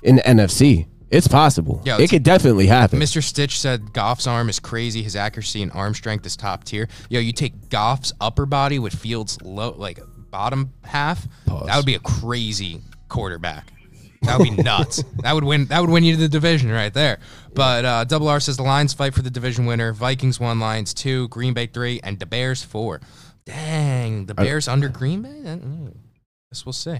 in 0.01 0.15
the 0.15 0.23
NFC. 0.23 0.87
It's 1.11 1.27
possible. 1.27 1.81
Yeah, 1.83 1.99
it 1.99 2.09
could 2.09 2.23
definitely 2.23 2.67
happen. 2.67 2.97
Mr. 2.97 3.21
Stitch 3.21 3.59
said 3.59 3.91
Goff's 3.91 4.27
arm 4.27 4.47
is 4.47 4.61
crazy. 4.61 5.03
His 5.03 5.17
accuracy 5.17 5.61
and 5.61 5.69
arm 5.73 5.93
strength 5.93 6.25
is 6.25 6.37
top 6.37 6.63
tier. 6.63 6.87
Yo, 7.09 7.19
you 7.19 7.33
take 7.33 7.67
Goff's 7.67 8.13
upper 8.21 8.45
body 8.45 8.79
with 8.79 8.95
Fields' 8.95 9.37
low, 9.41 9.75
like 9.77 9.99
bottom 10.31 10.73
half. 10.83 11.27
Pause. 11.45 11.67
That 11.67 11.77
would 11.77 11.85
be 11.85 11.95
a 11.95 11.99
crazy 11.99 12.81
quarterback. 13.09 13.71
That 14.23 14.39
would 14.39 14.55
be 14.55 14.63
nuts. 14.63 15.03
that 15.23 15.33
would 15.33 15.43
win. 15.43 15.65
That 15.65 15.81
would 15.81 15.89
win 15.89 16.03
you 16.03 16.15
the 16.15 16.29
division 16.29 16.71
right 16.71 16.93
there. 16.93 17.19
But 17.53 17.85
uh, 17.85 18.03
Double 18.05 18.27
R 18.27 18.39
says 18.39 18.57
the 18.57 18.63
Lions 18.63 18.93
fight 18.93 19.13
for 19.13 19.21
the 19.21 19.29
division 19.31 19.65
winner. 19.65 19.93
Vikings 19.93 20.39
one, 20.39 20.59
Lions 20.59 20.93
two, 20.93 21.27
Green 21.27 21.53
Bay 21.53 21.67
three, 21.67 21.99
and 22.03 22.19
the 22.19 22.25
Bears 22.25 22.63
four. 22.63 23.01
Dang, 23.45 24.27
the 24.27 24.35
Bears 24.35 24.67
under 24.67 24.87
Green 24.87 25.23
Bay. 25.23 25.29
Mm, 25.29 25.95
Guess 26.51 26.65
we'll 26.65 26.73
see. 26.73 26.99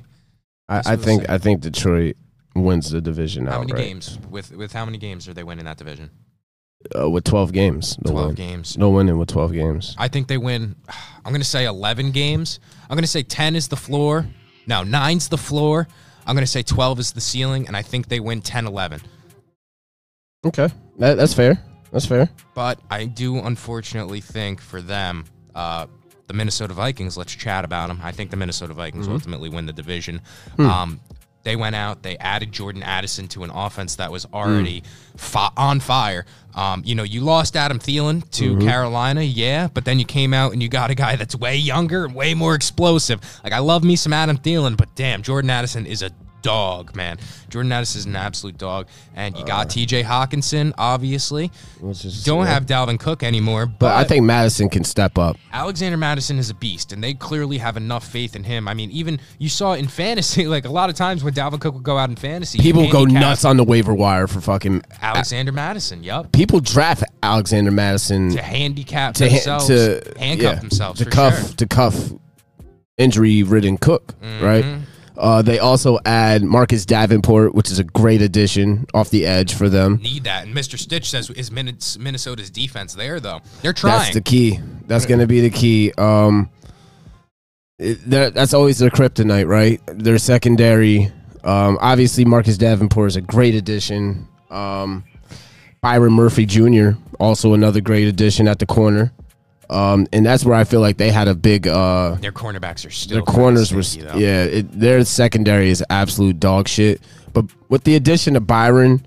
I, 0.67 0.79
I 0.79 0.95
think 0.95 1.21
saying. 1.21 1.25
I 1.29 1.37
think 1.37 1.61
Detroit 1.61 2.15
wins 2.55 2.89
the 2.91 3.01
division 3.01 3.45
How 3.45 3.59
many 3.59 3.73
games 3.73 4.17
with 4.29 4.51
with 4.51 4.73
how 4.73 4.85
many 4.85 4.97
games 4.97 5.27
are 5.27 5.33
they 5.33 5.43
winning 5.43 5.65
that 5.65 5.77
division? 5.77 6.09
Uh, 6.97 7.09
with 7.09 7.23
12 7.23 7.51
games. 7.53 7.97
No 8.03 8.11
Twelve 8.11 8.27
win. 8.27 8.35
games. 8.35 8.77
No 8.77 8.89
winning 8.89 9.17
with 9.17 9.29
12 9.29 9.53
games. 9.53 9.95
I 9.97 10.07
think 10.07 10.27
they 10.27 10.37
win. 10.37 10.75
I'm 11.25 11.31
going 11.31 11.41
to 11.41 11.47
say 11.47 11.65
11 11.65 12.11
games. 12.11 12.59
I'm 12.89 12.95
going 12.95 13.03
to 13.03 13.07
say 13.07 13.23
10 13.23 13.55
is 13.55 13.67
the 13.67 13.75
floor. 13.77 14.25
No, 14.67 14.83
nine's 14.83 15.27
the 15.29 15.37
floor. 15.37 15.87
I'm 16.25 16.35
going 16.35 16.45
to 16.45 16.51
say 16.51 16.63
12 16.63 16.99
is 16.99 17.11
the 17.13 17.21
ceiling, 17.21 17.67
and 17.67 17.75
I 17.77 17.81
think 17.81 18.07
they 18.07 18.19
win 18.19 18.41
10 18.41 18.67
11. 18.67 19.01
Okay. 20.45 20.69
That, 20.99 21.15
that's 21.17 21.33
fair. 21.33 21.61
That's 21.91 22.05
fair. 22.05 22.29
But 22.53 22.79
I 22.89 23.05
do 23.05 23.37
unfortunately 23.39 24.21
think 24.21 24.61
for 24.61 24.81
them, 24.81 25.25
uh, 25.55 25.87
the 26.27 26.33
Minnesota 26.33 26.73
Vikings, 26.73 27.17
let's 27.17 27.35
chat 27.35 27.65
about 27.65 27.87
them. 27.89 27.99
I 28.01 28.11
think 28.11 28.31
the 28.31 28.37
Minnesota 28.37 28.73
Vikings 28.73 29.07
ultimately 29.07 29.49
win 29.49 29.65
the 29.65 29.73
division. 29.73 30.21
Um, 30.57 30.99
they 31.43 31.55
went 31.55 31.75
out, 31.75 32.03
they 32.03 32.17
added 32.17 32.51
Jordan 32.51 32.83
Addison 32.83 33.27
to 33.29 33.43
an 33.43 33.49
offense 33.49 33.95
that 33.95 34.11
was 34.11 34.25
already 34.33 34.83
fi- 35.17 35.51
on 35.57 35.79
fire. 35.79 36.25
Um, 36.53 36.83
you 36.85 36.95
know, 36.95 37.03
you 37.03 37.21
lost 37.21 37.55
Adam 37.55 37.79
Thielen 37.79 38.29
to 38.31 38.57
Carolina, 38.59 39.21
yeah, 39.21 39.67
but 39.73 39.85
then 39.85 39.99
you 39.99 40.05
came 40.05 40.33
out 40.33 40.53
and 40.53 40.61
you 40.61 40.69
got 40.69 40.89
a 40.91 40.95
guy 40.95 41.15
that's 41.15 41.35
way 41.35 41.55
younger 41.55 42.05
and 42.05 42.13
way 42.13 42.33
more 42.33 42.55
explosive. 42.55 43.21
Like, 43.43 43.53
I 43.53 43.59
love 43.59 43.83
me 43.83 43.95
some 43.95 44.13
Adam 44.13 44.37
Thielen, 44.37 44.77
but 44.77 44.93
damn, 44.95 45.21
Jordan 45.21 45.49
Addison 45.49 45.85
is 45.85 46.01
a 46.01 46.11
dog, 46.41 46.95
man. 46.95 47.17
Jordan 47.49 47.71
Addison 47.71 47.99
is 47.99 48.05
an 48.05 48.15
absolute 48.15 48.57
dog. 48.57 48.87
And 49.15 49.37
you 49.37 49.45
got 49.45 49.69
TJ 49.69 50.03
Hockenson, 50.03 50.73
obviously. 50.77 51.51
Is- 51.83 52.23
Don't 52.23 52.45
yeah. 52.45 52.53
have 52.53 52.65
Dalvin 52.65 52.99
Cook 52.99 53.23
anymore, 53.23 53.65
but, 53.65 53.79
But 53.79 53.95
I 53.95 54.03
think 54.03 54.23
Mattison 54.25 54.69
can 54.69 54.83
step 54.83 55.17
up. 55.17 55.37
Alexander 55.51 55.97
Mattison 55.97 56.39
is 56.39 56.49
a 56.49 56.53
beast, 56.53 56.91
and 56.93 57.03
they 57.03 57.13
clearly 57.13 57.57
have 57.57 57.77
enough 57.77 58.07
faith 58.07 58.35
in 58.35 58.43
him. 58.43 58.67
I 58.67 58.73
mean, 58.73 58.91
even 58.91 59.19
you 59.39 59.49
saw 59.49 59.73
in 59.73 59.87
fantasy, 59.87 60.47
like 60.55 60.65
a 60.65 60.71
lot 60.71 60.89
of 60.89 60.95
times 60.95 61.23
when 61.23 61.33
Dalvin 61.33 61.59
Cook 61.59 61.73
would 61.75 61.83
go 61.83 61.97
out 61.97 62.09
in 62.09 62.15
fantasy, 62.15 62.59
People 62.59 62.89
go 62.89 63.05
nuts 63.05 63.45
on 63.45 63.57
the 63.57 63.63
waiver 63.63 63.93
wire 63.93 64.27
for 64.27 64.41
fucking. 64.41 64.83
Alexander 65.01 65.51
Mattison, 65.51 66.03
Yep. 66.03 66.31
People 66.31 66.59
draft 66.59 67.03
Alexander 67.23 67.71
Mattison 67.71 68.31
to 68.31 68.41
handicap 68.41 69.13
to 69.15 69.25
themselves, 69.27 69.67
to 69.67 70.01
handcuff 70.17 70.55
yeah, 70.55 70.59
themselves 70.59 70.99
to 70.99 71.05
cuff 71.09 71.33
sure. 71.33 71.43
Mm-hmm. 71.43 71.55
to 71.55 71.67
cuff 71.67 72.11
injury 72.97 73.43
ridden 73.43 73.77
Cook, 73.77 74.15
right? 74.41 74.63
Uh, 75.17 75.41
they 75.41 75.59
also 75.59 75.99
add 76.05 76.43
Marcus 76.43 76.85
Davenport, 76.85 77.53
which 77.53 77.69
is 77.69 77.79
a 77.79 77.83
great 77.83 78.21
addition 78.21 78.85
off 78.93 79.09
the 79.09 79.25
edge 79.25 79.53
for 79.53 79.69
them. 79.69 79.97
Need 80.01 80.23
that, 80.23 80.45
and 80.45 80.55
Mr. 80.55 80.77
Stitch 80.79 81.09
says 81.09 81.29
is 81.31 81.51
Minnesota's 81.51 82.49
defense 82.49 82.93
there 82.93 83.19
though? 83.19 83.41
They're 83.61 83.73
trying. 83.73 83.99
That's 83.99 84.13
the 84.13 84.21
key. 84.21 84.59
That's 84.87 85.05
going 85.05 85.19
to 85.19 85.27
be 85.27 85.41
the 85.41 85.49
key. 85.49 85.91
Um, 85.97 86.49
that's 87.79 88.53
always 88.53 88.77
their 88.79 88.89
kryptonite, 88.89 89.47
right? 89.47 89.81
Their 89.87 90.17
secondary. 90.17 91.11
Um, 91.43 91.77
obviously, 91.81 92.25
Marcus 92.25 92.57
Davenport 92.57 93.09
is 93.09 93.15
a 93.15 93.21
great 93.21 93.55
addition. 93.55 94.27
Um, 94.49 95.03
Byron 95.81 96.13
Murphy 96.13 96.45
Jr. 96.45 96.91
also 97.19 97.53
another 97.53 97.81
great 97.81 98.07
addition 98.07 98.47
at 98.47 98.59
the 98.59 98.67
corner. 98.67 99.11
Um, 99.71 100.05
and 100.11 100.25
that's 100.25 100.43
where 100.43 100.55
I 100.55 100.65
feel 100.65 100.81
like 100.81 100.97
they 100.97 101.11
had 101.11 101.27
a 101.27 101.33
big. 101.35 101.67
Uh, 101.67 102.15
Their 102.15 102.31
cornerbacks 102.33 102.85
are 102.85 102.89
still 102.91 103.15
their 103.15 103.23
corners 103.23 103.73
were, 103.73 103.83
stinky, 103.83 104.19
yeah. 104.19 104.43
It, 104.43 104.71
their 104.71 105.03
secondary 105.05 105.69
is 105.69 105.83
absolute 105.89 106.39
dog 106.39 106.67
shit. 106.67 107.01
But 107.33 107.45
with 107.69 107.85
the 107.85 107.95
addition 107.95 108.35
of 108.35 108.45
Byron, 108.45 109.05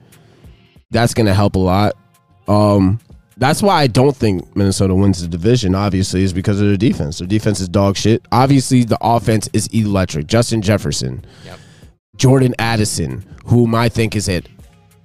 that's 0.90 1.12
going 1.12 1.26
to 1.26 1.34
help 1.34 1.56
a 1.56 1.58
lot. 1.58 1.94
Um, 2.48 2.98
that's 3.36 3.62
why 3.62 3.82
I 3.82 3.88
don't 3.88 4.16
think 4.16 4.56
Minnesota 4.56 4.94
wins 4.94 5.20
the 5.20 5.28
division. 5.28 5.74
Obviously, 5.74 6.22
is 6.22 6.32
because 6.32 6.60
of 6.60 6.66
their 6.68 6.76
defense. 6.78 7.18
Their 7.18 7.28
defense 7.28 7.60
is 7.60 7.68
dog 7.68 7.96
shit. 7.96 8.24
Obviously, 8.32 8.84
the 8.84 8.96
offense 9.02 9.48
is 9.52 9.66
electric. 9.68 10.26
Justin 10.28 10.62
Jefferson, 10.62 11.24
Yep. 11.44 11.58
Jordan 12.16 12.54
Addison, 12.58 13.24
whom 13.44 13.74
I 13.74 13.88
think 13.90 14.16
is 14.16 14.28
it 14.28 14.48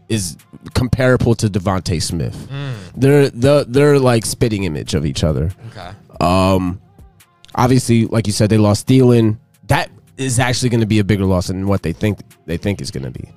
is 0.10 0.38
comparable 0.74 1.36
to 1.36 1.48
DeVonta 1.48 2.02
Smith. 2.02 2.48
Mm. 2.52 2.74
They're 2.96 3.30
the 3.30 3.66
they're 3.68 4.00
like 4.00 4.26
spitting 4.26 4.64
image 4.64 4.94
of 4.94 5.06
each 5.06 5.24
other. 5.24 5.52
Okay. 5.72 5.92
Um, 6.20 6.82
obviously, 7.56 8.06
like 8.06 8.28
you 8.28 8.34
said, 8.34 8.50
they 8.50 8.58
lost 8.58 8.88
Thielen. 8.88 9.38
That 9.68 9.90
is 10.18 10.38
actually 10.40 10.70
going 10.70 10.82
to 10.82 10.88
be 10.88 11.00
a 11.00 11.04
bigger 11.04 11.26
loss 11.26 11.48
than 11.48 11.68
what 11.68 11.82
they 11.82 11.94
think 11.94 12.20
they 12.46 12.58
think 12.58 12.82
is 12.82 12.92
going 12.92 13.06
to 13.06 13.12
be. 13.12 13.30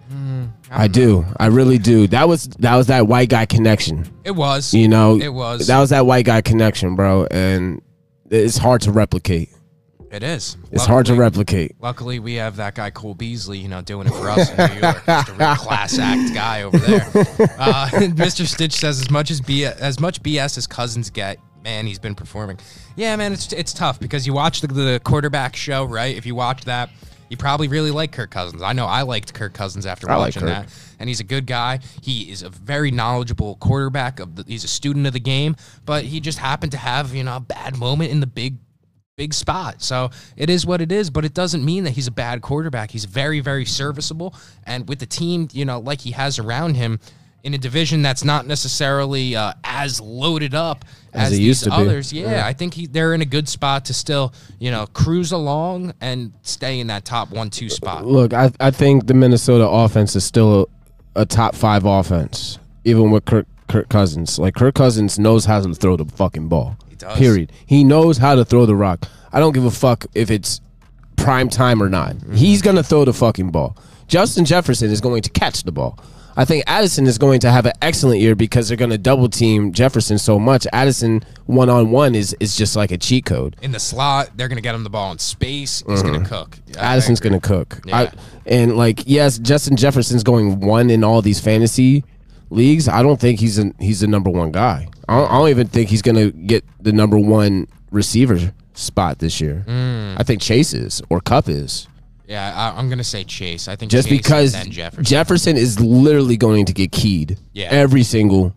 I, 0.71 0.89
do. 0.89 1.27
I 1.39 1.47
really 1.47 1.77
do. 1.79 2.07
That 2.07 2.29
was 2.29 2.47
that 2.61 2.75
was 2.77 2.87
that 2.87 3.07
white 3.07 3.29
guy 3.29 3.45
connection. 3.45 4.07
It 4.25 4.31
was. 4.31 4.73
You 4.73 4.89
know, 4.89 5.17
It 5.21 5.29
was. 5.33 5.67
that 5.67 5.79
was 5.79 5.91
that 5.91 6.07
white 6.07 6.25
guy 6.25 6.41
connection, 6.41 6.97
bro, 6.97 7.27
and 7.31 7.83
it's 8.31 8.57
hard 8.57 8.81
to 8.83 8.93
replicate. 8.93 9.51
It 10.13 10.23
is. 10.23 10.59
It's 10.71 10.85
hard 10.85 11.07
to 11.07 11.15
replicate. 11.15 11.75
Luckily, 11.81 12.19
we 12.19 12.35
have 12.35 12.57
that 12.57 12.75
guy 12.75 12.91
Cole 12.91 13.15
Beasley, 13.15 13.57
you 13.57 13.69
know, 13.69 13.81
doing 13.81 14.07
it 14.07 14.11
for 14.11 14.29
us 14.29 14.51
in 14.51 14.57
New 14.75 14.81
York. 14.81 15.07
Just 15.07 15.29
a 15.31 15.33
real 15.33 15.55
class 15.55 15.99
act 15.99 16.35
guy 16.35 16.63
over 16.63 16.77
there. 16.79 17.01
Uh, 17.59 17.89
Mr. 17.93 18.47
Stitch 18.47 18.73
says 18.73 19.01
as 19.01 19.11
much 19.11 19.31
as 19.31 19.41
BS, 19.41 19.79
as 19.79 20.01
much 20.01 20.23
BS 20.23 20.59
as 20.59 20.67
Cousins 20.67 21.11
get, 21.11 21.39
man, 21.63 21.87
he's 21.87 21.99
been 21.99 22.15
performing. 22.15 22.59
Yeah, 22.97 23.15
man, 23.17 23.33
it's 23.33 23.53
it's 23.53 23.73
tough 23.73 24.01
because 24.01 24.27
you 24.27 24.33
watch 24.33 24.61
the, 24.61 24.67
the 24.67 25.01
quarterback 25.05 25.57
show, 25.57 25.85
right? 25.85 26.17
If 26.17 26.27
you 26.27 26.35
watch 26.35 26.65
that, 26.65 26.91
you 27.29 27.37
probably 27.37 27.69
really 27.69 27.91
like 27.91 28.13
Kirk 28.13 28.31
Cousins. 28.31 28.63
I 28.63 28.73
know 28.73 28.87
I 28.87 29.03
liked 29.03 29.33
Kirk 29.33 29.55
Cousins 29.55 29.87
after 29.87 30.11
I 30.11 30.17
like 30.17 30.35
watching 30.35 30.43
Kirk. 30.43 30.67
that, 30.67 30.75
and 30.99 31.09
he's 31.09 31.21
a 31.21 31.25
good 31.25 31.47
guy. 31.47 31.79
He 32.03 32.31
is 32.31 32.43
a 32.43 32.51
very 32.51 32.91
knowledgeable 32.91 33.57
quarterback. 33.57 34.21
Of 34.21 34.37
the, 34.37 34.45
he's 34.47 34.65
a 34.65 34.69
student 34.69 35.07
of 35.07 35.13
the 35.13 35.21
game, 35.21 35.57
but 35.85 36.05
he 36.05 36.21
just 36.21 36.39
happened 36.39 36.73
to 36.73 36.79
have 36.79 37.15
you 37.15 37.25
know 37.25 37.37
a 37.37 37.41
bad 37.41 37.79
moment 37.79 38.11
in 38.11 38.21
the 38.21 38.27
big 38.27 38.57
big 39.17 39.35
spot. 39.35 39.83
So 39.83 40.11
it 40.37 40.49
is 40.49 40.65
what 40.65 40.81
it 40.81 40.91
is, 40.91 41.11
but 41.11 41.25
it 41.25 41.35
doesn't 41.35 41.65
mean 41.65 41.85
that 41.85 41.91
he's 41.91 42.07
a 42.07 42.13
bad 42.13 42.41
quarterback. 42.41 42.91
He's 42.91 43.05
very, 43.05 43.41
very 43.41 43.67
serviceable. 43.67 44.35
And 44.65 44.89
with 44.89 45.01
the 45.01 45.07
team, 45.07 45.49
you 45.53 45.65
know, 45.65 45.81
like 45.81 46.01
he 46.01 46.13
has 46.13 46.39
around 46.39 46.77
him 46.77 46.99
in 47.43 47.53
a 47.53 47.59
division 47.59 48.03
that's 48.03 48.25
not 48.25 48.47
necessarily 48.47 49.37
uh, 49.37 49.53
as 49.65 50.01
loaded 50.01 50.55
up 50.55 50.85
As 51.13 51.25
as, 51.25 51.31
these 51.33 51.41
used 51.41 51.65
to 51.65 51.71
be. 51.71 51.77
others, 51.77 52.13
yeah, 52.13 52.47
I 52.47 52.53
think 52.53 52.73
he, 52.73 52.87
they're 52.87 53.15
in 53.15 53.21
a 53.21 53.27
good 53.27 53.49
spot 53.49 53.85
to 53.87 53.95
still, 53.95 54.33
you 54.61 54.71
know, 54.71 54.87
cruise 54.87 55.33
along 55.33 55.93
and 56.01 56.33
stay 56.43 56.81
in 56.81 56.87
that 56.87 57.05
top 57.05 57.31
one, 57.31 57.51
two 57.51 57.69
spot. 57.69 58.07
Look, 58.07 58.33
I 58.33 58.51
I 58.61 58.71
think 58.71 59.09
the 59.09 59.15
Minnesota 59.15 59.69
offense 59.69 60.15
is 60.15 60.25
still 60.25 60.71
a, 61.17 61.23
a 61.23 61.27
top 61.27 61.57
five 61.57 61.85
offense, 61.85 62.61
even 62.85 63.11
with 63.11 63.25
Kirk 63.25 63.49
Kirk 63.69 63.89
Cousins. 63.89 64.39
Like 64.39 64.55
Kirk 64.55 64.77
Cousins 64.77 65.19
knows 65.19 65.45
how 65.45 65.61
to 65.61 65.75
throw 65.75 65.97
the 65.97 66.05
fucking 66.05 66.49
ball. 66.49 66.77
He 66.93 66.97
does. 66.97 67.19
Period. 67.19 67.53
He 67.65 67.85
knows 67.85 68.19
how 68.19 68.35
to 68.35 68.45
throw 68.45 68.67
the 68.67 68.77
rock. 68.77 69.09
I 69.33 69.41
don't 69.41 69.55
give 69.55 69.65
a 69.65 69.71
fuck 69.71 70.05
if 70.15 70.31
it's 70.31 70.61
prime 71.17 71.49
time 71.49 71.83
or 71.83 71.89
not. 71.89 72.17
Mm-hmm. 72.17 72.35
He's 72.35 72.61
gonna 72.61 72.83
throw 72.83 73.07
the 73.07 73.15
fucking 73.15 73.51
ball. 73.51 73.79
Justin 74.09 74.45
Jefferson 74.45 74.91
is 74.91 75.01
going 75.01 75.23
to 75.23 75.31
catch 75.31 75.63
the 75.63 75.73
ball. 75.73 75.99
I 76.37 76.45
think 76.45 76.65
Addison 76.67 77.07
is 77.07 77.17
going 77.17 77.41
to 77.41 77.51
have 77.51 77.65
an 77.65 77.73
excellent 77.81 78.21
year 78.21 78.35
because 78.35 78.69
they're 78.69 78.77
going 78.77 78.91
to 78.91 78.99
double 78.99 79.29
team 79.29 79.73
Jefferson 79.73 80.19
so 80.19 80.39
much. 80.39 80.67
Addison 80.73 81.23
one 81.47 81.71
on 81.71 81.91
one 81.91 82.15
is 82.15 82.37
is 82.41 82.55
just 82.57 82.77
like 82.77 82.91
a 82.91 82.99
cheat 82.99 83.25
code. 83.25 83.57
In 83.63 83.73
the 83.73 83.81
slot, 83.81 84.33
they're 84.37 84.49
gonna 84.49 84.61
get 84.61 84.75
him 84.75 84.85
the 84.85 84.91
ball 84.91 85.13
in 85.13 85.19
space. 85.19 85.83
He's 85.89 86.03
gonna 86.03 86.27
cook. 86.27 86.59
I 86.59 86.71
Mm-hmm. 86.73 86.81
Addison's 86.85 87.21
going 87.21 87.41
to 87.41 87.41
cook. 87.41 87.81
Yeah. 87.87 87.97
I, 87.97 88.13
and 88.45 88.77
like 88.77 89.05
yes, 89.07 89.39
Justin 89.39 89.77
Jefferson's 89.77 90.23
going 90.25 90.61
one 90.61 90.91
in 90.91 91.05
all 91.05 91.23
these 91.23 91.41
fantasy 91.41 92.05
leagues. 92.51 92.87
I 92.87 93.03
don't 93.03 93.19
think 93.19 93.41
he's 93.41 93.59
a, 93.59 93.73
he's 93.81 94.01
the 94.01 94.07
number 94.07 94.29
one 94.29 94.53
guy. 94.53 94.89
I 95.09 95.19
don't, 95.19 95.31
I 95.31 95.39
don't 95.39 95.49
even 95.49 95.67
think 95.69 95.89
he's 95.89 96.03
going 96.03 96.17
to 96.17 96.31
get 96.31 96.65
the 96.81 96.93
number 96.93 97.19
one 97.19 97.67
receiver 97.91 98.53
spot 98.75 99.19
this 99.19 99.41
year. 99.41 99.65
Mm. 99.67 100.17
I 100.19 100.23
think 100.23 100.41
Chase 100.41 100.73
is 100.75 101.03
or 101.11 101.21
Kupp 101.21 101.49
is. 101.49 101.89
Yeah, 102.27 102.53
I, 102.55 102.79
I'm 102.79 102.89
gonna 102.89 103.05
say 103.05 103.25
Chase. 103.25 103.69
I 103.69 103.77
think 103.77 103.91
Just 103.91 104.09
Chase 104.09 104.17
because 104.19 104.53
Jefferson. 104.69 105.05
Jefferson. 105.05 105.57
is 105.59 105.79
literally 105.81 106.39
going 106.39 106.65
to 106.67 106.73
get 106.73 106.91
keyed 106.91 107.39
Yeah. 107.53 107.69
every 107.71 108.03
single 108.05 108.55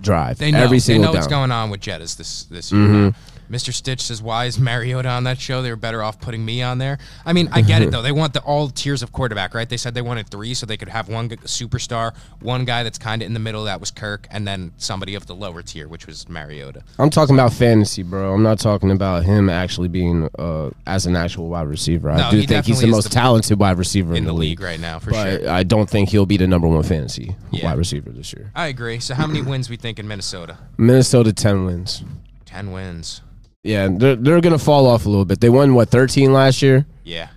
drive, 0.00 0.38
They 0.38 0.50
know, 0.50 0.58
every 0.58 0.80
they 0.80 0.98
know 0.98 1.04
down. 1.04 1.14
what's 1.14 1.26
going 1.28 1.52
on 1.52 1.70
with 1.70 1.80
Jettas 1.80 2.16
this 2.16 2.44
this 2.44 2.72
year. 2.72 2.80
Mm-hmm. 2.82 3.31
Mr. 3.50 3.72
Stitch 3.72 4.00
says, 4.00 4.22
"Why 4.22 4.46
is 4.46 4.58
Mariota 4.58 5.08
on 5.08 5.24
that 5.24 5.38
show? 5.38 5.62
They 5.62 5.70
were 5.70 5.76
better 5.76 6.02
off 6.02 6.20
putting 6.20 6.44
me 6.44 6.62
on 6.62 6.78
there." 6.78 6.98
I 7.26 7.32
mean, 7.32 7.48
I 7.52 7.60
get 7.62 7.82
it 7.82 7.90
though. 7.90 8.02
They 8.02 8.12
want 8.12 8.32
the 8.32 8.40
all 8.40 8.68
tiers 8.68 9.02
of 9.02 9.12
quarterback, 9.12 9.54
right? 9.54 9.68
They 9.68 9.76
said 9.76 9.94
they 9.94 10.02
wanted 10.02 10.28
three, 10.28 10.54
so 10.54 10.64
they 10.66 10.76
could 10.76 10.88
have 10.88 11.08
one 11.08 11.28
superstar, 11.28 12.14
one 12.40 12.64
guy 12.64 12.82
that's 12.82 12.98
kind 12.98 13.22
of 13.22 13.26
in 13.26 13.34
the 13.34 13.40
middle, 13.40 13.64
that 13.64 13.80
was 13.80 13.90
Kirk, 13.90 14.26
and 14.30 14.46
then 14.46 14.72
somebody 14.78 15.14
of 15.14 15.26
the 15.26 15.34
lower 15.34 15.62
tier, 15.62 15.86
which 15.88 16.06
was 16.06 16.28
Mariota. 16.28 16.82
I'm 16.98 17.10
talking 17.10 17.34
about 17.34 17.52
fantasy, 17.52 18.02
bro. 18.02 18.32
I'm 18.32 18.42
not 18.42 18.58
talking 18.58 18.90
about 18.90 19.24
him 19.24 19.50
actually 19.50 19.88
being 19.88 20.28
uh, 20.38 20.70
as 20.86 21.06
an 21.06 21.16
actual 21.16 21.48
wide 21.48 21.66
receiver. 21.68 22.10
I 22.10 22.16
No, 22.16 22.30
do 22.30 22.36
he 22.38 22.46
think 22.46 22.64
he's 22.66 22.80
the 22.80 22.86
most 22.86 23.04
the- 23.04 23.10
talented 23.10 23.58
wide 23.58 23.78
receiver 23.78 24.12
in, 24.12 24.18
In 24.18 24.24
the 24.24 24.32
league 24.32 24.60
right 24.60 24.80
now, 24.80 24.98
for 24.98 25.10
But 25.10 25.40
sure. 25.42 25.50
I 25.50 25.62
don't 25.62 25.88
think 25.90 26.08
he'll 26.08 26.26
be 26.26 26.36
the 26.36 26.46
number 26.46 26.68
one 26.68 26.82
fantasy 26.82 27.36
Yeah. 27.50 27.66
wide 27.66 27.78
receiver 27.78 28.10
this 28.10 28.32
year. 28.32 28.50
I 28.54 28.66
agree. 28.68 28.98
So, 29.00 29.14
how 29.14 29.26
many 29.26 29.42
wins 29.42 29.68
we 29.68 29.76
think 29.76 29.98
in 29.98 30.06
Minnesota? 30.08 30.58
Minnesota 30.78 31.32
ten 31.32 31.64
wins. 31.64 32.02
Ten 32.44 32.72
wins. 32.72 33.22
Yeah, 33.64 33.88
they're 33.90 34.16
they're 34.16 34.40
gonna 34.40 34.58
fall 34.58 34.86
off 34.86 35.06
a 35.06 35.08
little 35.08 35.24
bit. 35.24 35.40
They 35.40 35.48
won 35.48 35.74
what 35.74 35.88
13 35.88 36.32
last 36.32 36.62
year. 36.62 36.84
Yeah. 37.04 37.28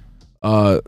Uh, 0.42 0.80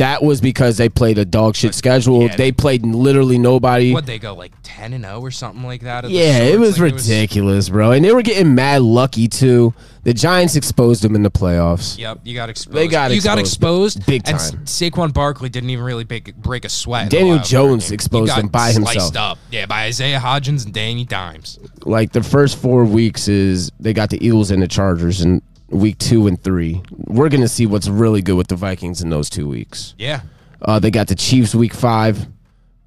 that 0.00 0.22
was 0.22 0.40
because 0.40 0.78
they 0.78 0.88
played 0.88 1.18
a 1.18 1.26
dog 1.26 1.54
shit 1.54 1.74
schedule. 1.74 2.22
yeah. 2.22 2.34
they 2.34 2.50
played 2.50 2.84
literally 2.86 3.36
nobody. 3.38 3.92
What 3.92 4.06
they 4.06 4.18
go 4.18 4.34
like 4.34 4.52
ten 4.62 4.94
and 4.94 5.04
zero 5.04 5.20
or 5.20 5.30
something 5.30 5.62
like 5.62 5.82
that? 5.82 6.08
Yeah, 6.08 6.38
it 6.38 6.58
was 6.58 6.80
Like, 6.80 6.94
ridiculous, 6.94 7.68
bro. 7.68 7.92
And 7.92 8.02
they 8.04 8.12
were 8.14 8.22
getting 8.22 8.54
mad 8.54 8.80
lucky 8.80 9.28
too. 9.28 9.74
The 10.02 10.14
Giants 10.14 10.56
exposed 10.56 11.02
them 11.02 11.14
in 11.14 11.22
the 11.22 11.30
playoffs. 11.30 11.98
Yep, 11.98 12.20
you 12.24 12.34
got 12.34 12.48
exposed. 12.48 12.74
They 12.74 12.88
got 12.88 13.10
you 13.10 13.20
got 13.20 13.38
exposed 13.38 13.98
exposed 13.98 14.06
big 14.06 14.22
And 14.26 14.38
time. 14.38 14.62
S- 14.62 14.80
Saquon 14.80 15.12
Barkley 15.12 15.50
didn't 15.50 15.68
even 15.68 15.84
really 15.84 16.04
break, 16.04 16.34
break 16.36 16.64
a 16.64 16.70
sweat. 16.70 17.10
Daniel 17.10 17.38
Jones 17.38 17.90
exposed 17.90 18.32
him 18.32 18.48
by 18.48 18.72
himself. 18.72 19.14
up. 19.16 19.38
Yeah, 19.50 19.66
by 19.66 19.84
Isaiah 19.84 20.18
Hodgins 20.18 20.64
and 20.64 20.72
Danny 20.72 21.04
Dimes. 21.04 21.58
Like 21.84 22.12
the 22.12 22.22
first 22.22 22.56
four 22.56 22.86
weeks 22.86 23.28
is 23.28 23.70
they 23.78 23.92
got 23.92 24.08
the 24.08 24.24
Eagles 24.24 24.50
and 24.50 24.62
the 24.62 24.68
Chargers 24.68 25.20
in 25.20 25.42
week 25.70 25.98
two 25.98 26.26
and 26.26 26.42
three. 26.42 26.82
We're 26.90 27.28
gonna 27.28 27.48
see 27.48 27.66
what's 27.66 27.88
really 27.88 28.22
good 28.22 28.36
with 28.36 28.48
the 28.48 28.56
Vikings 28.56 29.02
in 29.02 29.10
those 29.10 29.30
two 29.30 29.48
weeks. 29.48 29.94
Yeah, 29.98 30.20
Uh, 30.62 30.78
they 30.78 30.90
got 30.90 31.08
the 31.08 31.14
Chiefs 31.14 31.54
week 31.54 31.72
five, 31.74 32.26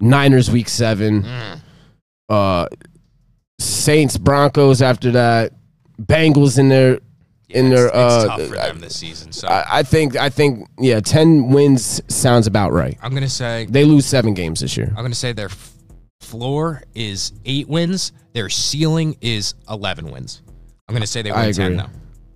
Niners 0.00 0.50
week 0.50 0.68
seven, 0.68 1.22
Mm. 1.22 1.60
uh, 2.28 2.66
Saints 3.58 4.18
Broncos 4.18 4.82
after 4.82 5.10
that, 5.12 5.52
Bengals 6.00 6.58
in 6.58 6.68
there. 6.68 6.98
in 7.50 7.70
their 7.70 7.86
it's 7.86 7.94
uh, 7.96 8.26
tough 8.26 8.40
for 8.48 8.54
them 8.56 8.80
this 8.80 8.96
season. 8.96 9.30
So 9.30 9.46
I, 9.46 9.78
I 9.78 9.82
think 9.84 10.16
I 10.16 10.28
think 10.28 10.66
yeah, 10.78 10.98
ten 11.00 11.48
wins 11.50 12.02
sounds 12.08 12.46
about 12.48 12.72
right. 12.72 12.98
I'm 13.02 13.14
gonna 13.14 13.28
say 13.28 13.66
They 13.70 13.84
lose 13.84 14.06
seven 14.06 14.34
games 14.34 14.60
this 14.60 14.76
year. 14.76 14.88
I'm 14.96 15.04
gonna 15.04 15.14
say 15.14 15.32
their 15.32 15.50
floor 16.20 16.82
is 16.94 17.32
eight 17.44 17.68
wins. 17.68 18.12
Their 18.32 18.48
ceiling 18.48 19.16
is 19.20 19.54
eleven 19.70 20.10
wins. 20.10 20.42
I'm 20.88 20.94
gonna 20.94 21.06
say 21.06 21.22
they 21.22 21.30
win 21.30 21.52
ten 21.52 21.76
though. 21.76 21.86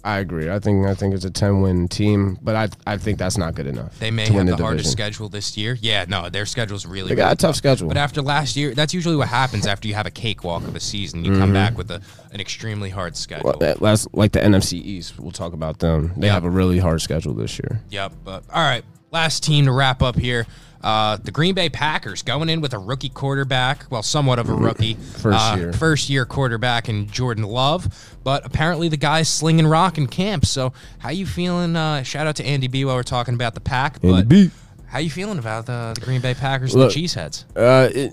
I 0.05 0.19
agree. 0.19 0.49
I 0.51 0.59
think 0.59 0.87
I 0.87 0.95
think 0.95 1.15
it's 1.15 1.25
a 1.25 1.31
ten 1.31 1.61
win 1.61 1.89
team, 1.89 2.39
but 2.41 2.55
I 2.55 2.69
I 2.87 2.97
think 2.99 3.19
that's 3.19 3.37
not 3.37 3.55
good 3.55 3.67
enough. 3.67 3.99
They 3.99 4.11
may 4.11 4.27
have 4.27 4.47
the, 4.47 4.57
hardest 4.57 4.85
division. 4.85 4.93
schedule 4.93 5.29
this 5.29 5.57
year. 5.57 5.77
Yeah, 5.81 6.05
no, 6.09 6.29
their 6.29 6.47
schedule's 6.47 6.87
really 6.87 7.09
They 7.11 7.15
got 7.17 7.25
really 7.25 7.33
a 7.33 7.37
tough 7.37 7.57
schedule. 7.57 7.89
But 7.89 7.97
after 7.97 8.23
last 8.23 8.57
year, 8.57 8.75
that's 8.75 8.95
usually 8.95 9.17
what 9.17 9.29
happens 9.29 9.67
after 9.67 9.89
you 9.89 9.95
have 9.95 10.07
a 10.07 10.11
cakewalk 10.11 10.63
of 10.63 10.77
a 10.77 10.81
season. 10.81 11.25
You 11.25 11.37
come 11.37 11.53
back 11.53 11.77
with 11.77 11.91
a, 11.91 12.01
an 12.33 12.41
extremely 12.41 12.91
hard 12.91 13.17
schedule. 13.17 13.51
Mm-hmm. 13.53 13.61
Well, 13.61 13.75
that- 13.75 13.81
that's 13.81 14.07
like 14.13 14.33
the 14.33 14.41
NFC 14.41 14.75
East. 14.75 15.19
We'll 15.19 15.33
talk 15.33 15.53
about 15.53 15.81
them. 15.81 16.13
They 16.17 16.29
Yeah. 16.29 16.35
have 16.35 16.45
a 16.45 16.51
really 16.51 16.79
hard 16.79 17.01
schedule 17.03 17.35
this 17.35 17.59
year. 17.59 17.81
Yep. 17.91 18.13
But 18.25 18.45
all 18.53 18.63
right, 18.63 18.85
last 19.11 19.43
team 19.43 19.65
to 19.67 19.73
wrap 19.73 20.01
up 20.03 20.17
here. 20.17 20.47
Uh, 20.83 21.17
the 21.17 21.33
Green 21.33 21.55
Bay 21.55 21.69
Packers 21.69 22.23
going 22.23 22.49
in 22.49 22.61
with 22.61 22.73
a 22.73 22.79
rookie 22.79 23.09
quarterback, 23.09 23.85
well, 23.91 24.03
somewhat 24.03 24.39
of 24.39 24.49
a 24.49 24.55
rookie, 24.55 24.95
First 25.19 25.27
uh, 25.53 25.57
year. 25.59 25.73
first 25.73 26.09
year 26.09 26.25
quarterback 26.25 26.89
in 26.89 27.09
Jordan 27.09 27.45
Love, 27.45 28.17
but 28.23 28.47
apparently 28.47 28.89
the 28.89 28.97
guy's 28.97 29.29
slinging 29.29 29.67
rock 29.67 29.99
in 29.99 30.07
camp. 30.07 30.47
So, 30.47 30.73
how 30.99 31.11
you 31.11 31.27
feeling? 31.27 31.75
Uh, 31.75 32.03
shout 32.05 32.27
out 32.27 32.37
to 32.37 32.45
Andy 32.45 32.69
B 32.69 32.85
while 32.85 32.95
we're 32.95 33.03
talking 33.03 33.35
about 33.35 33.55
the 33.55 33.61
pack. 33.61 34.01
but 34.01 34.29
B. 34.29 34.51
how 34.87 35.01
you 35.01 35.11
feeling 35.11 35.39
about 35.39 35.67
the, 35.67 35.95
the 35.99 36.05
Green 36.05 36.21
Bay 36.21 36.35
Packers 36.35 36.77
Look, 36.77 36.95
and 36.95 37.05
the 37.05 37.09
Cheeseheads? 37.09 37.45
Uh, 37.57 37.89
it, 37.93 38.13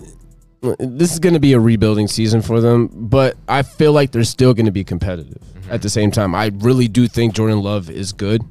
this 0.80 1.12
is 1.12 1.20
going 1.20 1.34
to 1.34 1.40
be 1.40 1.52
a 1.52 1.60
rebuilding 1.60 2.08
season 2.08 2.42
for 2.42 2.60
them, 2.60 2.88
but 2.92 3.36
I 3.46 3.62
feel 3.62 3.92
like 3.92 4.10
they're 4.10 4.24
still 4.24 4.54
going 4.54 4.66
to 4.66 4.72
be 4.72 4.82
competitive. 4.82 5.40
Mm-hmm. 5.40 5.70
At 5.72 5.82
the 5.82 5.90
same 5.90 6.10
time, 6.10 6.34
I 6.34 6.50
really 6.54 6.88
do 6.88 7.06
think 7.06 7.34
Jordan 7.34 7.60
Love 7.60 7.90
is 7.90 8.12
good. 8.12 8.42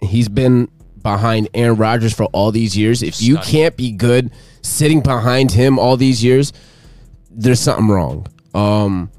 He's 0.00 0.28
been 0.28 0.68
behind 1.06 1.48
Aaron 1.54 1.76
Rodgers 1.76 2.12
for 2.12 2.24
all 2.26 2.50
these 2.50 2.76
years. 2.76 3.00
If 3.00 3.22
you 3.22 3.34
Stunning. 3.34 3.50
can't 3.50 3.76
be 3.76 3.92
good 3.92 4.32
sitting 4.62 5.00
behind 5.00 5.52
him 5.52 5.78
all 5.78 5.96
these 5.96 6.24
years, 6.24 6.52
there's 7.30 7.60
something 7.60 7.86
wrong. 7.88 8.26
Um, 8.54 9.12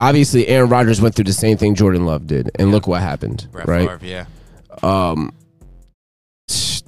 obviously, 0.00 0.46
Aaron 0.48 0.68
Rodgers 0.68 1.00
went 1.00 1.14
through 1.14 1.24
the 1.24 1.32
same 1.32 1.56
thing 1.56 1.74
Jordan 1.74 2.04
Love 2.04 2.26
did, 2.26 2.50
and 2.56 2.70
look 2.70 2.86
what 2.86 3.00
happened. 3.00 3.48
Brett 3.50 3.66
right? 3.66 3.88
Favre, 3.88 4.06
yeah. 4.06 4.26
Um, 4.82 5.32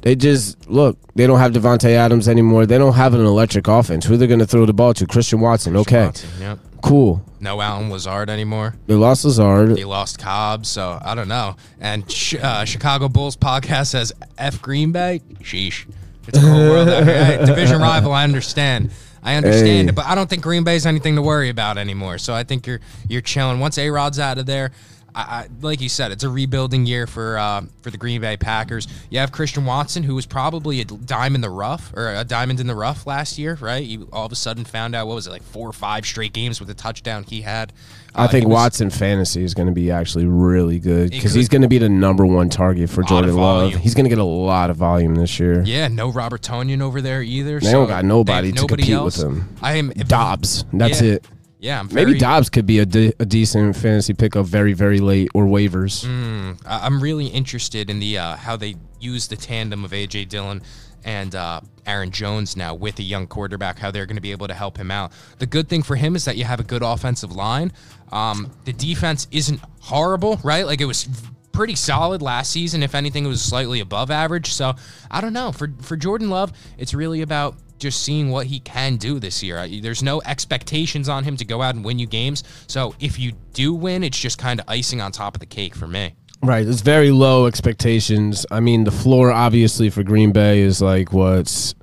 they 0.03 0.15
just 0.17 0.69
look. 0.69 0.99
They 1.15 1.27
don't 1.27 1.39
have 1.39 1.53
Davante 1.53 1.91
Adams 1.91 2.29
anymore. 2.29 2.67
They 2.67 2.79
don't 2.79 2.95
have 2.95 3.15
an 3.15 3.25
electric 3.25 3.69
offense. 3.69 4.05
Who 4.07 4.17
they're 4.17 4.29
going 4.29 4.41
to 4.41 4.47
throw 4.47 4.67
the 4.67 4.73
ball 4.73 4.95
to? 4.95 5.07
Christian 5.07 5.41
Watson. 5.41 5.77
Okay, 5.77 6.07
Watson, 6.07 6.29
yep. 6.41 6.59
cool. 6.83 7.23
No 7.41 7.61
Allen 7.61 7.91
Lazard 7.91 8.29
anymore. 8.29 8.75
They 8.87 8.95
lost 8.95 9.25
Lazard. 9.25 9.75
They 9.77 9.85
lost 9.85 10.19
Cobb, 10.19 10.67
so 10.67 10.99
I 11.03 11.15
don't 11.15 11.29
know. 11.29 11.57
And 11.81 12.11
sh- 12.11 12.35
uh, 12.35 12.65
Chicago 12.67 13.09
Bulls 13.09 13.37
podcast 13.37 13.89
says 13.89 14.13
F 14.37 14.61
Green 14.61 14.93
Bay. 14.93 15.23
Sheesh, 15.41 15.87
it's 16.29 16.37
a 16.37 16.41
cold 16.43 16.53
world 16.69 16.89
out 16.89 17.05
here. 17.05 17.47
Division 17.47 17.81
rival, 17.81 18.13
I 18.13 18.25
understand. 18.25 18.91
I 19.23 19.35
understand 19.37 19.67
Hey. 19.87 19.89
it, 19.89 19.95
but 19.95 20.07
I 20.07 20.15
don't 20.15 20.29
think 20.31 20.43
Green 20.43 20.65
Bay's 20.65 20.87
anything 20.87 21.17
to 21.17 21.23
worry 21.23 21.51
about 21.51 21.77
anymore. 21.79 22.17
So 22.19 22.33
I 22.35 22.43
think 22.45 22.67
you're 22.67 22.81
you're 23.09 23.21
chilling. 23.23 23.59
Once 23.61 23.77
A 23.79 23.89
Rod's 23.91 24.19
out 24.19 24.39
of 24.39 24.47
there, 24.47 24.71
I, 25.15 25.21
I, 25.21 25.47
like 25.61 25.81
you 25.81 25.89
said, 25.89 26.13
it's 26.13 26.25
a 26.25 26.29
rebuilding 26.31 26.87
year 26.87 27.07
for 27.07 27.37
uh, 27.39 27.63
for 27.83 27.91
the 27.91 27.99
Green 27.99 28.21
Bay 28.21 28.37
Packers. 28.37 28.87
You 29.11 29.19
have 29.19 29.33
Christian 29.33 29.65
Watson, 29.65 30.03
who 30.03 30.15
was 30.15 30.27
probably 30.27 30.81
a 30.81 30.85
dime 30.85 31.35
in 31.35 31.41
the 31.41 31.51
rough 31.51 31.93
or 31.95 32.15
a 32.15 32.25
diamond 32.25 32.61
in 32.61 32.67
the 32.67 32.75
rough 32.77 33.07
last 33.07 33.39
year, 33.39 33.59
right? 33.61 33.85
You 33.85 34.09
all 34.13 34.27
of 34.27 34.33
a 34.33 34.37
sudden 34.37 34.65
found 34.65 34.95
out 34.95 35.07
what 35.07 35.15
was 35.15 35.27
it 35.27 35.31
like 35.31 35.43
four 35.43 35.69
or 35.69 35.73
five 35.73 36.07
straight 36.07 36.33
games 36.33 36.61
with 36.61 36.71
a 36.71 36.75
touchdown 36.75 37.25
he 37.25 37.43
had. 37.43 37.73
I 38.13 38.25
Uh, 38.25 38.29
think 38.29 38.47
was- 38.49 38.55
Watson 38.55 38.91
fantasy 38.91 39.45
is 39.45 39.55
going 39.55 39.69
to 39.69 39.73
be 39.75 39.91
actually 39.93 40.27
really 40.27 40.81
good 40.81 41.11
because 41.13 41.33
he's 41.33 41.49
going 41.49 41.63
to 41.63 41.69
be 41.69 41.79
the 41.79 41.89
number 41.89 42.27
one 42.27 42.49
target 42.49 42.91
for 42.91 43.03
Jordan 43.05 43.37
Love. 43.37 43.73
He's 43.75 43.95
going 43.95 44.05
to 44.05 44.09
get 44.11 44.19
a 44.19 44.25
lot 44.25 44.69
of 44.71 44.77
volume 44.77 45.15
this 45.15 45.39
year. 45.39 45.63
Yeah, 45.63 45.87
no 45.87 46.11
Robert 46.11 46.43
Tonyan 46.43 46.83
over 46.83 47.01
there 47.01 47.23
either. 47.23 47.61
They 47.61 47.67
so 47.67 47.73
don't 47.73 47.89
got 47.89 48.05
nobody 48.05 48.51
they- 48.51 48.61
to 48.61 48.67
compete 48.67 48.91
else. 48.91 49.19
with 49.19 49.27
him. 49.29 49.49
I 49.63 49.75
am 49.77 49.91
Doubs. 49.91 50.65
That's 50.73 51.01
Yeah. 51.01 51.13
it. 51.15 51.25
Yeah, 51.61 51.81
I'm 51.81 51.89
Maybe 51.93 52.19
Doubs 52.19 52.49
could 52.49 52.65
be 52.65 52.79
a, 52.79 52.87
de- 52.87 53.13
a 53.19 53.27
decent 53.27 53.77
fantasy 53.77 54.15
pickup 54.15 54.47
very, 54.47 54.73
very 54.73 54.99
late 54.99 55.29
or 55.35 55.45
waivers. 55.45 56.07
Mm, 56.07 56.59
I'm 56.65 57.03
really 57.03 57.27
interested 57.27 57.91
in 57.91 58.01
the 58.01 58.17
uh, 58.17 58.37
how 58.37 58.57
they 58.57 58.77
use 58.99 59.29
the 59.29 59.37
tandem 59.37 59.85
of 59.85 59.91
AJ 59.91 60.31
Dillon 60.31 60.63
and 61.05 61.35
uh, 61.35 61.61
Aaron 61.87 62.11
Jones 62.11 62.57
now 62.57 62.75
with 62.75 62.99
a 62.99 63.03
young 63.03 63.27
quarterback. 63.27 63.79
How 63.79 63.91
they're 63.91 64.07
going 64.07 64.17
to 64.17 64.23
be 64.23 64.33
able 64.33 64.49
to 64.49 64.55
help 64.55 64.79
him 64.79 64.91
out. 64.91 65.13
The 65.39 65.47
good 65.47 65.69
thing 65.69 65.83
for 65.83 65.97
him 65.97 66.17
is 66.17 66.25
that 66.25 66.39
you 66.39 66.45
have 66.45 66.61
a 66.61 66.65
good 66.65 66.83
offensive 66.83 67.33
line. 67.33 67.73
Um, 68.11 68.51
the 68.65 68.73
defense 68.73 69.29
isn't 69.31 69.61
horrible, 69.81 70.41
right? 70.43 70.65
Like 70.65 70.81
it 70.81 70.87
was 70.87 71.09
pretty 71.53 71.75
solid 71.75 72.23
last 72.23 72.53
season. 72.53 72.83
If 72.83 72.95
anything, 72.95 73.27
it 73.27 73.29
was 73.29 73.43
slightly 73.43 73.81
above 73.81 74.11
average. 74.11 74.53
So 74.55 74.75
I 75.11 75.21
don't 75.21 75.35
know. 75.35 75.53
For 75.53 75.71
for 75.83 75.97
Jordan 75.99 76.31
Love, 76.31 76.55
it's 76.79 76.95
really 76.95 77.21
about 77.21 77.57
just 77.81 78.03
seeing 78.05 78.31
what 78.31 78.47
he 78.47 78.61
can 78.61 78.97
do 78.97 79.19
this 79.19 79.43
year. 79.43 79.67
There's 79.67 80.03
no 80.03 80.23
expectations 80.25 81.09
on 81.09 81.25
him 81.25 81.37
to 81.39 81.45
go 81.45 81.63
out 81.63 81.75
and 81.75 81.85
win 81.85 81.99
you 81.99 82.07
games. 82.07 82.45
So 82.69 82.95
if 83.01 83.19
you 83.19 83.33
do 83.55 83.75
win, 83.75 84.05
it's 84.05 84.19
just 84.19 84.39
kind 84.39 84.61
of 84.61 84.67
icing 84.69 85.01
on 85.01 85.11
top 85.11 85.35
of 85.35 85.41
the 85.41 85.47
cake 85.47 85.75
for 85.75 85.89
me. 85.89 86.15
Right. 86.43 86.67
It's 86.67 86.81
very 86.83 87.11
low 87.11 87.47
expectations. 87.47 88.47
I 88.51 88.61
mean, 88.61 88.85
the 88.85 88.91
floor 88.93 89.33
obviously 89.33 89.91
for 89.91 90.03
Green 90.03 90.33
Bay 90.33 90.61
is 90.61 90.81
like 90.81 91.13
what's 91.13 91.75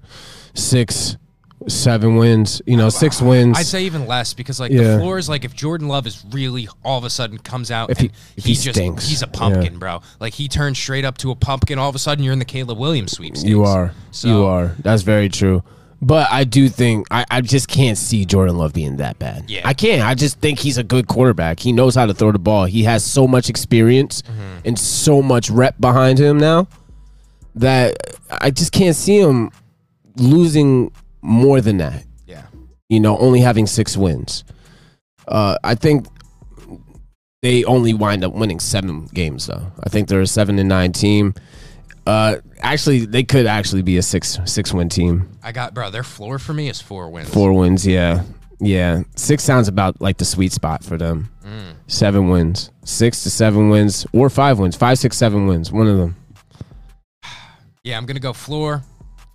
six 0.53 1.17
seven 1.67 2.15
wins. 2.15 2.61
You 2.65 2.77
know, 2.77 2.89
six 2.89 3.21
wins. 3.21 3.57
I'd 3.57 3.65
say 3.65 3.83
even 3.85 4.05
less 4.07 4.33
because 4.33 4.59
like 4.59 4.71
Yeah. 4.71 4.93
the 4.93 4.99
floor 4.99 5.17
is 5.17 5.27
like 5.27 5.43
if 5.43 5.53
Jordan 5.55 5.87
Love 5.87 6.07
is 6.07 6.23
really 6.31 6.67
all 6.83 6.97
of 6.97 7.03
a 7.03 7.09
sudden 7.09 7.37
comes 7.39 7.71
out 7.71 7.89
If 7.89 7.99
and 7.99 8.09
he- 8.09 8.15
if 8.37 8.45
he 8.45 8.53
just 8.53 8.69
stinks. 8.77 9.07
he's 9.07 9.21
a 9.21 9.27
pumpkin, 9.27 9.77
bro. 9.77 10.01
Like 10.19 10.33
he 10.33 10.47
turns 10.47 10.77
straight 10.79 11.03
up 11.05 11.17
to 11.19 11.31
a 11.31 11.35
pumpkin. 11.35 11.77
All 11.77 11.89
of 11.89 11.95
a 11.95 11.99
sudden 11.99 12.23
you're 12.23 12.33
in 12.33 12.39
the 12.39 12.45
Caleb 12.45 12.77
Williams 12.77 13.11
sweepstakes. 13.11 13.47
You 13.49 13.63
are. 13.63 13.91
So, 14.11 14.27
you 14.27 14.45
are. 14.45 14.75
That's 14.79 15.01
very 15.03 15.29
true. 15.29 15.63
But 16.01 16.27
I 16.31 16.43
do 16.43 16.69
think 16.69 17.07
I, 17.09 17.25
I 17.31 17.41
just 17.41 17.67
can't 17.67 17.97
see 17.97 18.23
Jordan 18.23 18.55
Love 18.57 18.71
being 18.73 18.97
that 18.97 19.17
bad. 19.17 19.49
Yeah. 19.49 19.61
I 19.65 19.73
can't. 19.73 20.03
I 20.03 20.13
just 20.13 20.39
think 20.39 20.59
he's 20.59 20.77
a 20.77 20.83
good 20.83 21.07
quarterback. 21.07 21.59
He 21.59 21.71
knows 21.71 21.95
how 21.95 22.05
to 22.05 22.13
throw 22.13 22.31
the 22.31 22.37
ball. 22.39 22.65
He 22.65 22.83
has 22.83 23.03
so 23.03 23.27
much 23.27 23.49
experience 23.49 24.21
Mm-hmm. 24.21 24.59
and 24.65 24.77
so 24.79 25.21
much 25.23 25.49
rep 25.49 25.79
behind 25.79 26.19
him 26.19 26.37
now 26.37 26.67
that 27.55 27.97
I 28.29 28.51
just 28.51 28.71
can't 28.71 28.95
see 28.95 29.17
him 29.19 29.49
losing 30.17 30.91
more 31.23 31.61
than 31.61 31.77
that. 31.77 32.05
Yeah. 32.27 32.45
You 32.89 32.99
know, 32.99 33.17
only 33.17 33.39
having 33.39 33.65
six 33.65 33.97
wins. 33.97 34.43
Uh, 35.27 35.57
I 35.63 35.73
think 35.75 36.05
they 37.41 37.63
only 37.65 37.93
wind 37.93 38.23
up 38.23 38.33
winning 38.33 38.59
seven 38.59 39.07
games 39.13 39.47
though. 39.47 39.71
I 39.83 39.89
think 39.89 40.07
they're 40.07 40.21
a 40.21 40.27
seven 40.27 40.59
and 40.59 40.69
nine 40.69 40.91
team. 40.91 41.33
Uh, 42.07 42.37
actually, 42.61 43.05
they 43.05 43.23
could 43.23 43.45
actually 43.45 43.81
be 43.81 43.97
a 43.97 44.01
six 44.01 44.39
six 44.45 44.73
win 44.73 44.87
team. 44.87 45.29
I 45.43 45.51
got 45.51 45.73
bro. 45.73 45.89
Their 45.89 46.03
floor 46.03 46.39
for 46.39 46.53
me 46.53 46.69
is 46.69 46.79
four 46.81 47.09
wins. 47.09 47.29
Four 47.29 47.51
wins, 47.51 47.85
yeah, 47.85 48.23
yeah. 48.61 49.03
Six 49.17 49.43
sounds 49.43 49.67
about 49.67 49.99
like 49.99 50.17
the 50.17 50.25
sweet 50.25 50.53
spot 50.53 50.83
for 50.83 50.97
them. 50.97 51.29
Seven 51.87 52.29
wins, 52.29 52.71
six 52.83 53.23
to 53.23 53.29
seven 53.29 53.69
wins, 53.69 54.05
or 54.13 54.29
five 54.29 54.59
wins, 54.59 54.75
five, 54.75 54.99
six, 54.99 55.17
seven 55.17 55.47
wins. 55.47 55.71
One 55.71 55.87
of 55.87 55.97
them. 55.97 56.15
Yeah, 57.83 57.97
I'm 57.97 58.05
gonna 58.05 58.19
go 58.19 58.33
floor, 58.33 58.83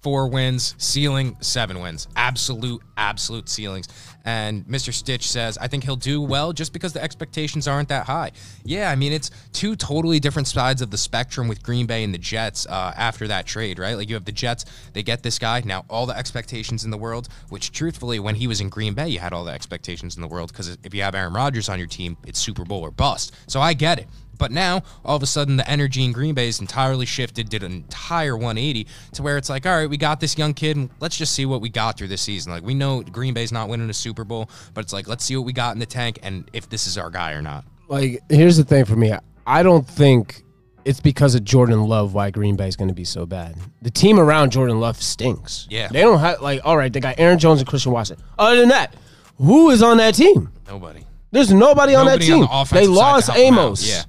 four 0.03 0.29
wins, 0.29 0.75
ceiling, 0.77 1.37
seven 1.41 1.81
wins. 1.81 2.07
Absolute, 2.17 2.83
absolute 2.99 3.49
ceilings. 3.49 3.89
And 4.25 4.65
Mr. 4.67 4.93
Stitch 4.93 5.29
says, 5.29 5.59
I 5.59 5.69
think 5.69 5.85
he'll 5.85 5.97
do 5.97 6.21
well 6.21 6.53
just 6.53 6.73
because 6.73 6.93
the 6.93 7.03
expectations 7.03 7.67
aren't 7.67 7.89
that 7.89 8.07
high. 8.07 8.33
Yeah, 8.65 8.91
I 8.91 8.97
mean, 8.97 9.13
it's 9.13 9.31
two 9.53 9.77
totally 9.77 10.21
different 10.21 10.49
sides 10.49 10.83
of 10.83 10.91
the 10.91 10.99
spectrum 10.99 11.49
with 11.49 11.63
Green 11.63 11.87
Bay 11.87 12.05
and 12.05 12.15
the 12.15 12.19
Jets 12.19 12.67
uh, 12.67 12.93
after 12.97 13.27
that 13.29 13.47
trade, 13.47 13.79
right? 13.79 13.97
Like 13.97 14.09
you 14.09 14.15
have 14.15 14.25
the 14.25 14.33
Jets, 14.33 14.65
they 14.93 15.03
get 15.03 15.23
this 15.23 15.39
guy. 15.39 15.63
Now, 15.65 15.85
all 15.89 16.07
the 16.07 16.17
expectations 16.17 16.85
in 16.85 16.91
the 16.91 16.99
world, 16.99 17.29
which 17.49 17.73
truthfully, 17.73 18.19
when 18.21 18.35
he 18.37 18.47
was 18.47 18.61
in 18.61 18.69
Green 18.69 18.95
Bay, 18.95 19.09
you 19.09 19.19
had 19.19 19.33
all 19.33 19.45
the 19.45 19.53
expectations 19.53 20.17
in 20.17 20.23
the 20.23 20.29
world 20.29 20.53
because 20.53 20.77
if 20.83 20.95
you 20.95 21.03
have 21.03 21.15
Aaron 21.15 21.33
Rodgers 21.33 21.69
on 21.69 21.79
your 21.79 21.89
team, 21.89 22.17
it's 22.27 22.39
Super 22.39 22.65
Bowl 22.65 22.83
or 22.83 22.91
bust. 22.91 23.35
So 23.47 23.61
I 23.61 23.75
get 23.75 23.99
it. 23.99 24.09
But 24.39 24.51
now, 24.51 24.83
all 25.05 25.17
of 25.17 25.23
a 25.23 25.27
sudden, 25.27 25.57
the 25.57 25.69
energy 25.71 26.05
in 26.05 26.13
Green 26.13 26.35
Bay 26.35 26.49
is 26.49 26.61
entirely 26.61 27.07
shifted, 27.07 27.49
did 27.49 27.63
an 27.63 27.73
entire 27.73 28.37
180 28.37 28.87
to 29.13 29.23
where 29.23 29.37
it's 29.37 29.49
like, 29.49 29.67
all 29.67 29.77
right, 29.77 29.89
we 29.89 29.97
got 29.97 30.21
this 30.21 30.37
young 30.37 30.55
kid, 30.55 30.77
and 30.77 30.91
let's 31.01 31.17
just 31.17 31.35
see 31.35 31.47
what 31.47 31.61
we 31.61 31.69
got 31.69 31.97
through 31.97 32.09
this 32.09 32.23
season. 32.23 32.53
Like, 32.53 32.63
we 32.65 32.75
know 32.75 33.03
Green 33.03 33.35
Bay's 33.35 33.53
not 33.53 33.69
winning 33.69 33.89
a 33.91 33.95
Super 33.95 34.25
Bowl, 34.25 34.51
but 34.75 34.83
it's 34.83 34.93
like, 34.93 35.07
let's 35.07 35.25
see 35.25 35.37
what 35.37 35.47
we 35.47 35.53
got 35.53 35.75
in 35.75 35.79
the 35.79 35.87
tank 35.87 36.19
and 36.23 36.49
if 36.53 36.69
this 36.69 36.87
is 36.87 36.99
our 36.99 37.11
guy 37.11 37.33
or 37.33 37.43
not. 37.43 37.65
Like, 37.89 38.21
here's 38.29 38.57
the 38.57 38.65
thing 38.65 38.85
for 38.85 38.97
me. 38.97 39.13
I 39.47 39.63
don't 39.63 39.87
think 39.87 40.43
it's 40.85 41.01
because 41.01 41.35
of 41.35 41.45
Jordan 41.45 41.87
Love 41.87 42.15
why 42.15 42.31
Green 42.31 42.57
Bay 42.57 42.69
is 42.69 42.77
going 42.77 42.89
to 42.89 42.95
be 42.95 43.05
so 43.05 43.27
bad. 43.27 43.57
The 43.83 43.91
team 43.91 44.19
around 44.19 44.51
Jordan 44.53 44.81
Love 44.81 45.01
stinks. 45.01 45.67
Yeah. 45.71 45.89
they 45.89 46.01
don't 46.01 46.19
have 46.19 46.41
like. 46.41 46.61
All 46.65 46.77
right, 46.77 46.93
they 46.93 47.01
got 47.01 47.17
Aaron 47.19 47.39
Jones 47.39 47.61
and 47.61 47.69
Christian 47.69 47.93
Watson. 47.93 48.19
Other 48.39 48.57
than 48.61 48.69
that, 48.71 48.95
who 49.39 49.71
is 49.71 49.83
on 49.83 49.99
that 49.99 50.15
team? 50.15 50.51
Nobody. 50.67 51.05
There's 51.31 51.53
nobody, 51.53 51.95
on 51.95 52.07
that 52.07 52.21
Nobody 52.21 52.33
on 52.33 52.41
team. 52.41 52.67
the 52.69 52.75
they 52.75 52.87
lost 52.87 53.29
help 53.29 53.39
them 53.39 53.55
out. 53.55 53.65
Amos. 53.65 53.89
Yeah. 53.89 54.03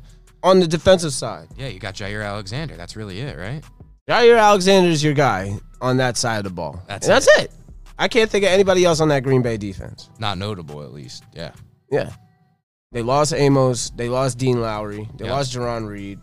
On 0.44 0.60
the 0.60 0.68
defensive 0.68 1.14
side, 1.14 1.48
Yeah, 1.58 1.68
you 1.68 1.80
got 1.80 1.96
Jaire 1.96 2.26
Alexander. 2.26 2.76
That's 2.76 2.96
really 2.96 3.20
it, 3.22 3.38
right? 3.38 3.64
Jaire 4.10 4.38
Alexander's 4.40 5.02
your 5.04 5.14
guy 5.14 5.58
on 5.82 5.98
that 5.98 6.18
side 6.18 6.38
of 6.38 6.44
the 6.44 6.50
ball. 6.50 6.82
That's 6.88 7.08
And 7.08 7.16
that's 7.16 7.28
it. 7.40 7.52
I 7.98 8.08
can't 8.10 8.30
think 8.30 8.44
of 8.44 8.50
anybody 8.52 8.84
else 8.84 9.00
on 9.00 9.08
that 9.10 9.24
Green 9.24 9.42
Bay 9.42 9.56
defense. 9.58 10.10
Not 10.20 10.38
notable, 10.38 10.84
at 10.84 10.92
least. 10.92 11.24
Yeah. 11.34 11.52
Yeah. 11.90 12.12
They 12.92 13.02
lost 13.02 13.34
Amos. 13.34 13.92
They 13.92 14.10
lost 14.10 14.38
Dean 14.38 14.60
Lowry. 14.62 15.08
They 15.16 15.26
Yeah. 15.26 15.32
lost 15.34 15.54
Jarran 15.54 15.88
Reed. 15.88 16.20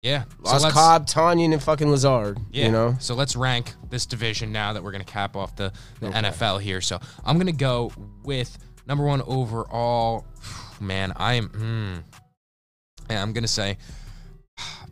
Yeah. 0.00 0.24
Lost 0.40 0.62
let's- 0.64 0.74
Cobb, 0.74 1.06
Tonyan, 1.06 1.52
and 1.52 1.62
fucking 1.62 1.90
Lazard. 1.90 2.38
Yeah. 2.50 2.66
You 2.66 2.72
know? 2.72 2.96
So 3.00 3.14
let's 3.14 3.36
rank 3.36 3.74
this 3.90 4.06
division 4.06 4.50
now 4.50 4.72
that 4.72 4.82
we're 4.82 4.92
going 4.92 5.04
to 5.04 5.12
cap 5.12 5.36
off 5.36 5.54
the, 5.56 5.72
the 6.00 6.08
NFL 6.08 6.60
here. 6.60 6.80
So 6.80 6.98
I'm 7.24 7.36
going 7.36 7.46
to 7.46 7.52
go 7.52 7.92
with 8.24 8.56
number 8.86 9.04
one 9.04 9.20
overall. 9.26 10.24
Man, 10.80 11.12
I 11.16 11.34
am. 11.34 11.48
Hmm. 11.48 12.11
I'm 13.16 13.32
going 13.32 13.44
to 13.44 13.48
say 13.48 13.78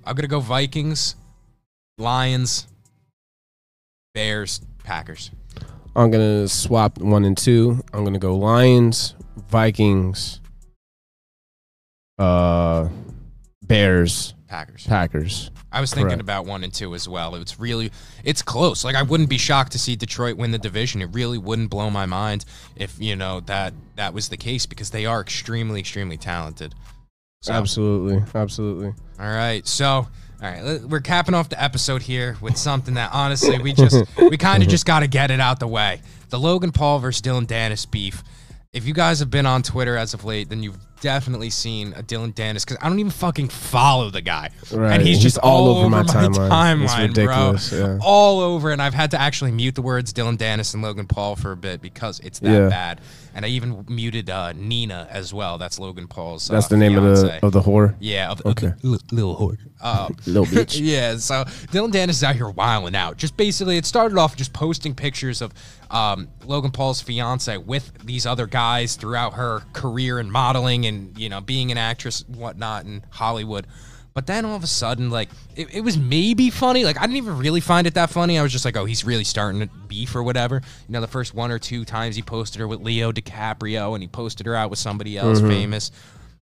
I'm 0.05 0.15
going 0.15 0.23
to 0.23 0.29
go 0.29 0.41
Vikings, 0.41 1.15
Lions, 1.99 2.67
Bears, 4.15 4.61
Packers. 4.83 5.31
I'm 5.95 6.11
gonna 6.11 6.47
swap 6.49 6.99
one 6.99 7.25
and 7.25 7.37
two. 7.37 7.83
I'm 7.93 8.05
gonna 8.05 8.19
go 8.19 8.37
Lions, 8.37 9.15
Vikings, 9.49 10.41
uh, 12.19 12.89
Bears, 13.63 14.35
Packers. 14.49 14.87
Packers. 14.87 15.51
I 15.73 15.81
was 15.81 15.93
thinking 15.93 16.09
Correct. 16.09 16.23
about 16.23 16.47
one 16.47 16.65
and 16.65 16.73
two 16.73 16.95
as 16.95 17.09
well. 17.09 17.37
It's 17.37 17.61
really, 17.61 17.93
it's 18.25 18.43
close. 18.43 18.85
Like 18.85 18.97
I 18.97 19.03
wouldn't 19.03 19.29
be 19.29 19.39
shocked 19.39 19.73
to 19.73 19.79
see 19.79 19.95
Detroit 19.95 20.37
win 20.37 20.51
the 20.51 20.59
division. 20.59 21.03
It 21.03 21.11
really 21.13 21.39
wouldn't 21.39 21.71
blow 21.71 21.91
my 21.91 22.07
mind 22.07 22.45
if 22.75 22.97
you 23.01 23.15
know 23.15 23.41
that 23.41 23.73
that 23.97 24.13
was 24.13 24.29
the 24.29 24.37
case 24.37 24.67
because 24.67 24.91
they 24.91 25.07
are 25.07 25.21
extremely, 25.21 25.81
extremely 25.81 26.17
talented. 26.17 26.75
So, 27.43 27.55
Absolutely, 27.55 28.23
absolutely. 28.35 28.93
all 29.19 29.27
right, 29.27 29.67
so 29.67 29.87
all 29.89 30.07
right, 30.43 30.83
we're 30.83 31.01
capping 31.01 31.35
off 31.35 31.49
the 31.49 31.63
episode 31.63 32.03
here 32.03 32.37
with 32.43 32.59
something 32.59 32.93
that 32.95 33.11
honestly 33.15 33.59
we 33.59 33.73
just 33.73 34.05
we 34.19 34.37
kind 34.37 34.63
of 34.63 34.69
just 34.69 34.85
got 34.85 35.01
to 35.01 35.07
get 35.07 35.31
it 35.31 35.41
out 35.41 35.59
the 35.59 35.67
way. 35.67 36.03
The 36.29 36.39
Logan 36.39 36.71
Paul 36.71 36.99
versus 36.99 37.23
Dillon 37.23 37.47
Danis 37.47 37.91
beef. 37.91 38.23
If 38.75 38.85
you 38.87 38.93
guys 38.93 39.21
have 39.21 39.31
been 39.31 39.47
on 39.47 39.63
Twitter 39.63 39.97
as 39.97 40.13
of 40.13 40.23
late, 40.27 40.51
then 40.51 40.63
you've 40.63 40.77
definitely 41.01 41.51
seen 41.51 41.93
a 41.97 42.03
Dillon 42.03 42.33
Danis 42.33 42.65
because 42.65 42.77
I 42.81 42.89
don't 42.89 42.99
even 42.99 43.11
fucking 43.11 43.49
follow 43.49 44.11
the 44.11 44.21
guy, 44.21 44.51
Right. 44.73 44.93
and 44.95 45.03
he's 45.03 45.17
He's 45.17 45.23
just 45.35 45.39
all 45.39 45.69
all, 45.69 45.79
over 45.79 45.91
my 45.91 46.03
timeline. 46.03 46.29
It's 46.85 46.93
timeline, 46.93 47.09
ridiculous, 47.09 47.71
bro. 47.71 47.79
yeah. 47.79 47.99
All 48.03 48.41
over, 48.41 48.71
and 48.71 48.81
I've 48.81 48.95
had 48.95 49.11
to 49.13 49.21
actually 49.21 49.53
mute 49.53 49.75
the 49.75 49.83
words 49.83 50.13
Dillon 50.13 50.37
Danis 50.39 50.73
and 50.75 50.83
Logan 50.83 51.07
Paul 51.07 51.37
for 51.37 51.53
a 51.53 51.57
bit 51.57 51.83
because 51.83 52.21
it's 52.21 52.39
that 52.41 52.51
Yeah. 52.51 52.69
bad. 52.69 53.01
And 53.33 53.45
I 53.45 53.49
even 53.51 53.85
muted 53.89 54.29
uh, 54.29 54.53
Nina 54.55 55.07
as 55.09 55.33
well. 55.33 55.57
That's 55.57 55.79
Logan 55.79 56.09
Paul's. 56.09 56.49
That's 56.49 56.67
uh, 56.67 56.71
the 56.71 56.77
name 56.79 56.99
of 56.99 57.05
the 57.05 57.39
of 57.47 57.53
the 57.53 57.61
whore. 57.61 57.95
Yeah, 58.01 58.29
of, 58.31 58.43
Okay. 58.45 58.67
of 58.69 58.83
the 58.83 58.89
li- 58.89 58.99
little 59.13 59.37
whore. 59.37 59.57
Um, 59.83 60.17
Little 60.27 60.45
bitch. 60.47 60.79
yeah, 60.83 61.17
so 61.17 61.45
Dillon 61.71 61.93
Danis 61.93 62.11
is 62.11 62.25
out 62.25 62.35
here 62.35 62.51
wilding 62.51 62.97
out. 62.97 63.17
Just 63.19 63.37
basically, 63.37 63.77
it 63.77 63.87
started 63.87 64.19
off 64.19 64.35
just 64.37 64.53
posting 64.53 64.95
pictures 64.97 65.41
of 65.41 65.55
um, 65.93 66.29
Logan 66.45 66.71
Paul's 66.73 67.01
fiance 67.01 67.57
with 67.57 67.93
these 68.05 68.27
other 68.27 68.47
guys 68.49 68.97
throughout 68.97 69.35
her 69.35 69.63
career 69.75 70.19
in 70.19 70.29
modeling 70.31 70.85
and 70.87 70.90
you 71.17 71.29
know 71.29 71.41
being 71.41 71.71
an 71.71 71.79
actress 71.79 72.23
and 72.23 72.37
whatnot 72.37 72.85
in 72.85 73.05
Hollywood. 73.11 73.67
But 74.13 74.27
then 74.27 74.45
all 74.45 74.57
of 74.57 74.65
a 74.65 74.67
sudden, 74.67 75.11
like 75.11 75.29
it, 75.55 75.75
it 75.75 75.81
was 75.83 75.97
maybe 75.97 76.51
funny. 76.51 76.85
Like 76.85 76.99
I 76.99 77.03
didn't 77.03 77.17
even 77.17 77.39
really 77.39 77.61
find 77.61 77.87
it 77.87 77.95
that 77.95 78.11
funny. 78.11 78.39
I 78.39 78.43
was 78.43 78.53
just 78.53 78.65
like, 78.65 78.77
oh, 78.77 78.85
he's 78.85 79.05
really 79.05 79.25
starting 79.25 79.61
to 79.61 79.69
beef 79.87 80.15
or 80.15 80.23
whatever. 80.23 80.57
You 80.89 80.93
know, 80.93 81.01
the 81.01 81.07
first 81.07 81.33
one 81.35 81.51
or 81.51 81.59
two 81.59 81.85
times 81.85 82.17
he 82.17 82.23
posted 82.23 82.61
her 82.61 82.69
with 82.69 82.81
Leo 82.81 83.13
DiCaprio 83.13 83.95
and 83.95 84.03
he 84.03 84.09
posted 84.09 84.47
her 84.47 84.55
out 84.55 84.71
with 84.71 84.79
somebody 84.79 85.17
else 85.17 85.39
mm-hmm. 85.39 85.49
famous. 85.49 85.93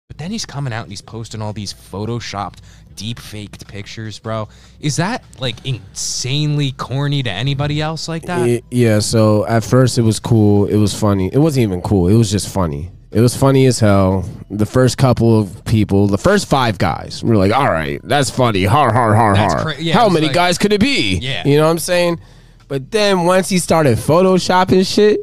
But 0.08 0.20
then 0.20 0.30
he's 0.30 0.46
coming 0.46 0.72
out 0.72 0.84
and 0.84 0.92
he's 0.92 1.02
posting 1.02 1.42
all 1.42 1.54
these 1.54 1.74
photoshopped, 1.74 2.60
deep 2.96 3.18
faked 3.18 3.68
pictures, 3.68 4.20
bro. 4.20 4.48
Is 4.80 4.98
that 4.98 5.24
like 5.40 5.66
insanely 5.66 6.74
corny 6.74 7.24
to 7.24 7.32
anybody 7.32 7.82
else 7.82 8.08
like 8.08 8.24
that? 8.24 8.42
Y- 8.42 8.62
yeah. 8.70 9.00
So 9.00 9.48
at 9.48 9.64
first 9.64 9.98
it 9.98 10.04
was 10.04 10.20
cool. 10.20 10.68
It 10.68 10.78
was 10.78 10.94
funny. 10.94 11.32
It 11.34 11.40
wasn't 11.40 11.64
even 11.64 11.82
cool. 11.82 12.08
It 12.08 12.14
was 12.16 12.30
just 12.30 12.54
funny. 12.54 12.92
It 13.16 13.22
was 13.22 13.34
funny 13.34 13.66
as 13.66 13.80
hell. 13.80 14.26
The 14.52 14.66
first 14.66 14.98
couple 14.98 15.40
of 15.40 15.64
people, 15.64 16.08
the 16.08 16.18
first 16.18 16.50
five 16.50 16.78
guys, 16.78 17.24
we 17.24 17.30
were 17.30 17.38
like, 17.38 17.54
"All 17.54 17.72
right, 17.72 18.02
that's 18.04 18.30
funny." 18.30 18.66
Har 18.66 18.92
har 18.92 19.16
har 19.16 19.36
That's 19.36 19.54
har. 19.54 19.62
cra- 19.62 19.76
yeah, 19.82 19.94
it 19.94 19.96
How 19.96 20.06
was 20.08 20.16
many 20.16 20.26
like- 20.26 20.36
guys 20.36 20.58
could 20.58 20.74
it 20.74 20.82
be? 20.82 21.20
Yeah. 21.20 21.48
You 21.48 21.56
know 21.56 21.64
what 21.64 21.72
I'm 21.72 21.80
saying? 21.80 22.20
But 22.68 22.92
then 22.92 23.24
once 23.24 23.48
he 23.48 23.58
started 23.58 23.98
photoshopping 24.00 24.86
shit, 24.86 25.22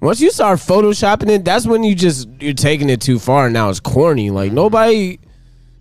once 0.00 0.22
you 0.22 0.30
start 0.30 0.58
photoshopping 0.58 1.28
it, 1.28 1.44
that's 1.44 1.66
when 1.66 1.84
you 1.84 1.94
just 1.94 2.28
you're 2.40 2.54
taking 2.54 2.88
it 2.88 3.02
too 3.02 3.18
far. 3.18 3.44
And 3.44 3.52
now 3.52 3.68
it's 3.68 3.78
corny. 3.78 4.30
Like 4.30 4.46
mm-hmm. 4.46 4.54
nobody, 4.54 5.18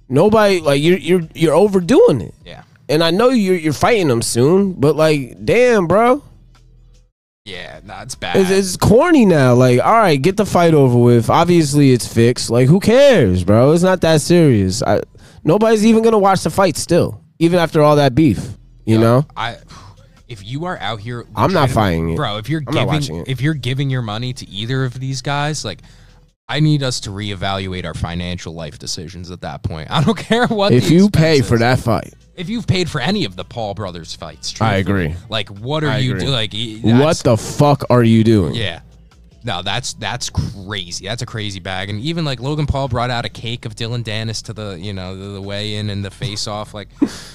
nobody, 0.09 0.59
like 0.59 0.81
you're 0.81 0.97
you're 0.97 1.21
you're 1.33 1.53
overdoing 1.55 2.19
it. 2.19 2.35
Yeah. 2.45 2.63
And 2.89 3.01
I 3.01 3.11
know 3.11 3.29
you're 3.29 3.55
you're 3.55 3.71
fighting 3.71 4.09
them 4.09 4.21
soon, 4.21 4.73
but 4.73 4.97
like, 4.97 5.45
damn, 5.45 5.87
bro. 5.87 6.21
Yeah, 7.45 7.79
nah, 7.83 8.03
it's 8.03 8.13
bad. 8.13 8.35
It's, 8.35 8.51
it's 8.51 8.77
corny 8.77 9.25
now. 9.25 9.55
Like, 9.55 9.79
all 9.79 9.97
right, 9.97 10.21
get 10.21 10.37
the 10.37 10.45
fight 10.45 10.75
over 10.75 10.97
with. 10.97 11.29
Obviously, 11.29 11.91
it's 11.91 12.11
fixed. 12.11 12.51
Like, 12.51 12.67
who 12.67 12.79
cares, 12.79 13.43
bro? 13.43 13.71
It's 13.71 13.81
not 13.81 14.01
that 14.01 14.21
serious. 14.21 14.83
I, 14.83 15.01
nobody's 15.43 15.85
even 15.85 16.03
gonna 16.03 16.19
watch 16.19 16.43
the 16.43 16.51
fight 16.51 16.77
still, 16.77 17.23
even 17.39 17.59
after 17.59 17.81
all 17.81 17.95
that 17.95 18.13
beef. 18.13 18.57
You 18.85 18.99
know? 18.99 19.25
I 19.35 19.57
if 20.27 20.45
you 20.45 20.65
are 20.65 20.77
out 20.79 20.99
here 20.99 21.25
I'm 21.35 21.53
not 21.53 21.69
fighting 21.69 22.09
it. 22.11 22.15
Bro, 22.15 22.37
if 22.37 22.49
you're 22.49 22.63
I'm 22.67 22.73
not 22.73 22.87
watching 22.87 23.15
giving 23.15 23.21
it. 23.21 23.27
if 23.27 23.41
you're 23.41 23.53
giving 23.53 23.89
your 23.89 24.01
money 24.01 24.33
to 24.33 24.49
either 24.49 24.85
of 24.85 24.99
these 24.99 25.21
guys, 25.21 25.65
like 25.65 25.81
I 26.51 26.59
need 26.59 26.83
us 26.83 26.99
to 27.01 27.11
reevaluate 27.11 27.85
our 27.85 27.93
financial 27.93 28.53
life 28.53 28.77
decisions 28.77 29.31
at 29.31 29.39
that 29.39 29.63
point. 29.63 29.89
I 29.91 30.03
don't 30.03 30.17
care 30.17 30.47
what. 30.47 30.73
If 30.73 30.91
you 30.91 31.09
pay 31.09 31.41
for 31.41 31.57
that 31.57 31.79
fight, 31.79 32.13
if 32.35 32.49
you've 32.49 32.67
paid 32.67 32.89
for 32.89 32.99
any 32.99 33.23
of 33.23 33.37
the 33.37 33.45
Paul 33.45 33.73
brothers 33.73 34.13
fights, 34.13 34.59
I 34.59 34.75
agree. 34.75 35.15
Like, 35.29 35.47
what 35.47 35.85
are 35.85 35.89
I 35.89 35.99
you 35.99 36.19
doing? 36.19 36.29
Like, 36.29 36.53
what 36.83 37.17
the 37.19 37.37
fuck 37.37 37.85
are 37.89 38.03
you 38.03 38.25
doing? 38.25 38.53
Yeah. 38.53 38.81
No, 39.43 39.61
that's 39.61 39.93
that's 39.93 40.29
crazy. 40.29 41.05
That's 41.07 41.21
a 41.21 41.25
crazy 41.25 41.59
bag. 41.59 41.89
And 41.89 41.99
even 42.01 42.25
like 42.25 42.39
Logan 42.39 42.67
Paul 42.67 42.87
brought 42.87 43.09
out 43.09 43.25
a 43.25 43.29
cake 43.29 43.65
of 43.65 43.75
Dillon 43.75 44.03
Danis 44.03 44.43
to 44.43 44.53
the 44.53 44.77
you 44.79 44.93
know 44.93 45.15
the, 45.17 45.25
the 45.33 45.41
weigh 45.41 45.75
in 45.77 45.89
and 45.89 46.05
the 46.05 46.11
face 46.11 46.47
off. 46.47 46.73
Like 46.73 46.89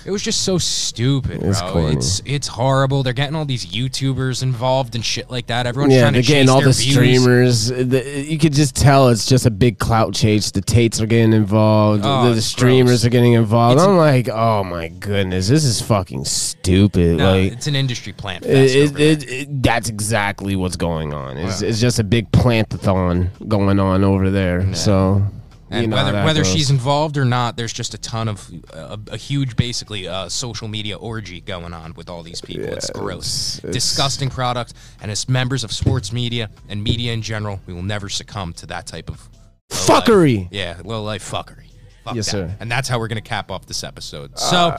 it 0.04 0.10
was 0.10 0.22
just 0.22 0.42
so 0.42 0.56
stupid, 0.58 1.40
bro. 1.40 1.50
It's 1.50 1.60
corny. 1.60 1.96
It's 1.96 2.22
it's 2.24 2.46
horrible. 2.46 3.02
They're 3.02 3.12
getting 3.12 3.34
all 3.34 3.44
these 3.44 3.66
YouTubers 3.66 4.42
involved 4.42 4.94
and 4.94 5.04
shit 5.04 5.30
like 5.30 5.46
that. 5.48 5.66
Everyone's 5.66 5.94
Yeah, 5.94 6.02
trying 6.02 6.12
to 6.14 6.22
getting 6.22 6.48
all 6.48 6.60
the 6.60 6.70
views. 6.72 6.92
streamers. 6.92 7.66
The- 7.68 8.24
you 8.26 8.38
could 8.38 8.52
just 8.52 8.76
tell 8.76 9.08
it's 9.08 9.26
just 9.26 9.46
a 9.46 9.50
big 9.50 9.78
clout 9.78 10.14
chase. 10.14 10.50
The 10.50 10.60
Tates 10.60 11.00
are 11.00 11.06
getting 11.06 11.32
involved. 11.32 12.02
Oh, 12.04 12.28
the, 12.28 12.34
the 12.34 12.42
streamers 12.42 13.00
gross. 13.02 13.04
are 13.06 13.10
getting 13.10 13.32
involved. 13.32 13.78
It's- 13.78 13.88
I'm 13.88 13.96
like, 13.96 14.28
oh 14.28 14.62
my 14.64 14.88
goodness, 14.88 15.48
this 15.48 15.64
is 15.64 15.80
fucking 15.82 16.24
stupid. 16.24 17.16
No, 17.18 17.32
like, 17.38 17.52
it's 17.52 17.66
an 17.66 17.74
industry 17.76 18.12
plant. 18.12 18.44
It, 18.46 18.98
it, 19.00 19.30
it, 19.30 19.62
that's 19.62 19.88
exactly 19.88 20.54
what's 20.56 20.76
going 20.76 21.12
on. 21.12 21.36
It's, 21.36 21.62
it's 21.62 21.80
just 21.80 21.95
a 21.98 22.04
big 22.04 22.30
plantathon 22.32 23.28
going 23.48 23.78
on 23.80 24.04
over 24.04 24.30
there. 24.30 24.74
So, 24.74 25.22
And 25.70 25.82
you 25.82 25.88
know 25.88 25.96
whether 25.96 26.24
whether 26.24 26.42
goes. 26.42 26.52
she's 26.52 26.70
involved 26.70 27.16
or 27.16 27.24
not, 27.24 27.56
there's 27.56 27.72
just 27.72 27.94
a 27.94 27.98
ton 27.98 28.28
of 28.28 28.50
a, 28.72 28.98
a 29.12 29.16
huge, 29.16 29.56
basically, 29.56 30.06
uh, 30.08 30.28
social 30.28 30.68
media 30.68 30.96
orgy 30.96 31.40
going 31.40 31.72
on 31.74 31.94
with 31.94 32.08
all 32.08 32.22
these 32.22 32.40
people. 32.40 32.64
it's 32.66 32.88
gross, 32.90 33.58
it's- 33.58 33.58
it's- 33.58 33.74
disgusting 33.74 34.30
product. 34.30 34.74
And 35.00 35.10
as 35.10 35.28
members 35.28 35.64
of 35.64 35.72
sports 35.72 36.12
media 36.12 36.50
and 36.68 36.82
media 36.84 37.12
in 37.12 37.22
general, 37.22 37.60
we 37.66 37.74
will 37.74 37.82
never 37.82 38.08
succumb 38.08 38.52
to 38.54 38.66
that 38.66 38.86
type 38.86 39.08
of 39.10 39.28
Fuckery. 39.70 40.46
Yeah, 40.52 40.76
low 40.84 41.02
life 41.02 41.28
fuckery. 41.28 41.64
Fuck 42.04 42.14
Yes, 42.14 42.26
that. 42.26 42.30
sir. 42.30 42.44
Uh, 42.44 42.52
And 42.60 42.70
that's 42.70 42.88
how 42.88 43.00
we're 43.00 43.08
gonna 43.08 43.20
cap 43.20 43.50
off 43.50 43.66
this 43.66 43.82
episode. 43.82 44.38
So. 44.38 44.76